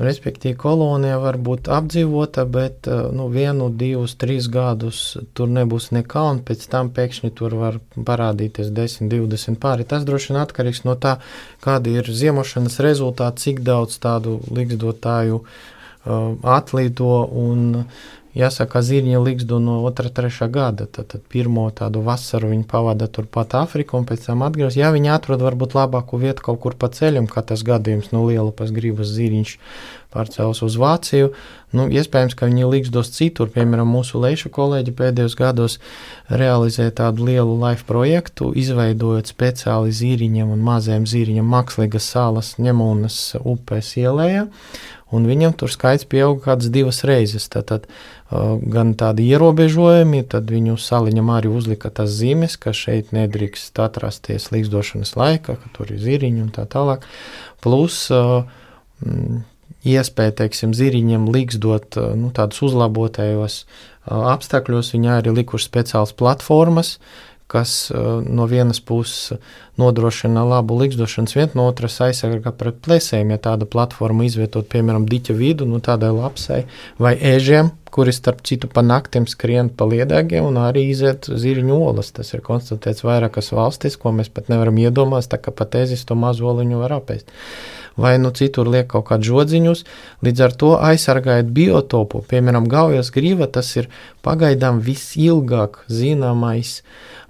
Respektīvi, 0.00 0.54
kolonija 0.56 1.18
var 1.20 1.36
būt 1.36 1.66
apdzīvota, 1.68 2.46
bet 2.48 2.86
nu, 2.88 3.26
vienu, 3.28 3.66
divus, 3.68 4.14
trīs 4.16 4.46
gadus 4.48 5.00
tur 5.36 5.50
nebūs 5.52 5.90
nekā, 5.92 6.22
un 6.30 6.38
pēc 6.46 6.62
tam 6.72 6.88
pēkšņi 6.96 7.32
tur 7.36 7.58
var 7.58 7.76
parādīties 8.06 8.70
10, 8.76 9.10
20 9.12 9.58
pāri. 9.60 9.84
Tas 9.84 10.06
droši 10.08 10.32
vien 10.32 10.40
atkarīgs 10.40 10.86
no 10.86 10.94
tā, 10.96 11.18
kāda 11.60 11.92
ir 11.98 12.08
ziemošanas 12.08 12.80
rezultāti, 12.86 13.44
cik 13.48 13.60
daudz 13.66 13.98
tādu 14.00 14.38
līgzdotāju 14.48 15.42
uh, 15.42 16.32
atlido 16.56 17.12
un 17.44 17.68
uh, 17.82 18.08
Jāsaka, 18.30 18.78
zīriņa 18.86 19.20
līgstu 19.24 19.58
no 19.58 19.80
2, 19.82 20.10
3 20.14 20.46
gada. 20.54 20.86
Tad, 20.86 21.08
tad 21.10 21.22
pirmo 21.32 21.64
tādu 21.74 22.04
vasaru 22.06 22.52
viņi 22.52 22.66
pavada 22.70 23.08
turpat 23.10 23.56
Āfriku 23.58 23.98
un 23.98 24.04
pēc 24.06 24.28
tam 24.28 24.44
atgriežas. 24.46 24.78
Ja 24.78 24.92
viņi 24.94 25.10
atrod 25.10 25.42
varbūt 25.42 25.74
labāku 25.74 26.20
vietu 26.22 26.46
kaut 26.46 26.60
kur 26.62 26.76
pa 26.78 26.92
ceļam, 26.94 27.26
kā 27.26 27.42
tas 27.42 27.64
gadījums 27.66 28.12
no 28.14 28.22
Lielupas 28.28 28.70
gribas 28.76 29.10
zīriņš 29.16 29.56
pārcels 30.14 30.62
uz 30.66 30.76
Vāciju, 30.78 31.30
nu, 31.74 31.86
iespējams, 31.90 32.34
ka 32.38 32.48
viņi 32.50 32.70
līgstos 32.70 33.12
citur. 33.14 33.50
Piemēram, 33.50 33.90
mūsu 33.94 34.22
leišu 34.22 34.50
kolēģi 34.54 34.94
pēdējos 34.98 35.36
gados 35.38 35.78
realizē 36.30 36.88
tādu 36.94 37.26
lielu 37.28 37.58
life 37.62 37.86
projektu, 37.86 38.52
izveidojot 38.58 39.30
speciāli 39.30 39.94
zīriņiem 39.94 40.54
un 40.54 40.64
maziem 40.66 41.06
zīriņiem 41.06 41.50
mākslīgas 41.54 42.10
salas 42.14 42.56
ņemunas 42.62 43.20
upēs 43.42 43.94
ielējā 44.02 44.48
un 45.14 45.26
viņam 45.28 45.54
tur 45.58 45.72
skaits 45.72 46.06
pieauga 46.08 46.50
kādas 46.50 46.70
divas 46.72 47.02
reizes. 47.08 47.48
Tātad 47.52 47.86
uh, 47.86 48.56
gan 48.60 48.94
tādi 48.98 49.26
ierobežojumi, 49.30 50.22
tad 50.30 50.50
viņu 50.52 50.78
saliņam 50.80 51.32
arī 51.34 51.52
uzlika 51.52 51.92
tas 51.94 52.12
zīmes, 52.14 52.56
ka 52.60 52.74
šeit 52.76 53.14
nedrīkst 53.16 53.78
atrasties 53.82 54.50
līgzdošanas 54.54 55.14
laika, 55.18 55.58
ka 55.60 55.72
tur 55.76 55.94
ir 55.94 56.02
ziriņi 56.02 56.44
un 56.46 56.50
tā 56.54 56.66
tālāk. 56.70 57.06
Plus 57.64 58.02
uh, 58.14 58.44
mm, 59.04 59.42
iespēja, 59.90 60.36
teiksim, 60.44 60.76
ziriņiem 60.76 61.30
līgzdot 61.30 62.00
uh, 62.00 62.12
nu, 62.18 62.34
tādus 62.36 62.62
uzlabotajos 62.70 63.64
apstākļos, 64.10 64.94
viņi 64.94 65.10
arī 65.12 65.34
likuši 65.42 65.68
speciālas 65.68 66.14
platformas, 66.16 66.96
kas 67.50 67.90
uh, 67.90 68.20
no 68.22 68.46
vienas 68.50 68.80
puses 68.80 69.40
nodrošina 69.80 70.44
labu 70.44 70.76
likstošanas 70.80 71.34
vietu, 71.36 71.58
no 71.58 71.66
otras 71.70 71.96
aizsargā 72.04 72.52
pret 72.56 72.80
plēsējiem. 72.84 73.32
Ja 73.34 73.40
tāda 73.50 73.68
platforma 73.70 74.26
izvietot, 74.28 74.68
piemēram, 74.72 75.08
diķa 75.08 75.36
vidu, 75.38 75.68
nu, 75.68 75.80
tādai 75.84 76.12
lapsai 76.14 76.62
vai 77.00 77.14
ēžiem, 77.16 77.72
kuri 77.90 78.14
starp 78.14 78.44
citu 78.46 78.70
pa 78.70 78.84
naktīm 78.86 79.26
skrien 79.30 79.72
pa 79.74 79.88
liedāgiem 79.90 80.46
un 80.46 80.60
arī 80.62 80.86
iziet 80.92 81.26
zirņu 81.26 81.80
olas. 81.90 82.12
Tas 82.16 82.30
ir 82.36 82.44
konstatēts 82.46 83.04
vairākas 83.06 83.50
valstis, 83.56 83.98
ko 84.00 84.14
mēs 84.14 84.30
pat 84.32 84.52
nevaram 84.52 84.78
iedomāties, 84.78 85.30
tā 85.32 85.40
kā 85.42 85.54
pat 85.54 85.80
ezis 85.82 86.06
to 86.06 86.18
mazo 86.18 86.50
oliņu 86.52 86.84
var 86.84 87.00
apēst. 87.00 87.34
Vai 88.00 88.14
nu 88.22 88.32
citur 88.36 88.70
liek 88.72 88.88
kaut 88.90 89.08
kādus 89.10 89.28
žodziņus, 89.28 89.84
līdz 90.24 90.44
ar 90.46 90.56
to 90.62 90.70
aizsargājot 90.90 91.52
biotopu. 91.56 92.22
Piemēram, 92.30 92.68
Gaujas 92.70 93.12
grīva 93.12 93.50
tas 93.52 93.74
ir 93.76 93.90
pagaidām 94.24 94.80
visilgāk 94.84 95.82
zināmais 95.92 96.80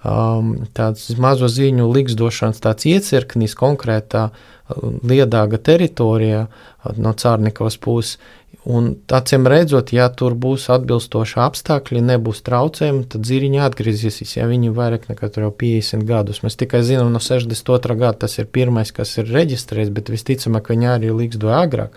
um, 0.05 0.55
tāds 0.77 1.11
mazo 1.19 1.51
ziņu 1.51 1.91
likstošanas 1.91 2.63
tāds 2.63 2.87
iecirknis 2.91 3.59
konkrētā 3.59 4.31
liedāga 4.79 5.59
teritorijā 5.59 6.45
no 6.97 7.13
Cārnikovas 7.19 7.77
puses 7.83 8.19
Un, 8.69 8.91
acīm 9.09 9.47
redzot, 9.49 9.89
ja 9.97 10.11
tur 10.13 10.35
būs 10.37 10.67
atbilstoši 10.75 11.39
apstākļi, 11.41 12.03
nebūs 12.05 12.43
traucējumi, 12.45 13.07
tad 13.09 13.25
ziriņi 13.25 13.63
atgriezīsies. 13.65 14.35
Ja 14.37 14.49
viņi 14.51 14.75
vairāk 14.77 15.07
nekā 15.09 15.31
50 15.33 16.05
gadus, 16.05 16.43
mēs 16.45 16.61
tikai 16.61 16.83
zinām, 16.85 17.09
no 17.15 17.23
62. 17.25 17.97
gada 17.97 18.27
tas 18.27 18.37
ir 18.37 18.51
pirmais, 18.53 18.93
kas 18.93 19.17
ir 19.17 19.33
reģistrēts, 19.33 19.93
bet 19.97 20.13
visticamāk, 20.13 20.69
viņi 20.75 20.93
arī 20.93 21.31
do 21.41 21.55
agrāk. 21.57 21.97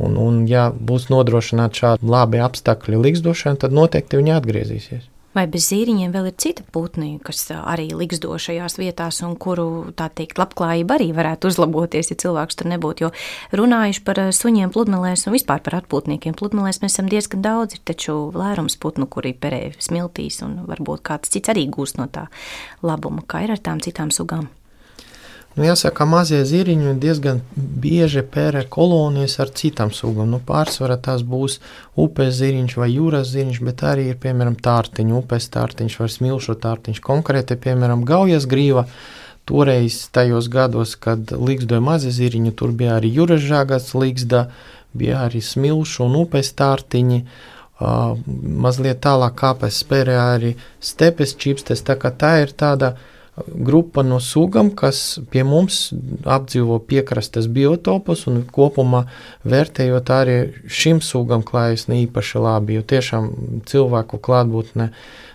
Un, 0.00 0.16
un, 0.16 0.46
ja 0.48 0.70
būs 0.72 1.10
nodrošināti 1.12 1.84
šādi 1.84 2.08
labi 2.08 2.40
apstākļi 2.42 3.04
liksdošanai, 3.04 3.60
tad 3.60 3.76
noteikti 3.76 4.18
viņi 4.18 4.34
atgriezīsies. 4.40 5.13
Vai 5.34 5.44
bez 5.50 5.66
zīriņiem 5.66 6.12
vēl 6.14 6.28
ir 6.30 6.36
cita 6.38 6.62
putni, 6.74 7.16
kas 7.24 7.42
arī 7.56 7.88
liksto 7.98 8.36
šajās 8.38 8.78
vietās, 8.78 9.18
un 9.26 9.34
kuru 9.34 9.90
teikt, 9.98 10.38
labklājība 10.38 10.94
arī 10.94 11.10
varētu 11.16 11.50
uzlaboties, 11.50 12.12
ja 12.12 12.18
cilvēks 12.22 12.60
tur 12.60 12.70
nebūtu? 12.70 13.08
Jo 13.08 13.10
runājuši 13.58 14.04
par 14.06 14.22
suņiem, 14.30 14.70
pludmalēs 14.74 15.26
un 15.26 15.34
vispār 15.34 15.62
par 15.66 15.80
atpūtniekiem. 15.82 16.38
Pludmalēs 16.38 16.78
mēs 16.84 16.94
esam 16.94 17.10
diezgan 17.10 17.42
daudz, 17.42 17.74
ir 17.74 17.82
taču 17.90 18.16
lērums 18.34 18.78
putnu, 18.78 19.10
kuri 19.10 19.34
perē 19.34 19.64
smiltīs, 19.82 20.38
un 20.46 20.60
varbūt 20.70 21.02
kāds 21.10 21.34
cits 21.34 21.50
arī 21.50 21.66
gūst 21.66 21.98
no 21.98 22.06
tā 22.06 22.28
labuma, 22.86 23.26
kā 23.26 23.42
ir 23.42 23.56
ar 23.56 23.64
tām 23.64 23.82
citām 23.82 24.14
sugām. 24.14 24.52
Nu, 25.54 25.62
jāsaka, 25.62 26.02
mazie 26.10 26.40
ziriņi 26.42 26.96
diezgan 26.98 27.36
bieži 27.54 28.24
pērē 28.26 28.64
kolonijas 28.66 29.36
ar 29.38 29.52
citām 29.54 29.92
sugām. 29.94 30.32
Nu, 30.32 30.40
pārsvarā 30.42 30.96
tās 30.98 31.22
būs 31.22 31.60
upes 31.94 32.32
ziriņš 32.40 32.74
vai 32.80 32.88
jūras 32.90 33.30
ziriņš, 33.30 33.60
bet 33.68 33.84
arī 33.86 34.08
ir 34.10 34.18
piemēram 34.24 34.56
tārtiņš, 34.58 35.14
upes 35.20 35.46
tārtiņš 35.54 36.00
vai 36.00 36.08
smilšu 36.16 36.56
tārtiņš. 36.64 36.98
Konkrēti, 37.06 37.58
piemēram, 37.68 38.02
gaujas 38.08 38.48
grīva. 38.50 38.88
Toreiz, 39.46 40.00
tajos 40.10 40.50
gados, 40.50 40.96
kad 40.98 41.30
līgzdoja 41.30 41.84
mazi 41.84 42.10
ziriņi, 42.16 42.54
tur 42.58 42.74
bija 42.74 42.98
arī 42.98 43.12
jūras 43.14 43.44
žāgats, 43.44 43.94
līgzda, 43.94 44.48
bija 44.96 45.22
arī 45.28 45.44
smilšu 45.44 46.08
un 46.08 46.18
upes 46.24 46.50
tārtiņi. 46.58 47.22
Uh, 47.74 48.14
mazliet 48.64 49.04
tālāk 49.06 49.34
kāpēc 49.38 49.82
spērē 49.84 50.14
arī 50.18 50.54
stepes 50.82 51.34
čipstes, 51.38 51.82
tā 51.86 51.98
kā 52.00 52.10
tā 52.14 52.38
ir 52.42 52.54
tāda 52.58 52.94
uh, 52.94 53.10
grupa 53.36 54.04
no 54.06 54.20
sugām, 54.22 54.70
kas 54.78 55.18
pie 55.30 55.42
mums 55.46 55.88
apdzīvo 56.22 56.78
piekrastes 56.86 57.48
biotopus 57.50 58.26
un 58.30 58.44
kopumā 58.46 59.04
vērtējot 59.48 60.12
arī 60.14 60.36
šim 60.70 61.02
sugam 61.02 61.42
klājas 61.46 61.88
ne 61.90 62.04
īpaši 62.04 62.42
labi, 62.44 62.78
jo 62.78 62.86
tiešām 62.94 63.30
cilvēku 63.70 64.22
klātbūtne 64.22 64.90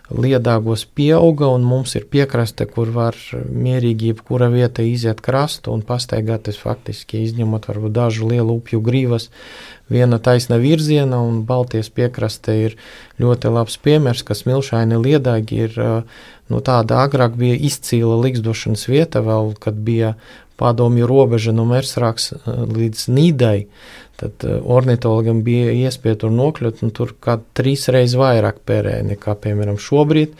liedāgos 0.10 0.86
pieauga 0.98 1.48
un 1.54 1.66
mums 1.68 1.94
ir 2.00 2.08
piekraste, 2.10 2.66
kur 2.70 2.90
var 2.94 3.18
mierīgi 3.34 4.12
jebkura 4.12 4.50
vieta 4.50 4.84
iziet 4.86 5.22
krastu 5.22 5.74
un 5.76 5.84
pastaigāties 5.86 6.58
faktiski 6.58 7.22
izņemot 7.28 7.70
varbūt 7.70 7.94
dažu 7.94 8.30
lielu 8.32 8.58
upju 8.58 8.82
grīvas, 8.86 9.30
viena 9.90 10.20
taisna 10.20 10.58
virziena 10.62 11.22
un 11.22 11.44
Baltijas 11.46 11.92
piekraste 11.94 12.58
ir 12.66 12.78
ļoti 13.22 13.54
labs 13.54 13.78
piemērs, 13.86 14.26
ka 14.26 14.38
smilšaini 14.38 14.98
liedāgi 14.98 15.64
ir 15.68 15.80
nu, 15.80 16.62
tāda 16.66 17.04
agrāk 17.06 17.38
bija 17.38 17.58
izcīla 17.70 18.18
likstošanas 18.24 18.88
vieta, 18.90 19.22
vēl 19.26 19.54
kad 19.62 19.78
bija 19.78 20.16
padomju 20.60 21.08
robeža 21.08 21.54
no 21.56 21.66
Mersrāks 21.70 22.34
eh, 22.34 22.62
līdz 22.68 23.08
Nīdai. 23.16 23.58
Tad 24.20 24.46
eh, 24.48 24.58
ornitologam 24.78 25.44
bija 25.46 25.74
iespēja 25.88 26.24
tur 26.24 26.34
nokļūt, 26.36 26.84
un 26.86 26.94
tur 26.96 27.16
kā 27.24 27.40
trīs 27.58 27.88
reizes 27.94 28.20
vairāk 28.20 28.62
pērēja 28.68 29.06
nekā, 29.14 29.38
piemēram, 29.44 29.80
šobrīd. 29.82 30.36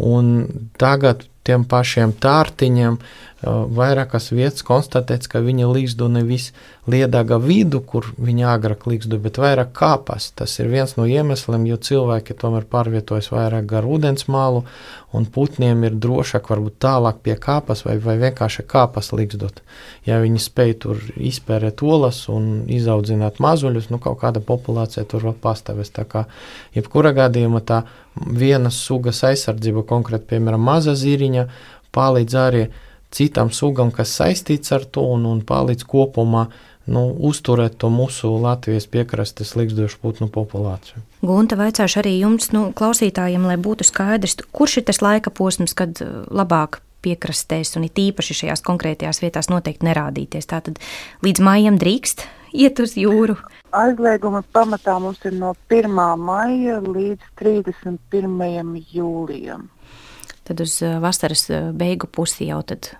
Un 0.00 0.32
tagad 0.80 1.26
tiem 1.44 1.66
pašiem 1.68 2.14
tārtiņiem 2.22 2.96
vairākas 3.42 4.30
vietas 4.34 4.64
konstatēts, 4.66 5.28
ka 5.30 5.40
viņa 5.40 5.68
līgstu 5.70 6.10
nevis 6.12 6.50
liedāga 6.90 7.38
vidu, 7.40 7.80
kur 7.80 8.10
viņa 8.20 8.50
agrāk 8.52 8.84
līgstu, 8.90 9.16
bet 9.22 9.38
vairāk 9.40 9.70
kāpas. 9.76 10.30
Tas 10.36 10.58
ir 10.60 10.68
viens 10.68 10.92
no 10.98 11.06
iemesliem, 11.08 11.64
jo 11.70 11.78
cilvēki 11.80 12.36
tomēr 12.36 12.66
pārvietojas 12.68 13.30
vairāk 13.32 13.64
gar 13.70 13.88
ūdens 13.88 14.26
malu, 14.28 14.66
un 15.16 15.24
putniem 15.24 15.86
ir 15.88 15.96
drošāk 15.96 16.50
varbūt 16.52 16.76
tālāk 16.84 17.22
pie 17.24 17.38
kāpas 17.40 17.84
vai, 17.86 17.96
vai 18.02 18.18
vienkārši 18.20 18.66
kāpas 18.68 19.08
līgstot. 19.16 19.62
Ja 20.04 20.20
viņi 20.20 20.44
spēj 20.44 20.76
tur 20.84 21.00
izpērēt 21.16 21.80
olas 21.80 22.26
un 22.32 22.66
izaudzināt 22.68 23.40
mazuļus, 23.40 23.88
nu 23.88 24.02
kaut 24.02 24.20
kāda 24.20 24.44
populācija 24.44 25.06
tur 25.08 25.30
vēl 25.30 25.38
pastāvēs. 25.40 25.94
Tā 25.96 26.04
kā 26.04 26.26
jebkura 26.76 27.14
gadījumā 27.16 27.64
tā 27.64 27.82
vienas 28.20 28.76
sugas 28.84 29.24
aizsardzība, 29.24 29.86
konkrēti, 29.88 30.28
piemēram, 30.34 30.60
maza 30.60 30.92
zīriņa, 30.98 31.48
palīdz 31.94 32.36
arī 32.36 32.68
citām 33.14 33.50
sugām, 33.54 33.92
kas 33.94 34.12
saistīts 34.18 34.72
ar 34.74 34.86
to 34.86 35.04
un, 35.14 35.26
un 35.28 35.40
palīdz 35.46 35.86
kopumā 35.88 36.46
nu, 36.90 37.04
uzturēt 37.30 37.76
to 37.80 37.90
mūsu 37.92 38.32
Latvijas 38.42 38.88
piekrastes 38.90 39.54
likstošu 39.58 40.00
putnu 40.02 40.30
populāciju. 40.32 41.02
Gunta, 41.22 41.58
vaicāšu 41.60 42.00
arī 42.02 42.16
jums, 42.18 42.50
nu, 42.56 42.70
klausītājiem, 42.76 43.46
lai 43.46 43.58
būtu 43.60 43.86
skaidrs, 43.86 44.38
kurš 44.54 44.80
ir 44.80 44.88
tas 44.90 45.02
laika 45.04 45.32
posms, 45.34 45.76
kad 45.76 46.00
uh, 46.02 46.22
labāk 46.30 46.80
piekrastēs 47.04 47.76
un 47.78 47.86
it 47.88 47.98
īpaši 48.00 48.36
šajās 48.42 48.64
konkrētajās 48.66 49.22
vietās 49.22 49.48
noteikti 49.52 49.88
nerādīties. 49.88 50.50
Tātad 50.50 50.80
līdz 51.24 51.44
maijam 51.44 51.80
drīkst 51.80 52.26
iet 52.52 52.82
uz 52.82 52.96
jūru. 52.98 53.38
Aizlieguma 53.76 54.42
pamatā 54.52 54.98
mums 55.00 55.22
ir 55.24 55.36
no 55.38 55.54
1. 55.70 55.94
maija 56.20 56.80
līdz 56.84 57.30
31. 57.40 58.80
jūlijam 58.92 59.68
tad 60.50 60.62
uz 60.66 60.76
uh, 60.84 60.98
vasaras 61.02 61.46
uh, 61.50 61.70
beigu 61.76 62.10
pusi 62.10 62.50
jau 62.50 62.60
tad 62.66 62.92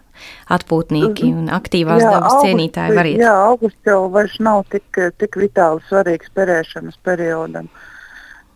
atpūtnieki 0.53 1.31
un 1.33 1.47
aktīvās 1.53 2.03
jā, 2.05 2.11
dabas 2.13 2.43
cienītāji 2.45 2.97
var 2.97 3.09
iet. 3.09 3.23
Jā, 3.25 3.37
augusts 3.51 3.89
jau 3.89 4.03
vairs 4.13 4.35
nav 4.43 4.67
tik, 4.73 5.01
tik 5.21 5.39
vitāli 5.41 5.81
svarīgs 5.89 6.33
perēšanas 6.37 7.01
periodam. 7.07 7.71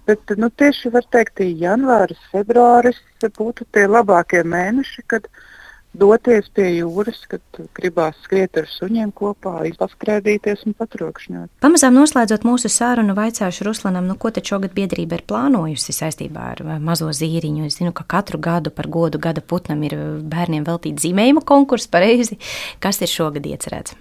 Bet 0.05 0.35
nu, 0.37 0.51
tieši 0.53 0.93
var 0.93 1.07
teikt, 1.09 1.39
ka 1.41 1.47
janvāris, 1.49 2.21
februāris 2.29 3.01
būtu 3.25 3.65
tie 3.73 3.87
labākie 3.89 4.43
mēneši, 4.45 5.07
kad 5.09 5.25
uh, 5.31 5.54
doties 5.99 6.49
pie 6.55 6.67
jūras, 6.81 7.21
kad 7.31 7.43
gribās 7.77 8.19
skriet 8.25 8.59
ar 8.61 8.69
suņiem 8.71 9.13
kopā, 9.17 9.57
paskrēdīties 9.79 10.67
un 10.69 10.77
patrokšņot. 10.79 11.51
Pamazām 11.65 11.97
noslēdzot 11.97 12.47
mūsu 12.47 12.71
sārunu, 12.73 13.17
vaicāšu 13.17 13.69
Ruslanam, 13.69 14.09
nu, 14.11 14.19
ko 14.21 14.33
tad 14.35 14.47
šogad 14.49 14.75
biedrība 14.77 15.19
ir 15.19 15.27
plānojusi 15.29 15.95
saistībā 15.97 16.47
ar 16.55 16.65
mazo 16.83 17.11
zīriņu. 17.15 17.69
Es 17.69 17.79
zinu, 17.81 17.95
ka 17.97 18.07
katru 18.17 18.41
gadu 18.43 18.75
par 18.75 18.91
godu 18.91 19.21
gada 19.23 19.45
putnam 19.45 19.83
ir 19.87 19.97
bērniem 20.31 20.67
veltīts 20.67 21.07
zīmējuma 21.07 21.45
konkurss 21.47 21.91
pareizi. 21.91 22.41
Kas 22.83 23.01
ir 23.05 23.13
šogad 23.13 23.47
iecerēts? 23.49 23.99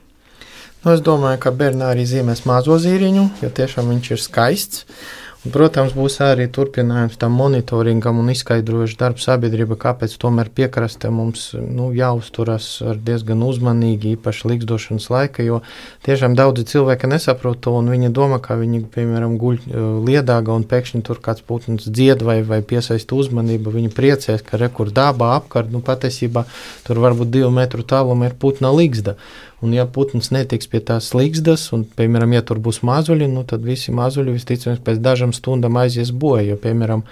Nu, 0.83 0.91
es 0.91 1.03
domāju, 1.03 1.39
ka 1.45 1.53
bērni 1.55 1.85
arī 1.87 2.03
zīmēs 2.03 2.41
mazo 2.43 2.75
zīriņu, 2.81 3.27
jo 3.39 3.49
tiešām 3.55 3.87
viņš 3.93 4.09
ir 4.11 4.19
skaists. 4.19 4.83
Protams, 5.43 5.91
būs 5.91 6.21
arī 6.23 6.45
turpinājums 6.47 7.17
tam 7.19 7.33
monitoringam 7.35 8.21
un 8.21 8.29
izskaidrojuši 8.31 8.95
darbu 8.95 9.19
sabiedrība, 9.19 9.75
kāpēc 9.75 10.13
tomēr 10.15 10.47
piekraste 10.55 11.11
mums 11.11 11.49
nu, 11.59 11.89
jāuzturas 11.91 12.69
diezgan 13.03 13.43
uzmanīgi, 13.43 14.13
īpaši 14.15 14.47
līgzdošanas 14.53 15.09
laika, 15.11 15.43
jo 15.43 15.59
tiešām 16.07 16.39
daudzi 16.39 16.63
cilvēki 16.71 17.11
nesaprot 17.11 17.59
to 17.59 17.75
un 17.75 17.91
viņi 17.91 18.13
domā, 18.15 18.39
ka 18.39 18.55
viņi, 18.61 18.85
piemēram, 18.95 19.35
guļ 19.41 19.59
uh, 19.59 19.85
liedāga 20.07 20.55
un 20.55 20.63
pēkšņi 20.63 21.03
tur 21.03 21.19
kāds 21.19 21.43
putns 21.43 21.91
dzied 21.91 22.23
vai, 22.23 22.39
vai 22.47 22.63
piesaista 22.63 23.19
uzmanību, 23.19 23.75
viņi 23.75 23.91
priecēs, 23.91 24.47
ka 24.47 24.61
rekur 24.63 24.95
dabā 24.95 25.33
apkārt, 25.41 25.75
nu 25.75 25.83
patiesībā 25.83 26.47
tur 26.87 27.03
varbūt 27.03 27.35
divu 27.35 27.51
metru 27.51 27.83
tālumā 27.83 28.31
ir 28.31 28.39
putna 28.39 28.71
līgzda. 28.71 29.19
Un, 29.63 29.71
ja 29.71 29.85
putns 29.87 30.27
netiks 30.35 30.67
pie 30.67 30.81
tās 30.83 31.13
līgstas, 31.15 31.69
un, 31.75 31.85
piemēram, 31.97 32.33
ja 32.35 32.43
tur 32.43 32.59
būs 32.63 32.81
mazuļi, 32.83 33.29
nu, 33.31 33.45
tad 33.47 33.63
visi 33.63 33.93
mazuļi 33.95 34.35
visticamāk 34.35 34.81
pēc 34.83 34.99
dažām 35.03 35.31
stundām 35.35 35.79
aizies 35.79 36.11
bojā. 36.11 36.49
Jo, 36.51 36.57
piemēram, 36.59 37.05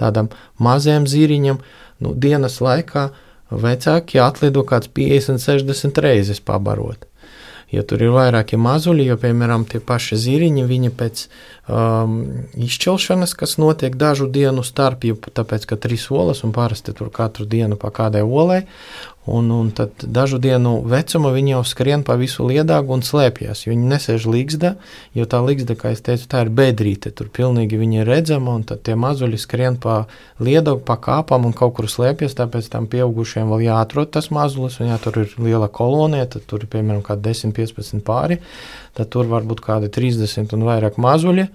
tādam 0.00 0.30
mazajam 0.62 1.04
zīriņam 1.10 1.60
nu, 2.04 2.14
dienas 2.16 2.62
laikā 2.64 3.10
vecāki 3.50 4.22
atlido 4.24 4.64
kāds 4.68 4.88
50, 4.96 5.44
60 5.44 6.02
reizes 6.04 6.40
pabarot. 6.40 7.04
ja 7.68 7.82
tur 7.84 8.00
ir 8.00 8.12
vairāki 8.14 8.56
mazuļi, 8.56 9.10
jo, 9.10 9.16
piemēram, 9.20 9.66
tie 9.68 9.80
paši 9.84 10.16
ziriņi, 10.16 10.64
viņi 10.68 10.90
pēc 10.96 11.24
um, 11.68 12.14
izšķelšanas, 12.56 13.34
kas 13.36 13.58
notiek 13.60 13.96
dažu 14.00 14.28
dienu 14.32 14.64
starpību, 14.64 15.34
tāpēc, 15.36 15.66
ka 15.68 15.76
trīs 15.76 16.06
olas 16.08 16.40
un 16.48 16.54
parasti 16.56 16.96
tur 16.96 17.12
katru 17.12 17.44
dienu 17.44 17.76
pa 17.76 17.92
kādai 17.92 18.24
olai, 18.24 18.62
Un, 19.28 19.50
un 19.52 19.68
tad 19.76 19.90
dažu 20.00 20.38
dienu 20.40 20.78
vecuma 20.88 21.28
viņi 21.34 21.50
jau 21.52 21.60
skrien 21.68 22.04
pa 22.06 22.14
visu 22.16 22.46
liedāgu 22.48 22.94
un 22.94 23.02
slēpjas. 23.04 23.66
Viņi 23.68 23.90
nesēž 23.90 24.24
līgzda, 24.30 24.70
jo 25.18 25.26
tā 25.28 25.40
līgzda, 25.44 25.76
kā 25.76 25.92
jau 25.92 26.00
teicu, 26.06 26.28
tā 26.32 26.44
ir 26.46 26.52
bedrīte. 26.56 27.12
Tur 27.12 27.28
pilnīgi 27.34 27.76
viņi 27.80 28.00
ir 28.00 28.08
redzama, 28.08 28.54
un 28.56 28.64
tad 28.68 28.80
tie 28.88 28.96
mazuļi 28.96 29.40
skrien 29.42 29.76
pa 29.82 29.98
liedagu, 30.40 30.80
pa 30.80 30.96
kāpām 31.04 31.44
un 31.44 31.56
kaut 31.56 31.76
kur 31.76 31.90
slēpjas. 31.92 32.38
Tāpēc 32.38 32.70
tam 32.72 32.88
pieaugušiem 32.88 33.52
vēl 33.52 33.66
jāatrod 33.66 34.14
tas 34.16 34.30
mazulis, 34.32 34.80
un 34.80 34.94
ja 34.94 34.96
tur 35.02 35.20
ir 35.20 35.36
liela 35.36 35.68
kolonija, 35.68 36.30
tad 36.36 36.48
tur 36.48 36.64
ir 36.64 36.72
piemēram 36.72 37.04
kādi 37.04 37.28
10, 37.28 37.52
15 37.58 38.04
pāri, 38.08 38.40
tad 38.96 39.12
tur 39.12 39.28
var 39.28 39.44
būt 39.44 39.60
kādi 39.66 39.92
30 39.92 40.56
un 40.56 40.66
vairāk 40.70 40.96
mazuļi. 40.96 41.50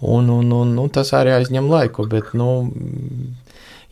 Un, 0.00 0.28
un, 0.32 0.52
un, 0.56 0.76
un 0.80 0.92
tas 0.92 1.10
arī 1.16 1.34
aizņem 1.36 1.66
laiku, 1.68 2.06
bet, 2.08 2.30
nu, 2.36 2.50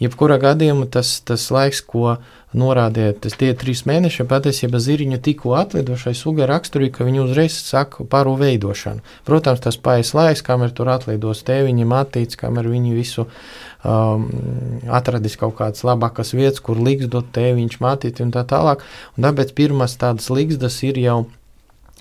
jebkurā 0.02 0.38
gadījumā 0.42 0.88
tas, 0.92 1.18
tas 1.26 1.48
laiks, 1.54 1.80
ko 1.84 2.16
norādīja, 2.56 3.12
tas 3.24 3.36
tie 3.36 3.50
trīs 3.58 3.82
mēneši, 3.88 4.24
patiesībā 4.28 4.80
ziriņu 4.80 5.18
tikko 5.24 5.52
atlidošai 5.58 6.14
sugai 6.16 6.46
raksturīgi, 6.48 6.94
ka 6.96 7.06
viņi 7.08 7.22
uzreiz 7.26 7.58
saka 7.60 8.06
paru 8.08 8.36
veidošanu. 8.40 9.04
Protams, 9.28 9.60
tas 9.64 9.76
paies 9.76 10.14
laiks, 10.16 10.44
kamēr 10.46 10.72
tur 10.76 10.88
atlidos 10.94 11.44
tēviņi, 11.48 11.88
matīts, 11.88 12.38
kamēr 12.40 12.70
viņi 12.72 12.94
visu 12.96 13.26
um, 13.28 14.28
atradis 14.88 15.36
kaut 15.40 15.58
kādas 15.60 15.84
labākas 15.84 16.32
vietas, 16.36 16.62
kur 16.64 16.80
līgzdot 16.80 17.28
tēviņš, 17.36 17.80
matīti 17.84 18.24
un 18.24 18.32
tā 18.32 18.46
tālāk. 18.48 18.86
Un 19.18 19.28
tāpēc 19.28 19.52
pirmās 19.58 19.98
tādas 20.00 20.32
līgzdas 20.32 20.80
ir 20.88 21.02
jau 21.04 21.20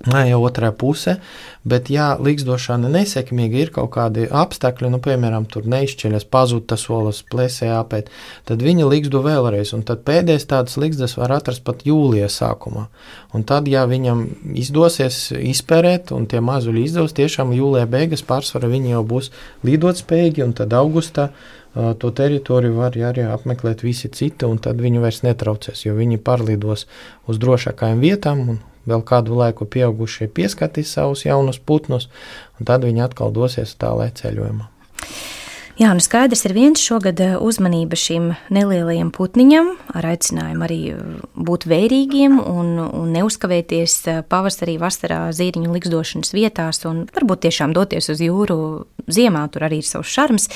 Nē, 0.05 0.27
jau 0.29 0.43
otrā 0.45 0.69
pusē, 0.77 1.15
bet, 1.65 1.87
ja 1.89 2.11
līgzdošana 2.21 2.91
nesekmīga, 2.93 3.57
ir 3.63 3.71
kaut 3.73 3.89
kādi 3.95 4.27
apstākļi, 4.29 4.91
nu, 4.93 4.99
piemēram, 5.01 5.47
tur 5.49 5.65
neizšķiļas, 5.65 6.27
pazūd 6.29 6.67
tas 6.69 6.83
olas, 6.93 7.23
plēsē 7.25 7.71
apēt, 7.73 8.11
tad 8.45 8.61
viņi 8.61 8.85
līgzdo 8.85 9.23
vēlreiz, 9.25 9.73
un 9.73 9.81
tad 9.87 10.03
pēdējais 10.05 10.45
tādas 10.53 10.77
līgzdas 10.77 11.17
var 11.17 11.33
atrast 11.39 11.65
pat 11.65 11.81
jūlijas 11.89 12.37
sākumā. 12.43 12.85
Un 13.33 13.47
tad, 13.49 13.65
ja 13.73 13.87
viņam 13.89 14.21
izdosies 14.53 15.31
izpērēt, 15.33 16.13
un 16.13 16.29
tie 16.29 16.45
mazuļi 16.45 16.85
izdos, 16.85 17.17
tiešām 17.17 17.57
jūlijā 17.57 17.89
beigas 17.89 18.21
pārsvarā 18.21 18.69
viņi 18.69 18.93
jau 18.93 19.03
būs 19.15 19.33
lidot 19.65 19.97
spējīgi, 19.97 20.45
un 20.45 20.53
tad 20.61 20.77
augustā 20.77 21.31
to 21.73 22.13
teritoriju 22.13 22.77
var 22.77 23.01
arī 23.09 23.25
apmeklēt 23.25 23.81
visi 23.81 24.13
citi, 24.13 24.45
un 24.45 24.61
tad 24.61 24.77
viņi 24.81 25.01
vairs 25.01 25.23
netraucēs, 25.25 25.87
jo 25.89 25.97
viņi 25.97 26.21
pārlidos 26.21 26.85
uz 27.25 27.41
drošākajām 27.41 28.01
vietām 28.05 28.49
un 28.53 28.65
vēl 28.87 29.03
kādu 29.07 29.37
laiku 29.37 29.67
pieaugušie 29.69 30.29
pieskatīs 30.33 30.93
savus 30.97 31.25
jaunus 31.27 31.59
putnus, 31.59 32.09
un 32.57 32.69
tad 32.69 32.87
viņi 32.87 33.05
atkal 33.07 33.35
dosies 33.35 33.75
tālāk 33.79 34.17
ceļojumā. 34.21 34.71
Jā, 35.77 35.91
nu 35.93 36.01
skaidrs 36.01 36.41
ir 36.47 36.55
viens 36.57 36.81
šogad 36.81 37.19
eh, 37.21 37.35
uzmanība 37.37 37.93
šim 38.01 38.31
nelielajam 38.49 39.11
putniņam, 39.13 39.67
ar 39.93 40.07
aicinājumu 40.09 40.65
arī 40.65 40.77
eh, 40.95 41.03
būt 41.37 41.67
vērīgiem 41.69 42.39
un, 42.41 42.71
un 42.81 43.11
neuzkavēties 43.13 43.97
eh, 44.09 44.23
pavasarī, 44.25 44.79
vasarā 44.81 45.27
zīriņu 45.37 45.75
likstošanas 45.75 46.33
vietās 46.33 46.81
un 46.89 47.03
varbūt 47.13 47.45
tiešām 47.45 47.77
doties 47.77 48.09
uz 48.09 48.23
jūru 48.25 48.57
ziemā, 49.05 49.43
tur 49.53 49.67
arī 49.67 49.83
ir 49.83 49.87
savs 49.87 50.09
šarms. 50.11 50.49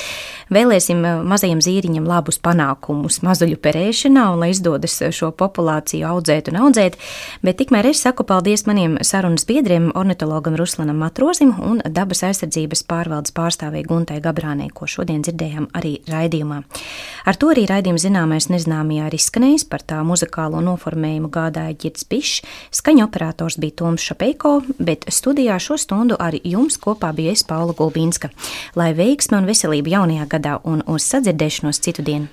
Vēlēsim 0.52 1.00
mazajam 1.30 1.62
zīriņam 1.62 2.08
labus 2.10 2.40
panākumus 2.42 3.20
mazuļu 3.22 3.60
perēšanā 3.62 4.26
un 4.34 4.42
lai 4.42 4.50
izdodas 4.52 4.98
šo 5.14 5.30
populāciju 5.38 6.10
audzēt 6.10 6.50
un 6.50 6.58
audzēt, 6.66 6.98
bet 7.46 7.60
tikmēr 7.62 7.92
es 7.92 8.02
saku 8.04 8.26
paldies 8.28 8.66
maniem 8.66 8.98
sarunas 9.06 9.46
biedriem, 9.48 9.92
ornitologam 9.94 10.58
Ruslanam 10.58 11.00
Matrozim 11.00 11.54
un 11.62 11.80
dabas 11.86 12.26
aizsardzības 12.28 12.84
pārvaldes 12.90 13.38
pārstāvēja 13.38 13.88
Guntai 13.88 14.20
Gabrānei, 14.24 14.68
ko 14.74 14.90
šodien 14.90 15.11
šodien 15.12 15.22
dzirdējām 15.22 15.68
arī 15.76 16.00
raidījumā. 16.08 16.62
Ar 17.26 17.36
to 17.36 17.50
arī 17.52 17.66
raidījuma 17.68 18.00
zināmais 18.00 18.48
nezināmajā 18.50 19.08
ir 19.10 19.16
izskanējis, 19.18 19.66
par 19.68 19.82
tā 19.84 20.00
muzikālo 20.02 20.62
noformējumu 20.64 21.30
gādāja 21.30 21.76
Girds 21.76 22.04
Bišs, 22.08 22.42
skaņa 22.72 23.06
operators 23.06 23.58
bija 23.58 23.76
Toms 23.76 24.02
Šapeiko, 24.02 24.62
bet 24.78 25.06
studijā 25.08 25.58
šo 25.60 25.76
stundu 25.78 26.16
arī 26.18 26.40
jums 26.44 26.78
kopā 26.78 27.12
bija 27.14 27.32
es 27.32 27.44
Paula 27.44 27.74
Gulbīnska. 27.74 28.32
Lai 28.74 28.92
veiksme 28.94 29.38
un 29.38 29.46
veselība 29.48 29.98
jaunajā 29.98 30.28
gadā 30.28 30.60
un 30.64 30.82
uz 30.86 31.06
sadzirdēšanos 31.12 31.82
citu 31.82 32.02
dienu! 32.02 32.30